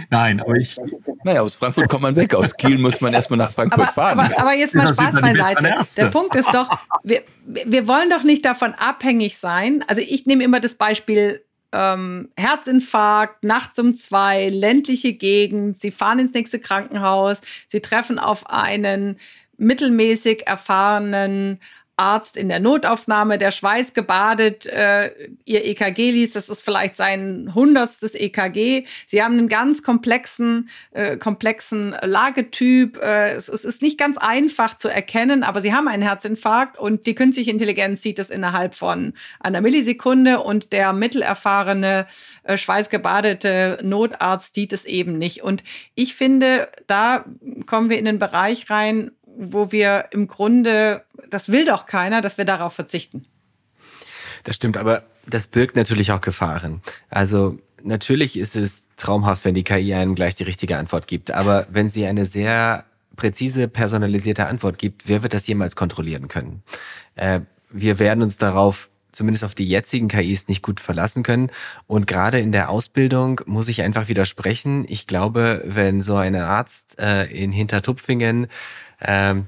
Nein, 0.10 0.40
aber 0.40 0.56
ich. 0.56 0.78
Naja, 1.24 1.42
aus 1.42 1.56
Frankfurt 1.56 1.90
kommt 1.90 2.04
man 2.04 2.16
weg. 2.16 2.34
Aus 2.36 2.56
Kiel 2.56 2.78
muss 2.78 3.02
man 3.02 3.14
erstmal 3.14 3.38
nach 3.38 3.52
Frankfurt 3.52 3.82
aber, 3.82 3.92
fahren. 3.92 4.20
Aber, 4.20 4.40
aber 4.40 4.54
jetzt 4.54 4.74
mal 4.76 4.88
Spaß 4.88 5.20
beiseite. 5.20 5.76
Der 5.98 6.06
Punkt 6.06 6.36
ist 6.36 6.48
doch, 6.54 6.70
wir, 7.04 7.24
wir 7.46 7.86
wollen 7.88 8.10
doch 8.10 8.24
nicht 8.24 8.46
davon 8.46 8.74
abhängig 8.76 9.38
sein. 9.38 9.84
Also 9.88 10.02
ich 10.02 10.26
nehme 10.26 10.44
immer 10.44 10.62
das 10.62 10.76
Beispiel 10.76 11.44
ähm, 11.74 12.30
Herzinfarkt, 12.38 13.44
nachts 13.44 13.78
um 13.80 13.94
zwei, 13.94 14.50
ländliche 14.50 15.14
Gegend, 15.14 15.78
sie 15.78 15.92
fahren 15.92 16.20
ins 16.20 16.34
nächste 16.34 16.60
Krankenhaus, 16.60 17.42
sie 17.68 17.82
treffen 17.82 18.20
auf 18.20 18.50
einen 18.50 19.18
mittelmäßig 19.58 20.48
erfahrenen 20.48 21.60
Arzt 21.98 22.38
in 22.38 22.48
der 22.48 22.60
Notaufnahme, 22.60 23.40
der 23.40 23.50
Schweiß 23.50 23.94
gebadet, 23.94 24.68
äh, 24.68 25.12
ihr 25.46 25.66
EKG 25.66 26.12
liest, 26.12 26.36
das 26.36 26.48
ist 26.48 26.62
vielleicht 26.62 26.96
sein 26.96 27.52
hundertstes 27.56 28.14
EKG. 28.14 28.86
Sie 29.08 29.24
haben 29.24 29.34
einen 29.34 29.50
ganz 29.50 29.82
komplexen, 29.82 30.70
äh, 30.92 31.18
komplexen 31.18 31.96
Lagetyp. 32.04 32.98
Äh, 33.02 33.32
es, 33.32 33.50
es, 33.50 33.66
ist 33.66 33.82
nicht 33.82 33.98
ganz 33.98 34.18
einfach 34.18 34.78
zu 34.78 34.90
erkennen, 34.90 35.44
aber 35.44 35.60
sie 35.60 35.74
haben 35.74 35.88
einen 35.88 36.04
Herzinfarkt 36.04 36.78
und 36.78 37.08
die 37.08 37.16
künstliche 37.16 37.50
Intelligenz 37.50 38.04
sieht 38.04 38.20
es 38.20 38.30
innerhalb 38.30 38.76
von 38.76 39.14
einer 39.40 39.62
Millisekunde 39.62 40.40
und 40.40 40.72
der 40.74 40.94
mittelerfahrene, 40.94 42.06
äh, 42.44 42.58
schweißgebadete 42.58 43.80
Notarzt 43.84 44.54
sieht 44.54 44.72
es 44.72 44.86
eben 44.86 45.18
nicht. 45.18 45.42
Und 45.42 45.64
ich 45.96 46.14
finde, 46.14 46.70
da 46.86 47.26
kommen 47.66 47.90
wir 47.90 47.98
in 47.98 48.06
den 48.06 48.20
Bereich 48.20 48.70
rein, 48.70 49.12
wo 49.38 49.72
wir 49.72 50.06
im 50.12 50.28
Grunde, 50.28 51.04
das 51.30 51.50
will 51.50 51.66
doch 51.66 51.86
keiner, 51.86 52.22
dass 52.22 52.38
wir 52.38 52.46
darauf 52.46 52.74
verzichten. 52.74 53.26
Das 54.44 54.56
stimmt, 54.56 54.78
aber 54.78 55.04
das 55.26 55.48
birgt 55.48 55.76
natürlich 55.76 56.12
auch 56.12 56.22
Gefahren. 56.22 56.82
Also 57.10 57.60
natürlich 57.84 58.38
ist 58.38 58.56
es 58.56 58.88
traumhaft, 58.98 59.46
wenn 59.46 59.56
die 59.56 59.64
KI 59.64 59.94
einem 59.94 60.16
gleich 60.16 60.36
die 60.36 60.44
richtige 60.44 60.78
Antwort 60.78 61.08
gibt. 61.08 61.32
Aber 61.32 61.68
wenn 61.70 61.90
sie 61.90 62.06
eine 62.06 62.26
sehr 62.26 62.86
präzise, 63.16 63.68
personalisierte 63.68 64.46
Antwort 64.46 64.78
gibt, 64.78 65.08
wer 65.08 65.24
wird 65.24 65.34
das 65.34 65.48
jemals 65.48 65.76
kontrollieren 65.76 66.28
können? 66.28 66.64
Äh, 67.16 67.42
wir 67.70 68.00
werden 68.00 68.24
uns 68.24 68.38
darauf 68.38 68.90
zumindest 69.12 69.44
auf 69.44 69.56
die 69.56 69.68
jetzigen 69.68 70.08
KIs 70.08 70.48
nicht 70.48 70.62
gut 70.62 70.80
verlassen 70.80 71.24
können. 71.24 71.50
Und 71.88 72.06
gerade 72.06 72.40
in 72.40 72.52
der 72.52 72.70
Ausbildung 72.70 73.42
muss 73.46 73.68
ich 73.68 73.82
einfach 73.82 74.08
widersprechen. 74.08 74.86
Ich 74.88 75.08
glaube, 75.08 75.64
wenn 75.66 76.02
so 76.02 76.16
ein 76.16 76.36
Arzt 76.36 77.00
äh, 77.00 77.26
in 77.26 77.52
Hintertupfingen 77.52 78.48
ähm, 79.02 79.48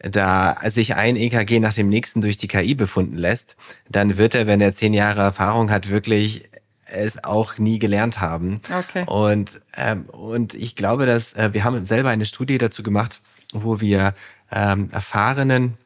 da 0.00 0.58
sich 0.66 0.94
ein 0.94 1.16
EKG 1.16 1.58
nach 1.58 1.74
dem 1.74 1.88
nächsten 1.88 2.20
durch 2.20 2.38
die 2.38 2.48
KI 2.48 2.74
befunden 2.74 3.16
lässt, 3.16 3.56
dann 3.88 4.18
wird 4.18 4.34
er, 4.34 4.46
wenn 4.46 4.60
er 4.60 4.72
zehn 4.72 4.94
Jahre 4.94 5.22
Erfahrung 5.22 5.70
hat, 5.70 5.90
wirklich 5.90 6.48
es 6.84 7.24
auch 7.24 7.58
nie 7.58 7.78
gelernt 7.78 8.20
haben. 8.20 8.60
Okay. 8.72 9.04
Und, 9.06 9.60
ähm, 9.76 10.04
und 10.06 10.54
ich 10.54 10.76
glaube, 10.76 11.06
dass 11.06 11.32
äh, 11.32 11.52
wir 11.52 11.64
haben 11.64 11.84
selber 11.84 12.10
eine 12.10 12.26
Studie 12.26 12.58
dazu 12.58 12.82
gemacht, 12.82 13.20
wo 13.52 13.80
wir 13.80 14.14
ähm, 14.52 14.90
erfahrenen 14.92 15.76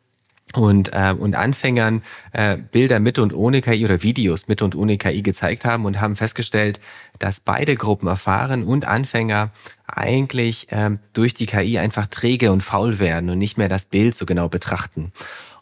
und, 0.54 0.92
äh, 0.92 1.14
und 1.16 1.34
Anfängern 1.34 2.02
äh, 2.32 2.56
Bilder 2.56 3.00
mit 3.00 3.18
und 3.18 3.32
ohne 3.32 3.60
KI 3.60 3.84
oder 3.84 4.02
Videos 4.02 4.48
mit 4.48 4.62
und 4.62 4.74
ohne 4.74 4.98
KI 4.98 5.22
gezeigt 5.22 5.64
haben 5.64 5.84
und 5.84 6.00
haben 6.00 6.16
festgestellt, 6.16 6.80
dass 7.18 7.40
beide 7.40 7.76
Gruppen 7.76 8.08
erfahren 8.08 8.64
und 8.64 8.84
Anfänger 8.84 9.50
eigentlich 9.86 10.68
ähm, 10.70 10.98
durch 11.12 11.34
die 11.34 11.46
KI 11.46 11.78
einfach 11.78 12.06
träge 12.06 12.52
und 12.52 12.62
faul 12.62 12.98
werden 12.98 13.30
und 13.30 13.38
nicht 13.38 13.58
mehr 13.58 13.68
das 13.68 13.86
Bild 13.86 14.14
so 14.14 14.26
genau 14.26 14.48
betrachten. 14.48 15.12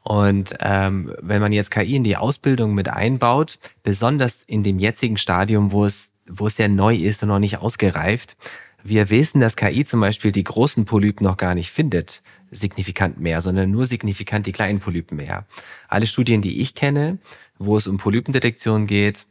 Und 0.03 0.55
ähm, 0.61 1.13
wenn 1.21 1.41
man 1.41 1.53
jetzt 1.53 1.71
KI 1.71 1.97
in 1.97 2.05
die 2.05 2.17
Ausbildung 2.17 2.75
mit 2.75 2.89
einbaut, 2.89 3.59
besonders 3.83 4.43
in 4.43 4.63
dem 4.63 4.79
jetzigen 4.79 5.19
Stadium, 5.19 5.73
wo 5.73 5.85
es, 5.85 6.13
wo 6.27 6.47
es 6.47 6.57
ja 6.57 6.69
neu 6.69 6.95
ist 6.95 7.23
und 7.23 7.29
noch 7.29 7.39
nicht 7.39 7.59
ausgereift, 7.59 8.37
wir 8.83 9.11
wissen, 9.11 9.41
dass 9.41 9.57
KI 9.57 9.85
zum 9.85 10.01
Beispiel 10.01 10.33
die 10.33 10.45
großen 10.45 10.85
Polypen 10.85 11.25
noch 11.25 11.37
gar 11.37 11.55
nicht 11.55 11.71
findet, 11.71 12.23
signifikant 12.51 13.21
mehr, 13.21 13.41
sondern 13.41 13.71
nur 13.71 13.87
signifikant 13.87 14.47
die 14.47 14.53
kleinen 14.53 14.81
Polypen 14.81 15.17
mehr. 15.17 15.47
Alle 15.89 16.07
Studien, 16.07 16.43
die 16.43 16.61
ich 16.61 16.75
kenne, 16.75 17.19
wo 17.59 17.77
es 17.77 17.87
um 17.87 17.97
Polypendetektion 17.97 18.87
geht, 18.87 19.27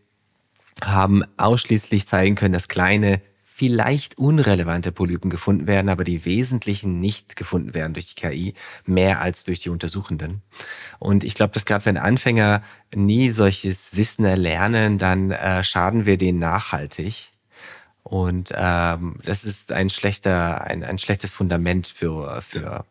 haben 0.84 1.24
ausschließlich 1.38 2.06
zeigen 2.06 2.36
können, 2.36 2.54
dass 2.54 2.68
kleine, 2.68 3.22
vielleicht 3.46 4.18
unrelevante 4.20 4.92
Polypen 4.92 5.32
gefunden 5.32 5.66
werden, 5.66 5.90
aber 5.90 6.04
die 6.04 6.26
wesentlichen 6.26 7.00
nicht 7.00 7.36
gefunden 7.36 7.74
werden 7.74 7.94
durch 7.94 8.14
die 8.14 8.22
KI, 8.22 8.54
mehr 8.86 9.20
als 9.22 9.46
durch 9.46 9.60
die 9.60 9.70
Untersuchenden. 9.70 10.44
Und 11.00 11.24
ich 11.24 11.34
glaube, 11.34 11.54
dass 11.54 11.66
gerade 11.66 11.86
wenn 11.86 11.98
Anfänger 11.98 12.62
nie 12.96 13.32
solches 13.32 13.96
Wissen 13.98 14.26
erlernen, 14.26 15.00
dann 15.00 15.32
äh, 15.32 15.64
schaden 15.64 16.06
wir 16.06 16.18
denen 16.18 16.38
nachhaltig. 16.38 17.32
Und 18.08 18.54
ähm, 18.56 19.16
das 19.26 19.44
ist 19.44 19.74
ein 19.74 19.90
schlechter, 19.90 20.64
ein, 20.64 20.84
ein 20.84 20.98
schlechtes 20.98 21.34
Fundament 21.34 21.88
für, 21.88 22.42
für 22.42 22.86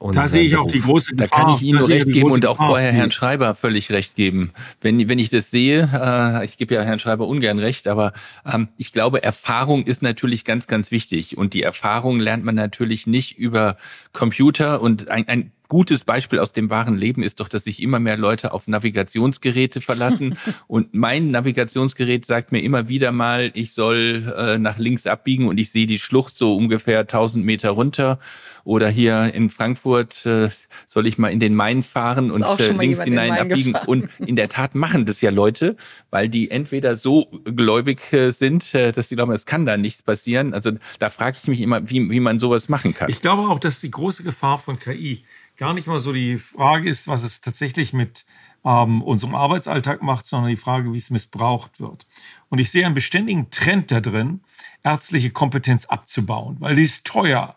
da 0.00 0.28
sehe 0.28 0.44
ich 0.44 0.56
auch 0.56 0.68
die 0.68 0.80
große 0.80 1.14
Gefahr. 1.16 1.28
Da 1.28 1.44
kann 1.44 1.54
ich 1.56 1.62
Ihnen 1.62 1.80
nur 1.80 1.88
recht 1.88 2.06
geben 2.06 2.30
und 2.30 2.46
auch 2.46 2.54
Gefahr. 2.54 2.68
vorher 2.68 2.92
Herrn 2.92 3.10
Schreiber 3.10 3.54
völlig 3.54 3.90
recht 3.90 4.14
geben. 4.14 4.52
Wenn, 4.80 5.08
wenn 5.08 5.18
ich 5.18 5.30
das 5.30 5.50
sehe, 5.50 5.88
äh, 5.92 6.44
ich 6.44 6.56
gebe 6.56 6.74
ja 6.74 6.82
Herrn 6.82 7.00
Schreiber 7.00 7.26
ungern 7.26 7.58
recht, 7.58 7.88
aber 7.88 8.12
ähm, 8.46 8.68
ich 8.76 8.92
glaube, 8.92 9.22
Erfahrung 9.22 9.84
ist 9.84 10.02
natürlich 10.02 10.44
ganz, 10.44 10.68
ganz 10.68 10.90
wichtig. 10.92 11.36
Und 11.36 11.52
die 11.52 11.62
Erfahrung 11.62 12.20
lernt 12.20 12.44
man 12.44 12.54
natürlich 12.54 13.06
nicht 13.06 13.38
über 13.38 13.76
Computer 14.12 14.80
und 14.80 15.08
ein, 15.08 15.26
ein 15.26 15.52
gutes 15.68 16.02
Beispiel 16.02 16.38
aus 16.38 16.52
dem 16.52 16.70
wahren 16.70 16.96
Leben 16.96 17.22
ist 17.22 17.40
doch, 17.40 17.48
dass 17.48 17.64
sich 17.64 17.82
immer 17.82 18.00
mehr 18.00 18.16
Leute 18.16 18.52
auf 18.52 18.66
Navigationsgeräte 18.66 19.80
verlassen. 19.80 20.38
und 20.66 20.94
mein 20.94 21.30
Navigationsgerät 21.30 22.26
sagt 22.26 22.52
mir 22.52 22.60
immer 22.60 22.88
wieder 22.88 23.12
mal, 23.12 23.50
ich 23.54 23.74
soll 23.74 24.34
äh, 24.36 24.58
nach 24.58 24.78
links 24.78 25.06
abbiegen 25.06 25.46
und 25.46 25.58
ich 25.58 25.70
sehe 25.70 25.86
die 25.86 25.98
Schlucht 25.98 26.36
so 26.36 26.56
ungefähr 26.56 27.00
1000 27.00 27.44
Meter 27.44 27.70
runter. 27.70 28.18
Oder 28.64 28.88
hier 28.88 29.32
in 29.34 29.50
Frankfurt 29.50 30.26
äh, 30.26 30.50
soll 30.86 31.06
ich 31.06 31.16
mal 31.16 31.28
in 31.28 31.40
den 31.40 31.54
Main 31.54 31.82
fahren 31.82 32.30
und 32.30 32.42
äh, 32.42 32.72
links 32.72 33.02
hinein 33.02 33.32
abbiegen. 33.32 33.72
Gefahren. 33.72 33.88
Und 33.88 34.10
in 34.18 34.36
der 34.36 34.48
Tat 34.48 34.74
machen 34.74 35.06
das 35.06 35.20
ja 35.20 35.30
Leute, 35.30 35.76
weil 36.10 36.28
die 36.28 36.50
entweder 36.50 36.96
so 36.96 37.26
gläubig 37.44 38.12
äh, 38.12 38.30
sind, 38.30 38.74
äh, 38.74 38.92
dass 38.92 39.08
sie 39.08 39.16
glauben, 39.16 39.32
es 39.32 39.46
kann 39.46 39.66
da 39.66 39.76
nichts 39.76 40.02
passieren. 40.02 40.54
Also 40.54 40.72
da 40.98 41.10
frage 41.10 41.38
ich 41.42 41.48
mich 41.48 41.60
immer, 41.60 41.88
wie, 41.88 42.10
wie 42.10 42.20
man 42.20 42.38
sowas 42.38 42.68
machen 42.68 42.94
kann. 42.94 43.10
Ich 43.10 43.20
glaube 43.20 43.42
auch, 43.48 43.58
dass 43.58 43.80
die 43.80 43.90
große 43.90 44.22
Gefahr 44.22 44.58
von 44.58 44.78
KI 44.78 45.22
gar 45.58 45.74
nicht 45.74 45.86
mal 45.86 46.00
so 46.00 46.12
die 46.12 46.38
Frage 46.38 46.88
ist, 46.88 47.08
was 47.08 47.24
es 47.24 47.42
tatsächlich 47.42 47.92
mit 47.92 48.24
ähm, 48.64 49.02
unserem 49.02 49.34
Arbeitsalltag 49.34 50.02
macht, 50.02 50.24
sondern 50.24 50.50
die 50.50 50.56
Frage, 50.56 50.92
wie 50.92 50.96
es 50.96 51.10
missbraucht 51.10 51.80
wird. 51.80 52.06
Und 52.48 52.60
ich 52.60 52.70
sehe 52.70 52.86
einen 52.86 52.94
beständigen 52.94 53.50
Trend 53.50 53.90
da 53.90 54.00
drin, 54.00 54.40
ärztliche 54.82 55.30
Kompetenz 55.30 55.84
abzubauen, 55.84 56.56
weil 56.60 56.76
die 56.76 56.84
ist 56.84 57.06
teuer. 57.06 57.56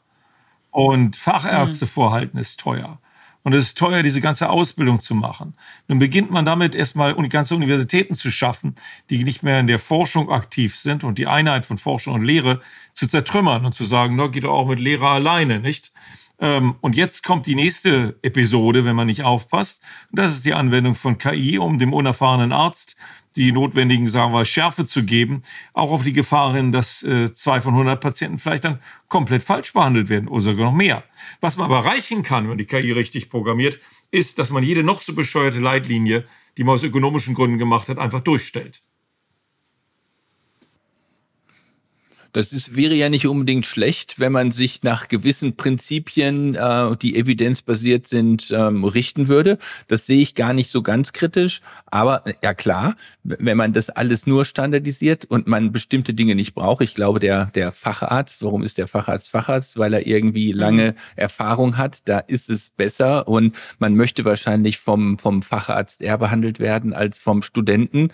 Und 0.72 1.16
Fachärzte 1.16 1.86
mhm. 1.86 1.90
vorhalten 1.90 2.38
ist 2.38 2.60
teuer. 2.60 3.00
Und 3.44 3.54
es 3.54 3.70
ist 3.70 3.78
teuer, 3.78 4.04
diese 4.04 4.22
ganze 4.22 4.50
Ausbildung 4.50 5.00
zu 5.00 5.16
machen. 5.16 5.56
Dann 5.88 5.98
beginnt 5.98 6.30
man 6.30 6.46
damit 6.46 6.76
erstmal 6.76 7.16
ganze 7.28 7.56
Universitäten 7.56 8.14
zu 8.14 8.30
schaffen, 8.30 8.76
die 9.10 9.24
nicht 9.24 9.42
mehr 9.42 9.60
in 9.60 9.68
der 9.68 9.80
Forschung 9.80 10.30
aktiv 10.30 10.78
sind 10.78 11.04
und 11.04 11.18
die 11.18 11.26
Einheit 11.26 11.66
von 11.66 11.78
Forschung 11.78 12.14
und 12.14 12.24
Lehre 12.24 12.62
zu 12.94 13.08
zertrümmern 13.08 13.66
und 13.66 13.74
zu 13.74 13.84
sagen, 13.84 14.16
na, 14.16 14.28
geht 14.28 14.44
doch 14.44 14.54
auch 14.54 14.68
mit 14.68 14.80
Lehrer 14.80 15.10
alleine, 15.10 15.60
nicht? 15.60 15.92
Ähm, 16.42 16.76
und 16.82 16.98
jetzt 16.98 17.24
kommt 17.24 17.48
die 17.48 17.56
nächste 17.56 18.20
Episode, 18.24 18.84
wenn 18.84 18.96
man 18.96 19.08
nicht 19.08 19.24
aufpasst. 19.24 19.82
Das 20.12 20.34
ist 20.34 20.46
die 20.46 20.54
Anwendung 20.54 20.96
von 20.96 21.18
KI, 21.18 21.58
um 21.58 21.78
dem 21.78 21.94
unerfahrenen 21.94 22.52
Arzt 22.52 22.98
die 23.36 23.52
notwendigen, 23.52 24.08
sagen 24.08 24.34
wir, 24.34 24.46
Schärfe 24.46 24.86
zu 24.86 25.04
geben, 25.04 25.42
auch 25.74 25.92
auf 25.92 26.04
die 26.04 26.14
Gefahr 26.14 26.54
hin, 26.54 26.72
dass 26.72 27.04
äh, 27.04 27.32
zwei 27.32 27.62
von 27.62 27.74
100 27.74 28.00
Patienten 28.02 28.38
vielleicht 28.38 28.66
dann 28.66 28.82
komplett 29.08 29.44
falsch 29.44 29.74
behandelt 29.74 30.10
werden 30.10 30.28
oder 30.28 30.44
sogar 30.44 30.66
noch 30.66 30.78
mehr. 30.78 31.04
Was 31.40 31.58
man 31.58 31.66
aber 31.66 31.78
erreichen 31.78 32.24
kann, 32.24 32.50
wenn 32.50 32.58
die 32.58 32.66
KI 32.66 32.92
richtig 32.92 33.30
programmiert, 33.30 33.80
ist, 34.12 34.40
dass 34.40 34.52
man 34.52 34.64
jede 34.64 34.84
noch 34.84 35.02
so 35.02 35.14
bescheuerte 35.14 35.60
Leitlinie, 35.60 36.26
die 36.58 36.64
man 36.64 36.76
aus 36.76 36.84
ökonomischen 36.84 37.34
Gründen 37.34 37.58
gemacht 37.58 37.88
hat, 37.88 37.98
einfach 37.98 38.20
durchstellt. 38.20 38.82
Das 42.34 42.54
ist, 42.54 42.76
wäre 42.76 42.96
ja 42.96 43.10
nicht 43.10 43.28
unbedingt 43.28 43.66
schlecht, 43.66 44.20
wenn 44.20 44.32
man 44.32 44.52
sich 44.52 44.84
nach 44.84 45.08
gewissen 45.08 45.56
Prinzipien, 45.56 46.56
äh, 46.56 46.96
die 46.98 47.16
evidenzbasiert 47.18 48.08
sind, 48.08 48.52
ähm, 48.52 48.84
richten 48.84 49.28
würde. 49.28 49.58
Das 49.88 50.06
sehe 50.06 50.22
ich 50.22 50.36
gar 50.36 50.54
nicht 50.54 50.72
so 50.72 50.82
ganz 50.82 51.14
kritisch. 51.14 51.62
Aber 51.86 52.26
äh, 52.26 52.34
ja 52.44 52.54
klar, 52.54 52.96
wenn 53.24 53.58
man 53.58 53.74
das 53.74 53.90
alles 53.90 54.26
nur 54.28 54.46
standardisiert 54.46 55.26
und 55.26 55.48
man 55.48 55.72
bestimmte 55.72 56.14
Dinge 56.14 56.36
nicht 56.36 56.54
braucht, 56.54 56.82
ich 56.82 56.96
glaube, 56.96 57.20
der, 57.20 57.48
der 57.48 57.72
Facharzt, 57.72 58.44
warum 58.44 58.64
ist 58.64 58.78
der 58.78 58.88
Facharzt 58.88 59.30
Facharzt? 59.30 59.78
Weil 59.78 59.94
er 59.94 60.08
irgendwie 60.08 60.54
mhm. 60.54 60.60
lange 60.60 60.96
Erfahrung 61.16 61.78
hat, 61.78 62.00
da 62.06 62.20
ist 62.20 62.50
es 62.50 62.70
besser 62.70 63.28
und 63.28 63.56
man 63.80 63.96
möchte 63.96 64.26
wahrscheinlich 64.26 64.80
vom, 64.80 65.18
vom 65.20 65.42
Facharzt 65.42 66.02
eher 66.02 66.18
behandelt 66.18 66.60
werden 66.60 66.94
als 66.94 67.20
vom 67.20 67.42
Studenten. 67.42 68.10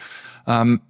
Ähm, 0.47 0.81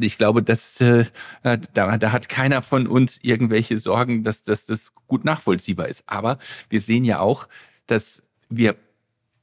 ich 0.00 0.18
glaube, 0.18 0.42
dass, 0.42 0.80
äh, 0.80 1.06
da, 1.42 1.56
da 1.56 2.12
hat 2.12 2.28
keiner 2.28 2.62
von 2.62 2.86
uns 2.86 3.18
irgendwelche 3.22 3.78
Sorgen, 3.78 4.24
dass, 4.24 4.42
dass 4.42 4.66
das 4.66 4.94
gut 5.06 5.24
nachvollziehbar 5.24 5.88
ist. 5.88 6.04
Aber 6.06 6.38
wir 6.68 6.80
sehen 6.80 7.04
ja 7.04 7.20
auch, 7.20 7.48
dass 7.86 8.22
wir 8.48 8.76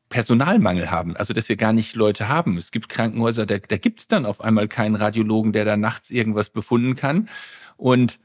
Personalmangel 0.09 0.89
haben, 0.89 1.15
also 1.15 1.33
dass 1.33 1.49
wir 1.49 1.55
gar 1.55 1.73
nicht 1.73 1.95
Leute 1.95 2.27
haben. 2.27 2.57
Es 2.57 2.71
gibt 2.71 2.89
Krankenhäuser, 2.89 3.45
da, 3.45 3.59
da 3.59 3.77
gibt 3.77 3.99
es 4.01 4.07
dann 4.07 4.25
auf 4.25 4.41
einmal 4.41 4.67
keinen 4.67 4.95
Radiologen, 4.95 5.53
der 5.53 5.65
da 5.65 5.77
nachts 5.77 6.09
irgendwas 6.09 6.49
befunden 6.49 6.95
kann. 6.95 7.29
Und 7.77 8.19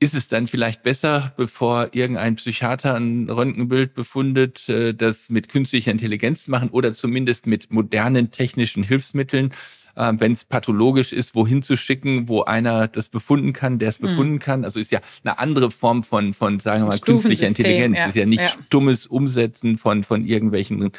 ist 0.00 0.14
es 0.14 0.28
dann 0.28 0.46
vielleicht 0.46 0.82
besser, 0.82 1.32
bevor 1.36 1.88
irgendein 1.92 2.36
Psychiater 2.36 2.94
ein 2.94 3.28
Röntgenbild 3.28 3.94
befundet, 3.94 4.68
äh, 4.68 4.94
das 4.94 5.28
mit 5.28 5.48
künstlicher 5.48 5.90
Intelligenz 5.90 6.46
machen 6.48 6.70
oder 6.70 6.92
zumindest 6.92 7.46
mit 7.46 7.72
modernen 7.72 8.30
technischen 8.30 8.84
Hilfsmitteln, 8.84 9.52
äh, 9.98 10.12
wenn 10.16 10.32
es 10.32 10.44
pathologisch 10.44 11.12
ist, 11.12 11.34
wohin 11.34 11.60
zu 11.60 11.76
schicken, 11.76 12.28
wo 12.28 12.42
einer 12.42 12.86
das 12.86 13.08
befunden 13.08 13.52
kann, 13.52 13.78
der 13.78 13.88
es 13.88 13.98
hm. 13.98 14.08
befunden 14.08 14.34
mhm. 14.34 14.38
kann. 14.38 14.64
Also 14.64 14.78
ist 14.78 14.92
ja 14.92 15.00
eine 15.24 15.38
andere 15.38 15.70
Form 15.70 16.04
von, 16.04 16.32
von 16.34 16.60
sagen 16.60 16.84
wir 16.84 16.88
mal, 16.88 16.98
künstlicher 17.00 17.48
Intelligenz. 17.48 17.98
Ja. 17.98 18.06
Ist 18.06 18.14
ja 18.14 18.24
nicht 18.24 18.40
ja. 18.40 18.48
stummes 18.48 19.06
Umsetzen 19.06 19.76
von, 19.76 20.04
von 20.04 20.24
irgendwelchen 20.24 20.92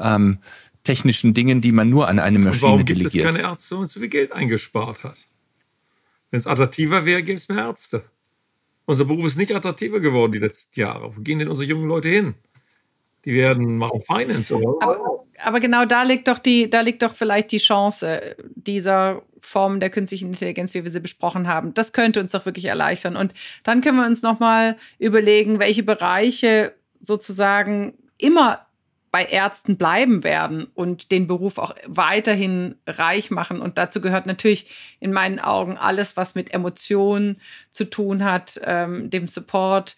ähm, 0.00 0.38
technischen 0.82 1.32
Dingen, 1.32 1.60
die 1.60 1.72
man 1.72 1.88
nur 1.88 2.08
an 2.08 2.18
eine 2.18 2.38
Maschine 2.38 2.54
Und 2.54 2.62
warum 2.62 2.84
gibt 2.84 2.98
delegiert. 2.98 3.24
es 3.24 3.32
keine 3.32 3.46
Ärzte, 3.46 3.74
wenn 3.74 3.78
man 3.80 3.86
so 3.86 4.00
viel 4.00 4.08
Geld 4.08 4.32
eingespart 4.32 5.04
hat? 5.04 5.26
Wenn 6.30 6.38
es 6.38 6.46
attraktiver 6.46 7.04
wäre, 7.04 7.22
gäbe 7.22 7.36
es 7.36 7.48
mehr 7.48 7.58
Ärzte. 7.58 8.02
Unser 8.86 9.04
Beruf 9.04 9.26
ist 9.26 9.36
nicht 9.36 9.54
attraktiver 9.54 10.00
geworden 10.00 10.32
die 10.32 10.38
letzten 10.38 10.80
Jahre. 10.80 11.14
Wo 11.16 11.20
gehen 11.20 11.38
denn 11.38 11.48
unsere 11.48 11.68
jungen 11.68 11.86
Leute 11.86 12.08
hin? 12.08 12.34
Die 13.24 13.34
werden 13.34 13.76
machen 13.76 14.00
Finance, 14.00 14.56
oder? 14.56 14.74
Aber, 14.82 15.09
aber, 15.44 15.60
genau 15.60 15.84
da 15.84 16.02
liegt 16.02 16.28
doch 16.28 16.38
die, 16.38 16.68
da 16.70 16.80
liegt 16.80 17.02
doch 17.02 17.14
vielleicht 17.14 17.52
die 17.52 17.58
Chance 17.58 18.36
dieser 18.54 19.22
Form 19.40 19.80
der 19.80 19.90
künstlichen 19.90 20.28
Intelligenz, 20.28 20.74
wie 20.74 20.84
wir 20.84 20.90
sie 20.90 21.00
besprochen 21.00 21.48
haben. 21.48 21.74
Das 21.74 21.92
könnte 21.92 22.20
uns 22.20 22.32
doch 22.32 22.46
wirklich 22.46 22.66
erleichtern. 22.66 23.16
Und 23.16 23.32
dann 23.62 23.80
können 23.80 23.98
wir 23.98 24.06
uns 24.06 24.22
nochmal 24.22 24.76
überlegen, 24.98 25.58
welche 25.58 25.82
Bereiche 25.82 26.74
sozusagen 27.00 27.94
immer 28.18 28.66
bei 29.10 29.24
Ärzten 29.24 29.76
bleiben 29.76 30.22
werden 30.22 30.68
und 30.74 31.10
den 31.10 31.26
Beruf 31.26 31.58
auch 31.58 31.74
weiterhin 31.84 32.76
reich 32.86 33.30
machen. 33.30 33.60
Und 33.60 33.76
dazu 33.76 34.00
gehört 34.00 34.26
natürlich 34.26 34.96
in 35.00 35.12
meinen 35.12 35.40
Augen 35.40 35.76
alles, 35.76 36.16
was 36.16 36.34
mit 36.34 36.54
Emotionen 36.54 37.40
zu 37.70 37.90
tun 37.90 38.24
hat, 38.24 38.60
ähm, 38.64 39.10
dem 39.10 39.26
Support, 39.26 39.96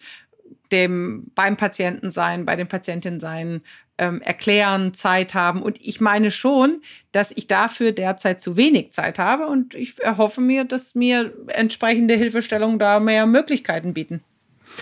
dem 0.71 1.31
beim 1.35 1.57
Patienten 1.57 2.09
sein, 2.09 2.45
bei 2.45 2.55
den 2.55 2.67
Patientinnen 2.67 3.19
sein, 3.19 3.61
ähm, 3.97 4.21
erklären, 4.21 4.93
Zeit 4.93 5.33
haben. 5.33 5.61
Und 5.61 5.79
ich 5.81 6.01
meine 6.01 6.31
schon, 6.31 6.81
dass 7.11 7.31
ich 7.31 7.47
dafür 7.47 7.91
derzeit 7.91 8.41
zu 8.41 8.57
wenig 8.57 8.91
Zeit 8.93 9.19
habe 9.19 9.47
und 9.47 9.75
ich 9.75 10.01
erhoffe 10.01 10.41
mir, 10.41 10.63
dass 10.63 10.95
mir 10.95 11.33
entsprechende 11.47 12.15
Hilfestellungen 12.15 12.79
da 12.79 12.99
mehr 12.99 13.25
Möglichkeiten 13.25 13.93
bieten. 13.93 14.21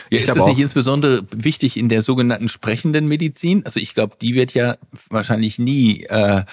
Ja, 0.09 0.20
ist 0.20 0.30
das 0.30 0.45
nicht 0.45 0.59
insbesondere 0.59 1.26
wichtig 1.32 1.76
in 1.76 1.89
der 1.89 2.03
sogenannten 2.03 2.47
sprechenden 2.47 3.07
Medizin? 3.07 3.66
Also 3.66 3.80
ich 3.80 3.93
glaube, 3.93 4.16
die 4.22 4.36
wird 4.36 4.53
ja 4.53 4.78
wahrscheinlich 5.09 5.59
nie 5.59 6.03
äh, 6.03 6.43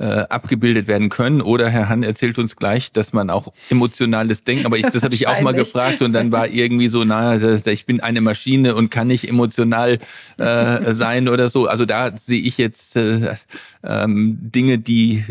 äh, 0.00 0.24
abgebildet 0.28 0.86
werden 0.86 1.08
können. 1.08 1.40
Oder 1.40 1.68
Herr 1.68 1.88
Hahn 1.88 2.02
erzählt 2.02 2.38
uns 2.38 2.56
gleich, 2.56 2.90
dass 2.92 3.12
man 3.12 3.30
auch 3.30 3.52
emotionales 3.68 4.44
Denken, 4.44 4.66
aber 4.66 4.78
ich, 4.78 4.86
das 4.86 5.02
habe 5.02 5.14
ich 5.14 5.28
auch 5.28 5.40
mal 5.40 5.52
gefragt 5.52 6.02
und 6.02 6.12
dann 6.12 6.32
war 6.32 6.48
irgendwie 6.48 6.88
so, 6.88 7.04
naja, 7.04 7.60
ich 7.66 7.86
bin 7.86 8.00
eine 8.00 8.20
Maschine 8.20 8.74
und 8.74 8.90
kann 8.90 9.08
nicht 9.08 9.28
emotional 9.28 9.98
äh, 10.38 10.94
sein 10.94 11.28
oder 11.28 11.50
so. 11.50 11.66
Also 11.66 11.84
da 11.84 12.16
sehe 12.16 12.40
ich 12.40 12.58
jetzt 12.58 12.96
äh, 12.96 13.34
ähm, 13.82 14.38
Dinge, 14.40 14.78
die, 14.78 15.22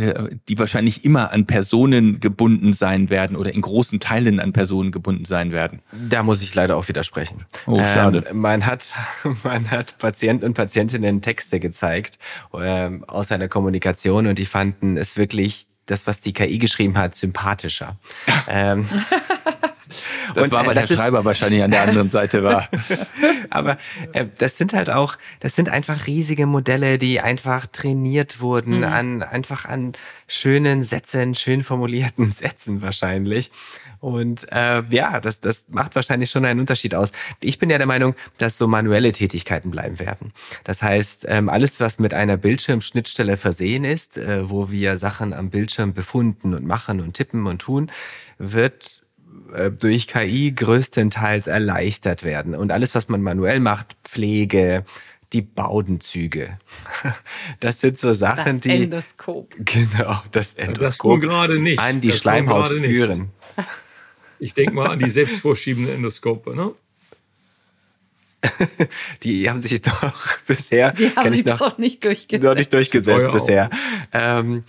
die 0.48 0.58
wahrscheinlich 0.58 1.06
immer 1.06 1.32
an 1.32 1.46
Personen 1.46 2.20
gebunden 2.20 2.74
sein 2.74 3.10
werden 3.10 3.36
oder 3.36 3.54
in 3.54 3.62
großen 3.62 4.00
Teilen 4.00 4.40
an 4.40 4.54
Personen 4.54 4.92
gebunden 4.92 5.26
sein 5.26 5.52
werden. 5.52 5.82
Da 6.10 6.24
muss 6.24 6.42
ich 6.42 6.54
leider 6.56 6.78
auch 6.78 6.88
widersprechen. 6.88 7.46
Oh, 7.66 7.80
schade. 7.80 8.24
Ähm, 8.30 8.40
man, 8.40 8.66
hat, 8.66 8.94
man 9.44 9.72
hat 9.72 9.98
Patienten 9.98 10.46
und 10.46 10.54
Patientinnen 10.54 11.22
Texte 11.22 11.60
gezeigt 11.60 12.20
ähm, 12.54 13.04
aus 13.06 13.32
einer 13.32 13.48
Kommunikation 13.48 14.28
und 14.28 14.38
die 14.38 14.46
fanden 14.60 14.98
es 14.98 15.16
wirklich 15.16 15.68
das, 15.86 16.06
was 16.06 16.20
die 16.20 16.34
KI 16.34 16.58
geschrieben 16.58 16.98
hat, 16.98 17.16
sympathischer. 17.16 17.98
ähm, 18.50 18.90
das 20.36 20.46
und, 20.46 20.52
war, 20.52 20.66
weil 20.66 20.78
äh, 20.78 20.86
der 20.86 20.96
Schreiber 20.96 21.26
wahrscheinlich 21.26 21.64
an 21.64 21.72
der 21.72 21.82
anderen 21.82 22.10
Seite 22.12 22.44
war. 22.44 22.70
Aber 23.50 23.78
äh, 24.14 24.26
das 24.38 24.58
sind 24.58 24.74
halt 24.74 24.90
auch, 24.90 25.18
das 25.40 25.56
sind 25.56 25.70
einfach 25.70 26.08
riesige 26.08 26.46
Modelle, 26.46 26.98
die 26.98 27.20
einfach 27.22 27.66
trainiert 27.66 28.42
wurden 28.42 28.80
mhm. 28.80 28.84
an 28.84 29.24
einfach 29.24 29.66
an 29.66 29.94
schönen 30.28 30.84
Sätzen, 30.84 31.36
schön 31.36 31.64
formulierten 31.64 32.32
Sätzen 32.32 32.82
wahrscheinlich. 32.82 33.52
Und 34.00 34.48
äh, 34.52 34.82
ja, 34.90 35.20
das, 35.20 35.42
das 35.42 35.66
macht 35.70 35.96
wahrscheinlich 35.96 36.30
schon 36.30 36.46
einen 36.46 36.60
Unterschied 36.60 36.96
aus. 36.96 37.12
Ich 37.42 37.60
bin 37.60 37.70
ja 37.70 37.78
der 37.78 37.88
Meinung, 37.88 38.16
dass 38.38 38.58
so 38.58 38.68
manuelle 38.68 39.12
Tätigkeiten 39.12 39.72
bleiben 39.72 40.00
werden. 40.00 40.32
Das 40.64 40.82
heißt, 40.82 41.26
ähm, 41.28 41.50
alles, 41.50 41.80
was 41.80 42.00
mit 42.00 42.14
einer 42.14 42.38
Bildschirmschnittstelle 42.38 43.36
versehen 43.36 43.84
ist, 43.84 44.18
äh, 44.18 44.50
wo 44.50 44.72
wir 44.72 44.98
Sachen 44.98 45.34
am 45.34 45.50
Bildschirm 45.50 45.94
befunden 45.94 46.54
und 46.54 46.66
machen 46.66 47.02
und 47.02 47.14
tippen 47.14 47.46
und 47.46 47.60
tun, 47.60 47.92
wird 48.38 49.04
äh, 49.54 49.72
durch 49.72 50.08
KI 50.08 50.52
größtenteils 50.52 51.48
erleichtert 51.48 52.24
werden. 52.24 52.56
Und 52.56 52.72
alles, 52.72 52.96
was 52.96 53.10
man 53.10 53.22
manuell 53.22 53.60
macht, 53.60 53.96
Pflege, 54.04 54.86
die 55.34 55.42
Baudenzüge. 55.42 56.60
Das 57.60 57.82
sind 57.82 57.98
so 57.98 58.14
Sachen, 58.14 58.58
das 58.58 58.62
die. 58.62 58.84
Endoskop. 58.84 59.56
Genau, 59.60 60.22
das 60.32 60.54
Endoskop. 60.54 61.22
Das 61.22 61.30
gerade 61.30 61.60
nicht. 61.60 61.80
An 61.80 62.02
die 62.02 62.10
das 62.10 62.18
Schleimhaut 62.20 62.70
führen. 62.70 63.32
Ich 64.42 64.54
denke 64.54 64.74
mal 64.74 64.88
an 64.88 65.00
die 65.00 65.10
selbstvorschiebenden 65.10 65.96
Endoskope, 65.96 66.56
ne? 66.56 66.74
die 69.24 69.50
haben 69.50 69.62
sich 69.62 69.82
doch 69.82 70.38
bisher. 70.48 70.94
Die 70.94 71.14
haben 71.14 71.32
sich 71.32 71.44
noch, 71.44 71.58
doch 71.58 71.78
nicht 71.78 72.06
durchgesetzt. 72.06 72.44
Noch 72.44 72.56
nicht 72.56 72.72
durchgesetzt 72.72 73.32
bisher. 73.34 73.70
Ähm, 74.14 74.64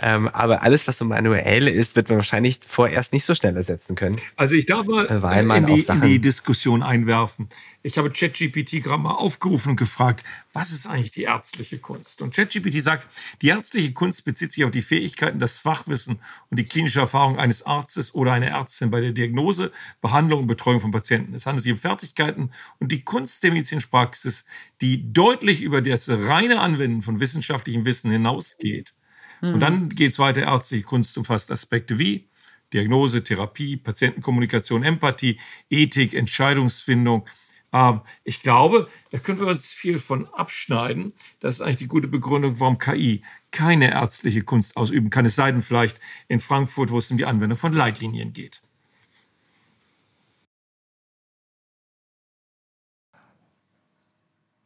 ähm, 0.00 0.28
aber 0.28 0.62
alles, 0.62 0.86
was 0.86 0.98
so 0.98 1.04
manuell 1.04 1.68
ist, 1.68 1.96
wird 1.96 2.08
man 2.08 2.18
wahrscheinlich 2.18 2.60
vorerst 2.66 3.12
nicht 3.12 3.24
so 3.24 3.34
schnell 3.34 3.56
ersetzen 3.56 3.94
können. 3.94 4.16
Also 4.36 4.54
ich 4.54 4.66
darf 4.66 4.86
mal 4.86 5.04
in 5.04 5.66
die, 5.66 5.80
in, 5.80 6.00
die, 6.00 6.18
Diskussion 6.18 6.82
einwerfen. 6.82 7.48
Ich 7.82 7.98
habe 7.98 8.10
ChatGPT 8.10 8.82
gerade 8.82 9.02
mal 9.02 9.14
aufgerufen 9.14 9.70
und 9.70 9.76
gefragt, 9.76 10.24
was 10.52 10.70
ist 10.70 10.86
eigentlich 10.86 11.10
die 11.10 11.22
ärztliche 11.22 11.78
Kunst? 11.78 12.22
Und 12.22 12.34
ChatGPT 12.34 12.80
sagt, 12.80 13.08
die 13.40 13.48
ärztliche 13.48 13.92
Kunst 13.92 14.24
bezieht 14.24 14.52
sich 14.52 14.64
auf 14.64 14.70
die 14.70 14.82
Fähigkeiten, 14.82 15.38
das 15.38 15.58
Fachwissen 15.58 16.20
und 16.50 16.58
die 16.58 16.66
klinische 16.66 17.00
Erfahrung 17.00 17.38
eines 17.38 17.64
Arztes 17.64 18.14
oder 18.14 18.32
einer 18.32 18.48
Ärztin 18.48 18.90
bei 18.90 19.00
der 19.00 19.12
Diagnose, 19.12 19.72
Behandlung 20.00 20.42
und 20.42 20.46
Betreuung 20.46 20.80
von 20.80 20.90
Patienten. 20.90 21.34
Es 21.34 21.46
handelt 21.46 21.62
sich 21.62 21.72
um 21.72 21.78
Fertigkeiten 21.78 22.50
und 22.78 22.92
die 22.92 23.02
Kunst 23.02 23.42
der 23.42 23.52
medizinischen 23.52 23.90
Praxis, 23.90 24.44
die 24.80 25.12
deutlich 25.12 25.62
über 25.62 25.82
das 25.82 26.08
reine 26.08 26.60
Anwenden 26.60 27.02
von 27.02 27.20
wissenschaftlichem 27.20 27.84
Wissen 27.84 28.10
hinausgeht. 28.10 28.94
Und 29.42 29.60
dann 29.60 29.88
geht 29.88 30.12
es 30.12 30.18
weiter. 30.18 30.42
Ärztliche 30.42 30.84
Kunst 30.84 31.18
umfasst 31.18 31.50
Aspekte 31.50 31.98
wie 31.98 32.28
Diagnose, 32.72 33.22
Therapie, 33.22 33.76
Patientenkommunikation, 33.76 34.82
Empathie, 34.82 35.38
Ethik, 35.68 36.14
Entscheidungsfindung. 36.14 37.26
Ähm, 37.72 38.00
ich 38.24 38.42
glaube, 38.42 38.88
da 39.10 39.18
können 39.18 39.40
wir 39.40 39.46
uns 39.48 39.72
viel 39.72 39.98
von 39.98 40.26
abschneiden. 40.28 41.12
Das 41.40 41.54
ist 41.56 41.60
eigentlich 41.60 41.78
die 41.78 41.88
gute 41.88 42.08
Begründung, 42.08 42.60
warum 42.60 42.78
KI 42.78 43.22
keine 43.50 43.90
ärztliche 43.90 44.42
Kunst 44.42 44.76
ausüben 44.76 45.10
kann. 45.10 45.26
Es 45.26 45.36
sei 45.36 45.50
denn 45.52 45.62
vielleicht 45.62 45.98
in 46.28 46.40
Frankfurt, 46.40 46.90
wo 46.90 46.98
es 46.98 47.10
um 47.10 47.18
die 47.18 47.26
Anwendung 47.26 47.58
von 47.58 47.72
Leitlinien 47.72 48.32
geht. 48.32 48.62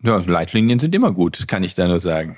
Ja, 0.07 0.22
Leitlinien 0.24 0.78
sind 0.78 0.94
immer 0.94 1.11
gut, 1.11 1.48
kann 1.48 1.64
ich 1.64 1.74
da 1.74 1.88
nur 1.88 1.98
sagen. 1.98 2.36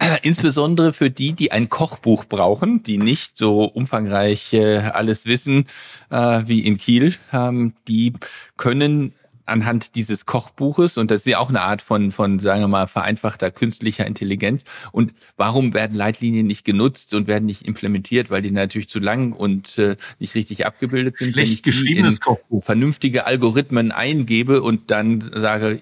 Insbesondere 0.22 0.92
für 0.92 1.08
die, 1.08 1.34
die 1.34 1.52
ein 1.52 1.68
Kochbuch 1.68 2.24
brauchen, 2.24 2.82
die 2.82 2.98
nicht 2.98 3.38
so 3.38 3.62
umfangreich 3.62 4.52
äh, 4.52 4.78
alles 4.78 5.24
wissen 5.24 5.66
äh, 6.10 6.42
wie 6.46 6.66
in 6.66 6.78
Kiel, 6.78 7.14
ähm, 7.32 7.74
die 7.86 8.12
können 8.56 9.12
anhand 9.44 9.94
dieses 9.94 10.26
Kochbuches, 10.26 10.98
und 10.98 11.12
das 11.12 11.20
ist 11.20 11.30
ja 11.30 11.38
auch 11.38 11.48
eine 11.48 11.60
Art 11.60 11.80
von, 11.80 12.10
von, 12.10 12.40
sagen 12.40 12.62
wir 12.62 12.66
mal, 12.66 12.88
vereinfachter 12.88 13.52
künstlicher 13.52 14.04
Intelligenz. 14.04 14.64
Und 14.90 15.14
warum 15.36 15.74
werden 15.74 15.96
Leitlinien 15.96 16.48
nicht 16.48 16.64
genutzt 16.64 17.14
und 17.14 17.28
werden 17.28 17.46
nicht 17.46 17.64
implementiert? 17.64 18.28
Weil 18.28 18.42
die 18.42 18.50
natürlich 18.50 18.88
zu 18.88 18.98
lang 18.98 19.32
und 19.32 19.78
äh, 19.78 19.94
nicht 20.18 20.34
richtig 20.34 20.66
abgebildet 20.66 21.18
sind. 21.18 21.34
Schlecht 21.34 21.62
geschriebenes 21.62 22.20
Kochbuch. 22.20 22.64
Vernünftige 22.64 23.26
Algorithmen 23.26 23.92
eingebe 23.92 24.62
und 24.62 24.90
dann 24.90 25.20
sage, 25.20 25.80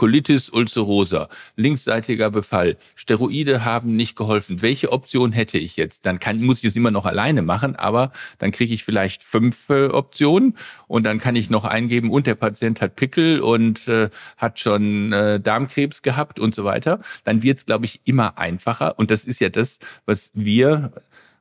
Colitis 0.00 0.48
ulcerosa, 0.48 1.28
linksseitiger 1.56 2.30
Befall, 2.30 2.78
Steroide 2.94 3.66
haben 3.66 3.96
nicht 3.96 4.16
geholfen. 4.16 4.62
Welche 4.62 4.92
Option 4.92 5.30
hätte 5.30 5.58
ich 5.58 5.76
jetzt? 5.76 6.06
Dann 6.06 6.18
kann, 6.18 6.40
muss 6.40 6.60
ich 6.60 6.64
es 6.64 6.76
immer 6.76 6.90
noch 6.90 7.04
alleine 7.04 7.42
machen, 7.42 7.76
aber 7.76 8.10
dann 8.38 8.50
kriege 8.50 8.72
ich 8.72 8.82
vielleicht 8.82 9.22
fünf 9.22 9.68
äh, 9.68 9.88
Optionen 9.88 10.56
und 10.86 11.04
dann 11.04 11.18
kann 11.18 11.36
ich 11.36 11.50
noch 11.50 11.66
eingeben, 11.66 12.10
und 12.10 12.26
der 12.26 12.34
Patient 12.34 12.80
hat 12.80 12.96
Pickel 12.96 13.40
und 13.40 13.88
äh, 13.88 14.08
hat 14.38 14.58
schon 14.58 15.12
äh, 15.12 15.38
Darmkrebs 15.38 16.00
gehabt 16.00 16.40
und 16.40 16.54
so 16.54 16.64
weiter. 16.64 17.00
Dann 17.24 17.42
wird 17.42 17.58
es, 17.58 17.66
glaube 17.66 17.84
ich, 17.84 18.00
immer 18.04 18.38
einfacher. 18.38 18.98
Und 18.98 19.10
das 19.10 19.26
ist 19.26 19.38
ja 19.38 19.50
das, 19.50 19.80
was 20.06 20.30
wir 20.32 20.92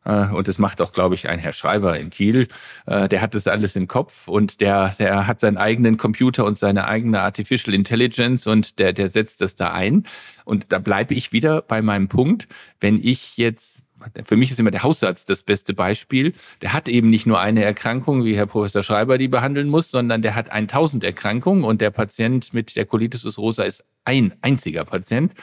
und 0.06 0.47
das 0.47 0.60
macht 0.60 0.82
auch, 0.82 0.93
glaube 0.93 1.16
ich, 1.16 1.28
ein 1.28 1.39
Herr 1.39 1.54
Schreiber 1.54 2.00
in 2.00 2.10
Kiel. 2.10 2.47
Äh, 2.86 3.10
der 3.10 3.22
hat 3.22 3.36
das 3.36 3.47
alles 3.47 3.76
im 3.76 3.88
Kopf 3.88 4.28
und 4.28 4.62
der, 4.62 4.95
der 4.97 5.28
hat 5.28 5.39
seinen 5.39 5.58
eigenen 5.58 5.97
Computer 5.97 6.45
und 6.45 6.58
seine 6.58 6.88
eigene 6.88 7.22
Artificial 7.22 7.74
Intelligence 7.74 8.47
und 8.47 8.80
der, 8.80 8.93
der 8.93 9.10
setzt 9.10 9.41
das 9.41 9.56
da 9.56 9.72
ein. 9.72 10.06
Und 10.45 10.72
da 10.72 10.80
bleibe 10.80 11.14
ich 11.14 11.32
wieder 11.32 11.62
bei 11.62 11.82
meinem 11.82 12.08
Punkt. 12.08 12.47
Wenn 12.80 13.00
ich 13.04 13.38
jetzt 13.38 13.82
für 14.26 14.38
mich 14.38 14.52
ist 14.52 14.60
immer 14.62 14.72
der 14.72 14.84
Haussatz 14.84 15.26
das 15.26 15.43
beste 15.43 15.74
Beispiel. 15.74 16.34
Der 16.62 16.72
hat 16.72 16.88
eben 16.88 17.10
nicht 17.10 17.26
nur 17.26 17.41
eine 17.41 17.66
Erkrankung, 17.66 18.24
wie 18.24 18.36
Herr 18.36 18.45
Professor 18.45 18.82
Schreiber 18.82 19.18
die 19.18 19.28
behandeln 19.28 19.68
muss, 19.68 19.91
sondern 19.91 20.22
der 20.22 20.36
hat 20.36 20.52
1000 20.52 21.04
Erkrankungen 21.04 21.66
und 21.66 21.82
der 21.82 21.91
Patient 21.91 22.54
mit 22.54 22.78
der 22.78 22.86
Colitis 22.86 23.26
ulcerosa 23.26 23.64
ist 23.64 23.84
ein 24.06 24.34
einziger 24.41 24.86
Patient 24.86 25.34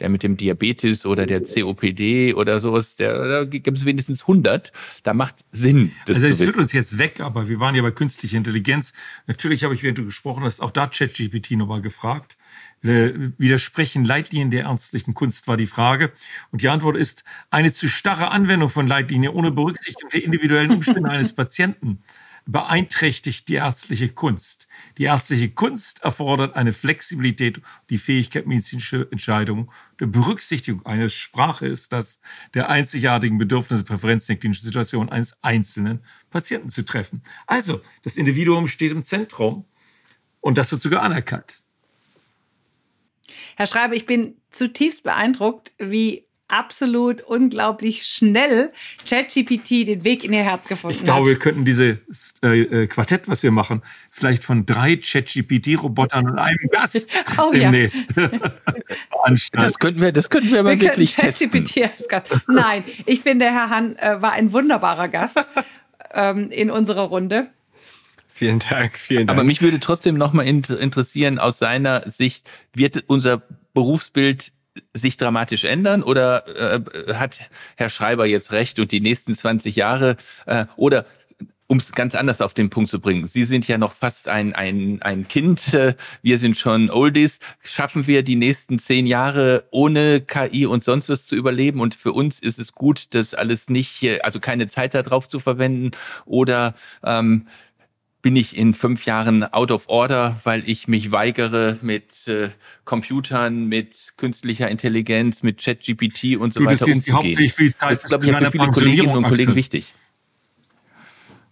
der 0.00 0.08
mit 0.08 0.22
dem 0.22 0.36
Diabetes 0.36 1.06
oder 1.06 1.26
der 1.26 1.42
COPD 1.42 2.34
oder 2.34 2.60
sowas, 2.60 2.96
der, 2.96 3.28
da 3.28 3.44
gibt 3.44 3.68
es 3.76 3.84
wenigstens 3.84 4.22
100. 4.22 4.72
Da 5.02 5.14
macht 5.14 5.36
es 5.52 5.60
Sinn, 5.60 5.92
das 6.06 6.16
also 6.16 6.26
es 6.26 6.38
führt 6.40 6.56
uns 6.56 6.72
jetzt 6.72 6.98
weg, 6.98 7.20
aber 7.20 7.48
wir 7.48 7.60
waren 7.60 7.74
ja 7.74 7.82
bei 7.82 7.90
künstlicher 7.90 8.36
Intelligenz. 8.36 8.92
Natürlich 9.26 9.64
habe 9.64 9.74
ich, 9.74 9.82
während 9.82 9.98
du 9.98 10.04
gesprochen 10.04 10.44
hast, 10.44 10.60
auch 10.60 10.70
da 10.70 10.86
ChatGPT 10.86 11.52
nochmal 11.52 11.82
gefragt. 11.82 12.36
Äh, 12.82 13.12
widersprechen 13.38 14.04
Leitlinien 14.04 14.50
der 14.50 14.64
ärztlichen 14.64 15.14
Kunst 15.14 15.48
war 15.48 15.56
die 15.56 15.66
Frage. 15.66 16.12
Und 16.50 16.62
die 16.62 16.68
Antwort 16.68 16.96
ist, 16.96 17.24
eine 17.50 17.72
zu 17.72 17.88
starre 17.88 18.30
Anwendung 18.30 18.68
von 18.68 18.86
Leitlinien 18.86 19.32
ohne 19.32 19.52
Berücksichtigung 19.52 20.10
der 20.10 20.24
individuellen 20.24 20.72
Umstände 20.72 21.08
eines 21.08 21.32
Patienten 21.34 22.00
beeinträchtigt 22.46 23.48
die 23.48 23.54
ärztliche 23.54 24.10
Kunst. 24.10 24.68
Die 24.98 25.04
ärztliche 25.04 25.50
Kunst 25.50 26.02
erfordert 26.02 26.56
eine 26.56 26.72
Flexibilität, 26.72 27.60
die 27.88 27.98
Fähigkeit, 27.98 28.46
medizinische 28.46 29.08
Entscheidungen 29.10 29.70
der 29.98 30.06
Berücksichtigung 30.06 30.84
eines 30.84 31.14
Sprache 31.14 31.66
ist 31.66 31.92
das 31.92 32.20
der 32.52 32.68
einzigartigen 32.68 33.38
Bedürfnisse, 33.38 33.84
Präferenzen 33.84 34.34
der 34.34 34.40
klinischen 34.40 34.64
Situation 34.64 35.08
eines 35.08 35.42
einzelnen 35.42 36.04
Patienten 36.30 36.68
zu 36.68 36.84
treffen. 36.84 37.22
Also, 37.46 37.80
das 38.02 38.16
Individuum 38.16 38.66
steht 38.66 38.92
im 38.92 39.02
Zentrum 39.02 39.64
und 40.40 40.58
das 40.58 40.70
wird 40.70 40.82
sogar 40.82 41.02
anerkannt. 41.02 41.62
Herr 43.56 43.66
Schreiber, 43.66 43.94
ich 43.94 44.06
bin 44.06 44.36
zutiefst 44.50 45.04
beeindruckt, 45.04 45.72
wie 45.78 46.26
absolut 46.48 47.22
unglaublich 47.22 48.04
schnell 48.04 48.72
ChatGPT 49.08 49.86
den 49.86 50.04
Weg 50.04 50.24
in 50.24 50.32
ihr 50.32 50.42
Herz 50.42 50.66
gefunden 50.66 50.96
Ich 50.96 51.04
glaube, 51.04 51.20
hat. 51.22 51.26
wir 51.28 51.38
könnten 51.38 51.64
dieses 51.64 51.98
äh, 52.42 52.60
äh, 52.60 52.86
Quartett, 52.86 53.28
was 53.28 53.42
wir 53.42 53.50
machen, 53.50 53.82
vielleicht 54.10 54.44
von 54.44 54.66
drei 54.66 54.96
ChatGPT-Robotern 54.96 56.28
und 56.30 56.38
einem 56.38 56.58
Gast 56.70 57.08
Oh 57.38 57.50
ja. 57.52 57.60
demnächst 57.70 58.12
veranstalten. 59.10 59.66
Das 59.66 59.78
könnten 59.78 60.00
wir, 60.00 60.12
das 60.12 60.30
könnten 60.30 60.52
wir 60.52 60.60
aber 60.60 60.72
Wir 60.72 60.80
wirklich 60.80 61.14
testen. 61.16 61.50
ChatGPT 61.50 61.82
als 61.98 62.08
Gast. 62.08 62.30
Nein, 62.48 62.84
ich 63.06 63.20
finde, 63.20 63.46
Herr 63.46 63.70
Hahn 63.70 63.96
äh, 63.96 64.20
war 64.20 64.32
ein 64.32 64.52
wunderbarer 64.52 65.08
Gast 65.08 65.38
ähm, 66.12 66.50
in 66.50 66.70
unserer 66.70 67.02
Runde. 67.02 67.48
Vielen 68.28 68.58
Dank, 68.58 68.98
vielen 68.98 69.28
Dank. 69.28 69.38
Aber 69.38 69.44
mich 69.46 69.62
würde 69.62 69.78
trotzdem 69.78 70.16
nochmal 70.16 70.46
interessieren, 70.46 71.38
aus 71.38 71.58
seiner 71.58 72.08
Sicht, 72.10 72.48
wird 72.74 73.04
unser 73.06 73.42
Berufsbild 73.74 74.52
sich 74.92 75.16
dramatisch 75.16 75.64
ändern 75.64 76.02
oder 76.02 76.78
äh, 77.08 77.14
hat 77.14 77.38
Herr 77.76 77.90
Schreiber 77.90 78.26
jetzt 78.26 78.52
recht 78.52 78.78
und 78.78 78.92
die 78.92 79.00
nächsten 79.00 79.34
20 79.34 79.76
Jahre 79.76 80.16
äh, 80.46 80.66
oder 80.76 81.04
um 81.66 81.78
es 81.78 81.92
ganz 81.92 82.14
anders 82.14 82.40
auf 82.40 82.52
den 82.52 82.70
Punkt 82.70 82.90
zu 82.90 83.00
bringen. 83.00 83.26
Sie 83.26 83.44
sind 83.44 83.66
ja 83.66 83.78
noch 83.78 83.94
fast 83.94 84.28
ein, 84.28 84.54
ein, 84.54 85.00
ein 85.02 85.26
Kind, 85.28 85.72
äh, 85.74 85.94
wir 86.22 86.38
sind 86.38 86.56
schon 86.56 86.90
Oldies. 86.90 87.38
Schaffen 87.62 88.06
wir 88.06 88.22
die 88.22 88.36
nächsten 88.36 88.78
zehn 88.78 89.06
Jahre 89.06 89.64
ohne 89.70 90.20
KI 90.20 90.66
und 90.66 90.84
sonst 90.84 91.08
was 91.08 91.26
zu 91.26 91.36
überleben? 91.36 91.80
Und 91.80 91.94
für 91.94 92.12
uns 92.12 92.38
ist 92.38 92.58
es 92.58 92.72
gut, 92.72 93.14
das 93.14 93.34
alles 93.34 93.70
nicht, 93.70 94.02
äh, 94.02 94.20
also 94.20 94.40
keine 94.40 94.68
Zeit 94.68 94.94
darauf 94.94 95.26
zu 95.26 95.40
verwenden 95.40 95.92
oder 96.26 96.74
ähm, 97.02 97.46
bin 98.24 98.36
ich 98.36 98.56
in 98.56 98.72
fünf 98.72 99.04
Jahren 99.04 99.44
out 99.52 99.70
of 99.70 99.84
order, 99.88 100.40
weil 100.44 100.62
ich 100.66 100.88
mich 100.88 101.12
weigere, 101.12 101.78
mit 101.82 102.26
äh, 102.26 102.48
Computern, 102.86 103.66
mit 103.66 104.14
künstlicher 104.16 104.68
Intelligenz, 104.70 105.42
mit 105.42 105.62
ChatGPT 105.62 106.36
und 106.38 106.54
so 106.54 106.60
Du, 106.60 106.66
das 106.66 106.80
weiter 106.80 106.90
ist 106.90 107.06
die 107.06 107.12
umzugehen. 107.12 107.14
hauptsächlich 107.16 107.52
für 107.52 107.64
die 107.64 107.74
Zeit 107.76 107.90
das 107.92 107.98
ist, 107.98 108.02
bis 108.04 108.10
glaube 108.10 108.24
zu 108.24 108.30
ich, 108.30 108.34
für 108.36 108.40
deiner 108.40 108.50
viele 108.50 108.70
Kolleginnen 108.70 109.16
und 109.16 109.22
Pensionierung, 109.22 109.22
Kollegen 109.24 109.50
Axel. 109.50 109.56
wichtig. 109.56 109.94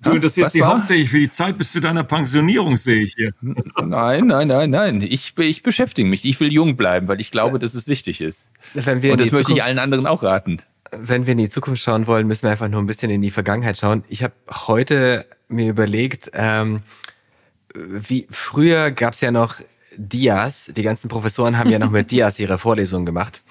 Du 0.02 0.10
interessierst 0.12 0.54
dich 0.54 0.62
hauptsächlich 0.62 1.10
für 1.10 1.18
die 1.20 1.28
Zeit 1.30 1.58
bis 1.58 1.70
zu 1.70 1.80
deiner 1.80 2.02
Pensionierung, 2.02 2.76
sehe 2.76 3.02
ich 3.02 3.14
hier. 3.16 3.32
Nein, 3.40 4.26
nein, 4.26 4.48
nein, 4.48 4.70
nein. 4.70 5.00
Ich, 5.00 5.34
ich 5.38 5.62
beschäftige 5.62 6.08
mich. 6.08 6.24
Ich 6.24 6.40
will 6.40 6.52
jung 6.52 6.76
bleiben, 6.76 7.06
weil 7.06 7.20
ich 7.20 7.30
glaube, 7.30 7.60
dass 7.60 7.74
es 7.74 7.86
wichtig 7.86 8.20
ist. 8.20 8.48
wenn 8.74 9.00
wir 9.02 9.12
Und 9.12 9.20
das 9.20 9.28
die 9.28 9.34
möchte 9.34 9.52
ich 9.52 9.58
Zukunft- 9.58 9.62
allen 9.64 9.78
anderen 9.78 10.06
auch 10.08 10.24
raten. 10.24 10.58
wenn 10.90 11.26
wir 11.26 11.32
in 11.32 11.38
die 11.38 11.48
Zukunft 11.48 11.82
schauen 11.82 12.08
wollen, 12.08 12.26
müssen 12.26 12.42
wir 12.42 12.50
einfach 12.50 12.68
nur 12.68 12.80
ein 12.82 12.86
bisschen 12.86 13.10
in 13.12 13.22
die 13.22 13.30
Vergangenheit 13.30 13.78
schauen. 13.78 14.02
Ich 14.08 14.24
habe 14.24 14.34
heute 14.66 15.24
mir 15.52 15.68
überlegt, 15.68 16.30
ähm, 16.34 16.82
wie 17.74 18.26
früher 18.30 18.90
gab 18.90 19.14
es 19.14 19.20
ja 19.20 19.30
noch 19.30 19.56
Dias. 19.96 20.70
Die 20.74 20.82
ganzen 20.82 21.08
Professoren 21.08 21.58
haben 21.58 21.70
ja 21.70 21.78
noch 21.78 21.90
mit 21.90 22.10
Dias 22.10 22.38
ihre 22.38 22.58
Vorlesungen 22.58 23.06
gemacht. 23.06 23.42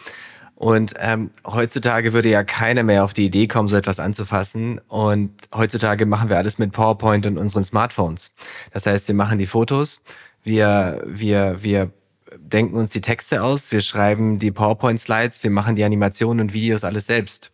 Und 0.55 0.93
ähm, 0.99 1.31
heutzutage 1.45 2.13
würde 2.13 2.29
ja 2.29 2.43
keiner 2.43 2.83
mehr 2.83 3.03
auf 3.03 3.15
die 3.15 3.25
Idee 3.25 3.47
kommen, 3.47 3.67
so 3.67 3.75
etwas 3.75 3.99
anzufassen. 3.99 4.79
Und 4.89 5.31
heutzutage 5.55 6.05
machen 6.05 6.29
wir 6.29 6.37
alles 6.37 6.59
mit 6.59 6.71
PowerPoint 6.71 7.25
und 7.25 7.39
unseren 7.39 7.63
Smartphones. 7.63 8.31
Das 8.71 8.85
heißt, 8.85 9.07
wir 9.07 9.15
machen 9.15 9.39
die 9.39 9.47
Fotos, 9.47 10.03
wir, 10.43 11.01
wir, 11.03 11.63
wir 11.63 11.91
denken 12.37 12.77
uns 12.77 12.91
die 12.91 13.01
Texte 13.01 13.41
aus, 13.41 13.71
wir 13.71 13.81
schreiben 13.81 14.37
die 14.37 14.51
PowerPoint-Slides, 14.51 15.41
wir 15.43 15.49
machen 15.49 15.75
die 15.75 15.83
Animationen 15.83 16.41
und 16.41 16.53
Videos 16.53 16.83
alles 16.83 17.07
selbst. 17.07 17.51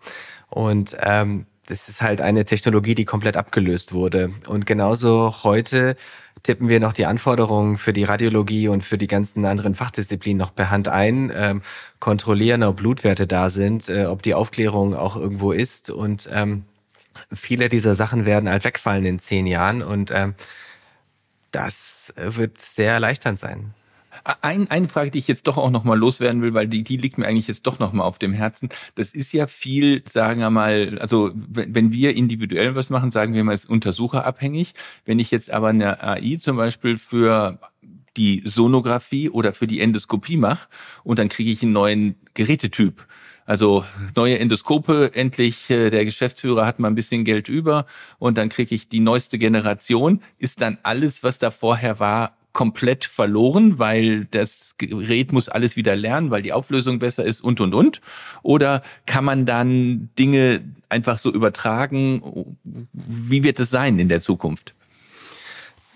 Und 0.50 0.98
ähm, 1.00 1.46
das 1.68 1.90
ist 1.90 2.02
halt 2.02 2.22
eine 2.22 2.46
Technologie, 2.46 2.96
die 2.96 3.06
komplett 3.06 3.38
abgelöst 3.38 3.94
wurde. 3.94 4.34
Und 4.48 4.66
genauso 4.66 5.44
heute 5.44 5.96
tippen 6.44 6.70
wir 6.70 6.80
noch 6.80 6.94
die 6.94 7.06
Anforderungen 7.06 7.78
für 7.78 7.92
die 7.92 8.06
Radiologie 8.06 8.70
und 8.70 8.84
für 8.84 8.98
die 8.98 9.08
ganzen 9.08 9.44
anderen 9.46 9.76
Fachdisziplinen 9.76 10.38
noch 10.38 10.56
per 10.56 10.70
Hand 10.70 10.88
ein, 10.88 11.32
ähm, 11.36 11.62
kontrollieren, 12.00 12.64
ob 12.64 12.78
Blutwerte 12.78 13.28
da 13.28 13.50
sind, 13.50 13.90
äh, 13.90 14.06
ob 14.06 14.22
die 14.22 14.34
Aufklärung 14.34 14.96
auch 14.96 15.18
irgendwo 15.18 15.52
ist. 15.52 15.90
Und 15.90 16.30
ähm, 16.32 16.64
viele 17.34 17.68
dieser 17.68 17.96
Sachen 17.96 18.26
werden 18.26 18.50
halt 18.50 18.64
wegfallen 18.64 19.06
in 19.06 19.20
zehn 19.20 19.46
Jahren. 19.46 19.82
Und 19.82 20.12
ähm, 20.12 20.36
das 21.52 22.14
wird 22.16 22.60
sehr 22.60 22.94
erleichternd 22.94 23.40
sein. 23.40 23.74
Ein, 24.42 24.70
eine 24.70 24.90
Frage, 24.90 25.12
die 25.12 25.20
ich 25.20 25.28
jetzt 25.28 25.48
doch 25.48 25.58
auch 25.58 25.70
nochmal 25.70 25.98
loswerden 25.98 26.42
will, 26.42 26.54
weil 26.54 26.68
die, 26.68 26.84
die 26.84 26.98
liegt 26.98 27.18
mir 27.18 27.26
eigentlich 27.26 27.48
jetzt 27.48 27.66
doch 27.66 27.80
nochmal 27.80 28.06
auf 28.06 28.20
dem 28.20 28.34
Herzen. 28.34 28.70
Das 28.96 29.12
ist 29.12 29.32
ja 29.32 29.48
viel, 29.48 30.04
sagen 30.10 30.42
wir 30.42 30.50
mal, 30.50 30.98
also 31.00 31.32
wenn, 31.34 31.74
wenn 31.74 31.92
wir 31.94 32.16
individuell 32.16 32.76
was 32.76 32.90
machen, 32.90 33.12
sagen 33.12 33.34
wir 33.34 33.44
mal, 33.44 33.54
ist 33.54 33.70
untersucherabhängig. 33.70 34.74
Wenn 35.06 35.20
ich 35.20 35.32
jetzt 35.32 35.50
aber 35.50 35.70
eine 35.70 36.04
AI 36.04 36.38
zum 36.40 36.58
Beispiel 36.58 36.98
für 36.98 37.60
die 38.18 38.42
Sonographie 38.46 39.30
oder 39.30 39.54
für 39.54 39.68
die 39.68 39.80
Endoskopie 39.80 40.38
mache 40.38 40.68
und 41.04 41.20
dann 41.20 41.30
kriege 41.30 41.52
ich 41.52 41.64
einen 41.64 41.72
neuen 41.72 42.16
Gerätetyp. 42.34 43.06
Also 43.46 43.86
neue 44.14 44.40
Endoskope, 44.40 45.12
endlich 45.14 45.70
äh, 45.70 45.90
der 45.90 46.04
Geschäftsführer 46.04 46.66
hat 46.66 46.80
mal 46.80 46.90
ein 46.90 46.96
bisschen 46.96 47.24
Geld 47.24 47.48
über 47.48 47.86
und 48.20 48.38
dann 48.38 48.50
kriege 48.50 48.76
ich 48.76 48.90
die 48.90 49.00
neueste 49.00 49.38
Generation. 49.38 50.22
Ist 50.38 50.60
dann 50.60 50.78
alles, 50.84 51.24
was 51.24 51.38
da 51.38 51.50
vorher 51.50 52.00
war, 52.00 52.36
komplett 52.58 53.06
verloren, 53.06 53.78
weil 53.78 54.26
das 54.26 54.74
Gerät 54.80 55.32
muss 55.32 55.48
alles 55.48 55.76
wieder 55.76 55.96
lernen, 55.96 56.32
weil 56.32 56.42
die 56.42 56.54
Auflösung 56.54 56.98
besser 56.98 57.24
ist 57.24 57.40
und 57.40 57.62
und 57.62 57.76
und? 57.76 58.02
Oder 58.42 58.82
kann 59.06 59.24
man 59.24 59.46
dann 59.46 60.10
Dinge 60.18 60.62
einfach 60.90 61.20
so 61.20 61.32
übertragen? 61.32 62.58
Wie 62.64 63.44
wird 63.44 63.60
es 63.60 63.70
sein 63.70 64.00
in 64.00 64.10
der 64.10 64.22
Zukunft? 64.22 64.74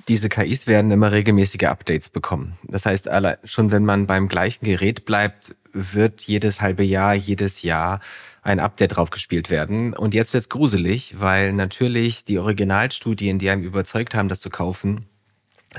Diese 0.07 0.29
KIs 0.29 0.67
werden 0.67 0.91
immer 0.91 1.11
regelmäßige 1.11 1.63
Updates 1.63 2.09
bekommen. 2.09 2.59
Das 2.61 2.85
heißt, 2.85 3.09
schon 3.43 3.71
wenn 3.71 3.83
man 3.83 4.05
beim 4.05 4.27
gleichen 4.27 4.65
Gerät 4.65 5.03
bleibt, 5.03 5.55
wird 5.73 6.21
jedes 6.21 6.61
halbe 6.61 6.83
Jahr, 6.83 7.15
jedes 7.15 7.63
Jahr 7.63 8.01
ein 8.43 8.59
Update 8.59 8.97
draufgespielt 8.97 9.49
werden. 9.49 9.95
Und 9.95 10.13
jetzt 10.13 10.35
wird's 10.35 10.49
gruselig, 10.49 11.15
weil 11.17 11.53
natürlich 11.53 12.23
die 12.23 12.37
Originalstudien, 12.37 13.39
die 13.39 13.49
einem 13.49 13.63
überzeugt 13.63 14.13
haben, 14.13 14.29
das 14.29 14.41
zu 14.41 14.51
kaufen, 14.51 15.07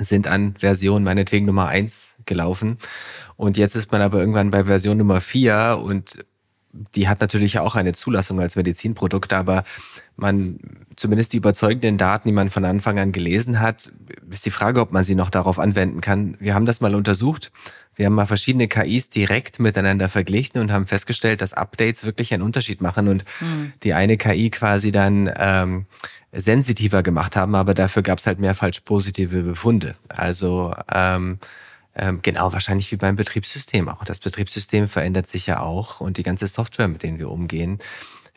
sind 0.00 0.26
an 0.26 0.54
Version 0.58 1.04
meinetwegen 1.04 1.46
Nummer 1.46 1.68
eins 1.68 2.14
gelaufen. 2.24 2.78
Und 3.36 3.56
jetzt 3.56 3.74
ist 3.74 3.92
man 3.92 4.00
aber 4.00 4.20
irgendwann 4.20 4.50
bei 4.50 4.64
Version 4.64 4.98
Nummer 4.98 5.20
vier 5.20 5.80
und 5.82 6.24
die 6.94 7.08
hat 7.08 7.20
natürlich 7.20 7.58
auch 7.58 7.74
eine 7.74 7.92
Zulassung 7.92 8.40
als 8.40 8.56
Medizinprodukt, 8.56 9.32
aber 9.32 9.64
man, 10.16 10.58
zumindest 10.96 11.32
die 11.32 11.38
überzeugenden 11.38 11.98
Daten, 11.98 12.28
die 12.28 12.34
man 12.34 12.50
von 12.50 12.64
Anfang 12.64 12.98
an 12.98 13.12
gelesen 13.12 13.60
hat, 13.60 13.92
ist 14.30 14.46
die 14.46 14.50
Frage, 14.50 14.80
ob 14.80 14.92
man 14.92 15.04
sie 15.04 15.14
noch 15.14 15.30
darauf 15.30 15.58
anwenden 15.58 16.00
kann. 16.00 16.36
Wir 16.38 16.54
haben 16.54 16.66
das 16.66 16.80
mal 16.80 16.94
untersucht. 16.94 17.52
Wir 17.94 18.06
haben 18.06 18.14
mal 18.14 18.26
verschiedene 18.26 18.68
KIs 18.68 19.10
direkt 19.10 19.58
miteinander 19.58 20.08
verglichen 20.08 20.60
und 20.60 20.72
haben 20.72 20.86
festgestellt, 20.86 21.42
dass 21.42 21.52
Updates 21.52 22.04
wirklich 22.04 22.32
einen 22.32 22.42
Unterschied 22.42 22.80
machen 22.80 23.08
und 23.08 23.24
mhm. 23.40 23.72
die 23.82 23.92
eine 23.92 24.16
KI 24.16 24.50
quasi 24.50 24.92
dann 24.92 25.30
ähm, 25.36 25.86
sensitiver 26.32 27.02
gemacht 27.02 27.36
haben, 27.36 27.54
aber 27.54 27.74
dafür 27.74 28.02
gab 28.02 28.18
es 28.18 28.26
halt 28.26 28.38
mehr 28.38 28.54
falsch 28.54 28.80
positive 28.80 29.42
Befunde. 29.42 29.94
Also 30.08 30.74
ähm, 30.92 31.38
ähm, 31.94 32.20
genau 32.22 32.52
wahrscheinlich 32.52 32.90
wie 32.90 32.96
beim 32.96 33.16
Betriebssystem 33.16 33.88
auch. 33.88 34.04
Das 34.04 34.18
Betriebssystem 34.18 34.88
verändert 34.88 35.28
sich 35.28 35.46
ja 35.46 35.60
auch 35.60 36.00
und 36.00 36.16
die 36.16 36.22
ganze 36.22 36.46
Software, 36.46 36.88
mit 36.88 37.02
denen 37.02 37.18
wir 37.18 37.30
umgehen, 37.30 37.78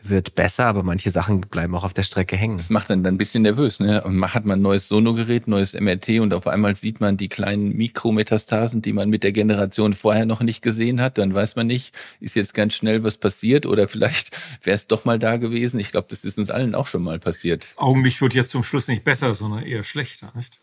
wird 0.09 0.35
besser, 0.35 0.65
aber 0.65 0.83
manche 0.83 1.11
Sachen 1.11 1.41
bleiben 1.41 1.75
auch 1.75 1.83
auf 1.83 1.93
der 1.93 2.03
Strecke 2.03 2.37
hängen. 2.37 2.57
Das 2.57 2.69
macht 2.69 2.89
dann, 2.89 3.03
dann 3.03 3.15
ein 3.15 3.17
bisschen 3.17 3.43
nervös. 3.43 3.79
Ne? 3.79 4.03
Und 4.03 4.15
man 4.15 4.33
hat 4.33 4.45
man 4.45 4.59
ein 4.59 4.61
neues 4.61 4.87
Sonogerät, 4.87 5.47
neues 5.47 5.73
MRT 5.73 6.19
und 6.19 6.33
auf 6.33 6.47
einmal 6.47 6.75
sieht 6.75 6.99
man 6.99 7.17
die 7.17 7.29
kleinen 7.29 7.75
Mikrometastasen, 7.75 8.81
die 8.81 8.93
man 8.93 9.09
mit 9.09 9.23
der 9.23 9.31
Generation 9.31 9.93
vorher 9.93 10.25
noch 10.25 10.41
nicht 10.41 10.61
gesehen 10.61 11.01
hat. 11.01 11.17
Dann 11.17 11.33
weiß 11.33 11.55
man 11.55 11.67
nicht, 11.67 11.93
ist 12.19 12.35
jetzt 12.35 12.53
ganz 12.53 12.73
schnell 12.73 13.03
was 13.03 13.17
passiert 13.17 13.65
oder 13.65 13.87
vielleicht 13.87 14.35
wäre 14.63 14.75
es 14.75 14.87
doch 14.87 15.05
mal 15.05 15.19
da 15.19 15.37
gewesen. 15.37 15.79
Ich 15.79 15.91
glaube, 15.91 16.07
das 16.09 16.23
ist 16.23 16.37
uns 16.37 16.49
allen 16.49 16.75
auch 16.75 16.87
schon 16.87 17.03
mal 17.03 17.19
passiert. 17.19 17.63
Das 17.63 17.77
Augenlicht 17.77 18.21
wird 18.21 18.33
jetzt 18.33 18.51
zum 18.51 18.63
Schluss 18.63 18.87
nicht 18.87 19.03
besser, 19.03 19.35
sondern 19.35 19.63
eher 19.63 19.83
schlechter, 19.83 20.31
nicht? 20.35 20.61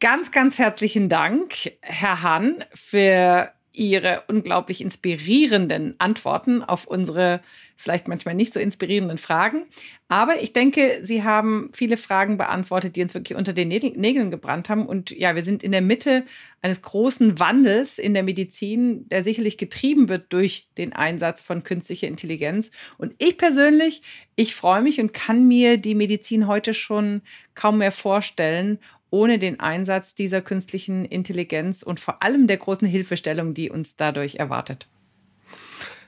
Ganz, 0.00 0.32
ganz 0.32 0.58
herzlichen 0.58 1.08
Dank, 1.08 1.54
Herr 1.80 2.22
Hahn, 2.22 2.64
für 2.74 3.50
Ihre 3.74 4.22
unglaublich 4.28 4.80
inspirierenden 4.80 5.96
Antworten 5.98 6.62
auf 6.62 6.86
unsere 6.86 7.40
vielleicht 7.76 8.06
manchmal 8.06 8.34
nicht 8.34 8.52
so 8.52 8.60
inspirierenden 8.60 9.18
Fragen. 9.18 9.66
Aber 10.08 10.40
ich 10.40 10.52
denke, 10.52 11.00
Sie 11.02 11.24
haben 11.24 11.70
viele 11.72 11.96
Fragen 11.96 12.38
beantwortet, 12.38 12.94
die 12.94 13.02
uns 13.02 13.14
wirklich 13.14 13.36
unter 13.36 13.52
den 13.52 13.68
Nägeln 13.68 14.30
gebrannt 14.30 14.68
haben. 14.68 14.86
Und 14.86 15.10
ja, 15.10 15.34
wir 15.34 15.42
sind 15.42 15.62
in 15.62 15.72
der 15.72 15.82
Mitte 15.82 16.24
eines 16.62 16.82
großen 16.82 17.38
Wandels 17.40 17.98
in 17.98 18.14
der 18.14 18.22
Medizin, 18.22 19.08
der 19.08 19.24
sicherlich 19.24 19.58
getrieben 19.58 20.08
wird 20.08 20.32
durch 20.32 20.68
den 20.78 20.92
Einsatz 20.92 21.42
von 21.42 21.64
künstlicher 21.64 22.06
Intelligenz. 22.06 22.70
Und 22.96 23.14
ich 23.18 23.36
persönlich, 23.36 24.02
ich 24.36 24.54
freue 24.54 24.82
mich 24.82 25.00
und 25.00 25.12
kann 25.12 25.48
mir 25.48 25.78
die 25.78 25.96
Medizin 25.96 26.46
heute 26.46 26.74
schon 26.74 27.22
kaum 27.54 27.78
mehr 27.78 27.92
vorstellen, 27.92 28.78
ohne 29.14 29.38
den 29.38 29.60
Einsatz 29.60 30.16
dieser 30.16 30.42
künstlichen 30.42 31.04
Intelligenz 31.04 31.84
und 31.84 32.00
vor 32.00 32.20
allem 32.20 32.48
der 32.48 32.56
großen 32.56 32.88
Hilfestellung, 32.88 33.54
die 33.54 33.70
uns 33.70 33.94
dadurch 33.94 34.34
erwartet. 34.34 34.88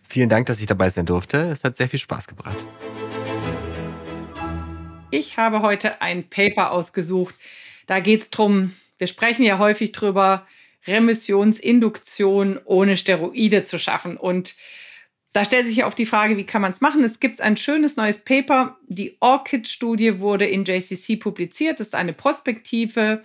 Vielen 0.08 0.28
Dank, 0.28 0.46
dass 0.46 0.58
ich 0.58 0.66
dabei 0.66 0.90
sein 0.90 1.06
durfte. 1.06 1.38
Es 1.48 1.62
hat 1.62 1.76
sehr 1.76 1.88
viel 1.88 2.00
Spaß 2.00 2.26
gebracht. 2.26 2.66
Ich 5.12 5.36
habe 5.36 5.62
heute 5.62 6.02
ein 6.02 6.28
Paper 6.28 6.72
ausgesucht. 6.72 7.36
Da 7.86 8.00
geht 8.00 8.22
es 8.22 8.30
darum, 8.30 8.72
wir 8.98 9.06
sprechen 9.06 9.44
ja 9.44 9.58
häufig 9.58 9.92
drüber, 9.92 10.44
Remissionsinduktion 10.88 12.58
ohne 12.64 12.96
Steroide 12.96 13.62
zu 13.62 13.78
schaffen. 13.78 14.16
Und 14.16 14.56
Da 15.36 15.44
stellt 15.44 15.66
sich 15.66 15.76
ja 15.76 15.86
oft 15.86 15.98
die 15.98 16.06
Frage, 16.06 16.38
wie 16.38 16.46
kann 16.46 16.62
man 16.62 16.72
es 16.72 16.80
machen? 16.80 17.04
Es 17.04 17.20
gibt 17.20 17.42
ein 17.42 17.58
schönes 17.58 17.96
neues 17.96 18.24
Paper. 18.24 18.78
Die 18.88 19.18
ORCID-Studie 19.20 20.18
wurde 20.20 20.46
in 20.46 20.64
JCC 20.64 21.16
publiziert. 21.20 21.78
Das 21.78 21.88
ist 21.88 21.94
eine 21.94 22.14
prospektive, 22.14 23.22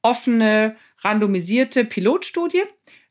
offene, 0.00 0.76
randomisierte 1.00 1.84
Pilotstudie 1.84 2.62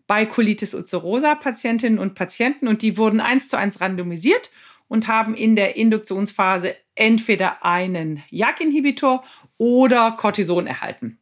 bei 0.08 0.26
Colitis 0.26 0.74
ulcerosa 0.74 1.36
Patientinnen 1.36 2.00
und 2.00 2.16
Patienten 2.16 2.70
und 2.70 2.84
die 2.84 2.98
wurden 2.98 3.20
eins 3.20 3.50
zu 3.50 3.58
eins 3.58 3.82
randomisiert 3.82 4.50
und 4.88 5.10
haben 5.10 5.36
in 5.36 5.58
der 5.58 5.76
Induktionsphase 5.76 6.74
entweder 6.96 7.66
einen 7.66 8.24
JAK-Inhibitor 8.30 9.26
oder 9.58 10.12
Cortison 10.12 10.68
erhalten. 10.68 11.20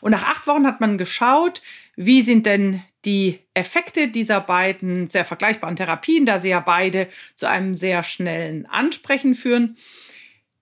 Und 0.00 0.12
nach 0.12 0.28
acht 0.28 0.46
Wochen 0.46 0.66
hat 0.66 0.80
man 0.80 0.96
geschaut, 0.96 1.60
wie 1.96 2.22
sind 2.22 2.46
denn 2.46 2.82
die 3.04 3.40
Effekte 3.54 4.08
dieser 4.08 4.40
beiden 4.40 5.06
sehr 5.06 5.24
vergleichbaren 5.24 5.76
Therapien, 5.76 6.24
da 6.24 6.38
sie 6.38 6.50
ja 6.50 6.60
beide 6.60 7.08
zu 7.34 7.48
einem 7.48 7.74
sehr 7.74 8.02
schnellen 8.02 8.66
Ansprechen 8.66 9.34
führen. 9.34 9.76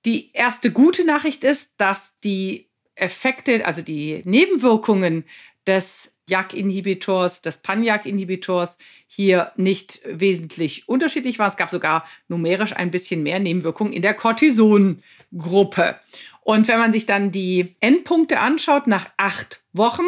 Die 0.06 0.32
erste 0.32 0.72
gute 0.72 1.04
Nachricht 1.04 1.44
ist, 1.44 1.72
dass 1.76 2.18
die 2.20 2.70
Effekte, 2.94 3.66
also 3.66 3.82
die 3.82 4.22
Nebenwirkungen 4.24 5.24
des 5.66 6.16
JAK-Inhibitors, 6.30 7.42
des 7.42 7.58
Pan-JAK-Inhibitors 7.58 8.78
hier 9.06 9.52
nicht 9.56 10.00
wesentlich 10.04 10.88
unterschiedlich 10.88 11.38
waren. 11.38 11.48
Es 11.48 11.56
gab 11.56 11.70
sogar 11.70 12.04
numerisch 12.28 12.74
ein 12.74 12.90
bisschen 12.90 13.22
mehr 13.22 13.40
Nebenwirkungen 13.40 13.92
in 13.92 14.02
der 14.02 14.14
Cortison-Gruppe. 14.14 15.96
Und 16.42 16.68
wenn 16.68 16.78
man 16.78 16.92
sich 16.92 17.06
dann 17.06 17.30
die 17.30 17.76
Endpunkte 17.80 18.40
anschaut 18.40 18.86
nach 18.86 19.10
acht 19.16 19.62
Wochen, 19.72 20.06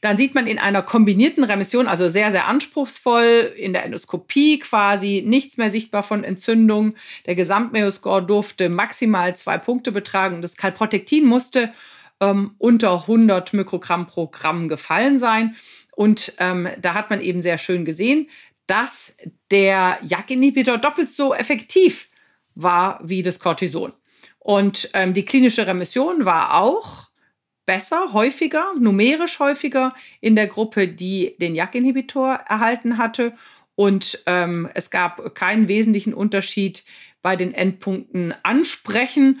dann 0.00 0.16
sieht 0.16 0.34
man 0.34 0.46
in 0.46 0.58
einer 0.58 0.82
kombinierten 0.82 1.44
Remission, 1.44 1.86
also 1.86 2.08
sehr, 2.08 2.30
sehr 2.30 2.46
anspruchsvoll, 2.46 3.52
in 3.56 3.72
der 3.72 3.84
Endoskopie 3.84 4.58
quasi 4.58 5.22
nichts 5.24 5.56
mehr 5.56 5.70
sichtbar 5.70 6.02
von 6.02 6.24
Entzündung. 6.24 6.94
Der 7.26 7.36
Gesamtmeoscore 7.36 8.22
durfte 8.22 8.68
maximal 8.68 9.34
zwei 9.36 9.56
Punkte 9.56 9.92
betragen. 9.92 10.42
Das 10.42 10.56
Calprotectin 10.56 11.24
musste 11.24 11.72
ähm, 12.20 12.54
unter 12.58 13.02
100 13.02 13.52
Mikrogramm 13.52 14.06
pro 14.06 14.28
Gramm 14.28 14.68
gefallen 14.68 15.18
sein. 15.18 15.56
Und 15.94 16.34
ähm, 16.38 16.68
da 16.80 16.94
hat 16.94 17.10
man 17.10 17.20
eben 17.20 17.40
sehr 17.40 17.58
schön 17.58 17.84
gesehen, 17.84 18.28
dass 18.66 19.14
der 19.50 19.98
JAK-Inhibitor 20.04 20.78
doppelt 20.78 21.08
so 21.08 21.34
effektiv 21.34 22.08
war 22.54 23.00
wie 23.02 23.22
das 23.22 23.38
Cortison. 23.38 23.92
Und 24.38 24.90
ähm, 24.94 25.14
die 25.14 25.24
klinische 25.24 25.66
Remission 25.66 26.24
war 26.24 26.54
auch 26.54 27.08
besser, 27.66 28.12
häufiger, 28.12 28.72
numerisch 28.78 29.40
häufiger 29.40 29.94
in 30.20 30.36
der 30.36 30.46
Gruppe, 30.46 30.88
die 30.88 31.36
den 31.38 31.54
JAK-Inhibitor 31.54 32.34
erhalten 32.48 32.98
hatte. 32.98 33.34
Und 33.74 34.22
ähm, 34.26 34.68
es 34.74 34.90
gab 34.90 35.34
keinen 35.34 35.68
wesentlichen 35.68 36.14
Unterschied 36.14 36.84
bei 37.22 37.36
den 37.36 37.52
Endpunkten 37.52 38.34
Ansprechen, 38.42 39.40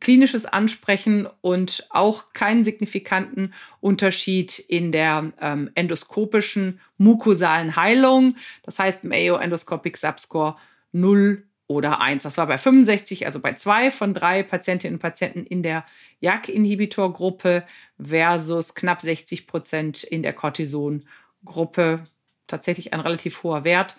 klinisches 0.00 0.46
Ansprechen 0.46 1.28
und 1.40 1.86
auch 1.90 2.32
keinen 2.32 2.64
signifikanten 2.64 3.54
Unterschied 3.80 4.58
in 4.58 4.92
der 4.92 5.32
ähm, 5.40 5.70
endoskopischen 5.74 6.80
mukosalen 6.98 7.76
Heilung. 7.76 8.36
Das 8.62 8.78
heißt 8.78 9.04
Mayo 9.04 9.36
Endoscopic 9.36 9.96
Subscore 9.96 10.56
0 10.92 11.44
oder 11.68 12.00
1. 12.00 12.22
Das 12.22 12.38
war 12.38 12.46
bei 12.46 12.58
65, 12.58 13.26
also 13.26 13.40
bei 13.40 13.54
zwei 13.54 13.90
von 13.90 14.14
drei 14.14 14.42
Patientinnen 14.42 14.96
und 14.96 15.02
Patienten 15.02 15.44
in 15.44 15.62
der 15.62 15.84
JAK-Inhibitor-Gruppe 16.20 17.64
versus 18.00 18.74
knapp 18.74 19.02
60 19.02 19.46
Prozent 19.46 20.04
in 20.04 20.22
der 20.22 20.32
Cortison-Gruppe. 20.32 22.06
Tatsächlich 22.46 22.92
ein 22.92 23.00
relativ 23.00 23.42
hoher 23.42 23.64
Wert. 23.64 23.96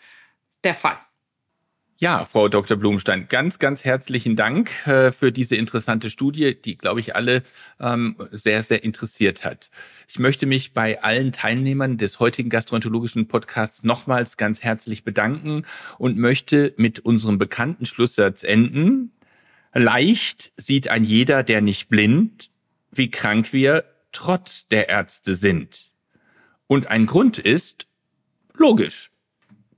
Der 0.64 0.76
Fall. 0.76 0.98
Ja, 2.00 2.28
Frau 2.32 2.48
Dr. 2.48 2.78
Blumenstein, 2.78 3.28
ganz, 3.28 3.58
ganz 3.58 3.84
herzlichen 3.84 4.36
Dank 4.36 4.86
äh, 4.86 5.12
für 5.12 5.32
diese 5.32 5.56
interessante 5.56 6.12
Studie, 6.12 6.54
die, 6.54 6.78
glaube 6.78 7.00
ich, 7.00 7.16
alle 7.16 7.42
ähm, 7.80 8.16
sehr, 8.32 8.62
sehr 8.62 8.84
interessiert 8.84 9.44
hat. 9.44 9.72
Ich 10.08 10.20
möchte 10.20 10.46
mich 10.46 10.76
bei 10.76 11.02
allen 11.02 11.32
Teilnehmern 11.32 11.98
des 11.98 12.20
heutigen 12.20 12.52
gastroenterologischen 12.52 13.28
Podcasts 13.28 13.84
nochmals 13.84 14.38
ganz 14.38 14.62
herzlich 14.62 15.06
bedanken 15.06 15.64
und 15.98 16.20
möchte 16.20 16.76
mit 16.78 17.00
unserem 17.00 17.40
bekannten 17.40 17.88
Schlusssatz 17.88 18.44
enden. 18.44 19.12
Leicht 19.74 20.52
sieht 20.56 20.90
ein 20.90 21.04
jeder, 21.04 21.42
der 21.42 21.62
nicht 21.62 21.90
blind, 21.90 22.52
wie 22.92 23.10
krank 23.10 23.54
wir 23.54 23.86
trotz 24.12 24.68
der 24.68 24.90
Ärzte 24.90 25.34
sind. 25.34 25.90
Und 26.68 26.86
ein 26.92 27.08
Grund 27.08 27.40
ist 27.40 27.88
logisch, 28.54 29.10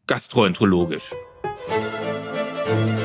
gastroenterologisch. 0.05 1.13
Thank 2.69 2.89
you. 2.91 2.98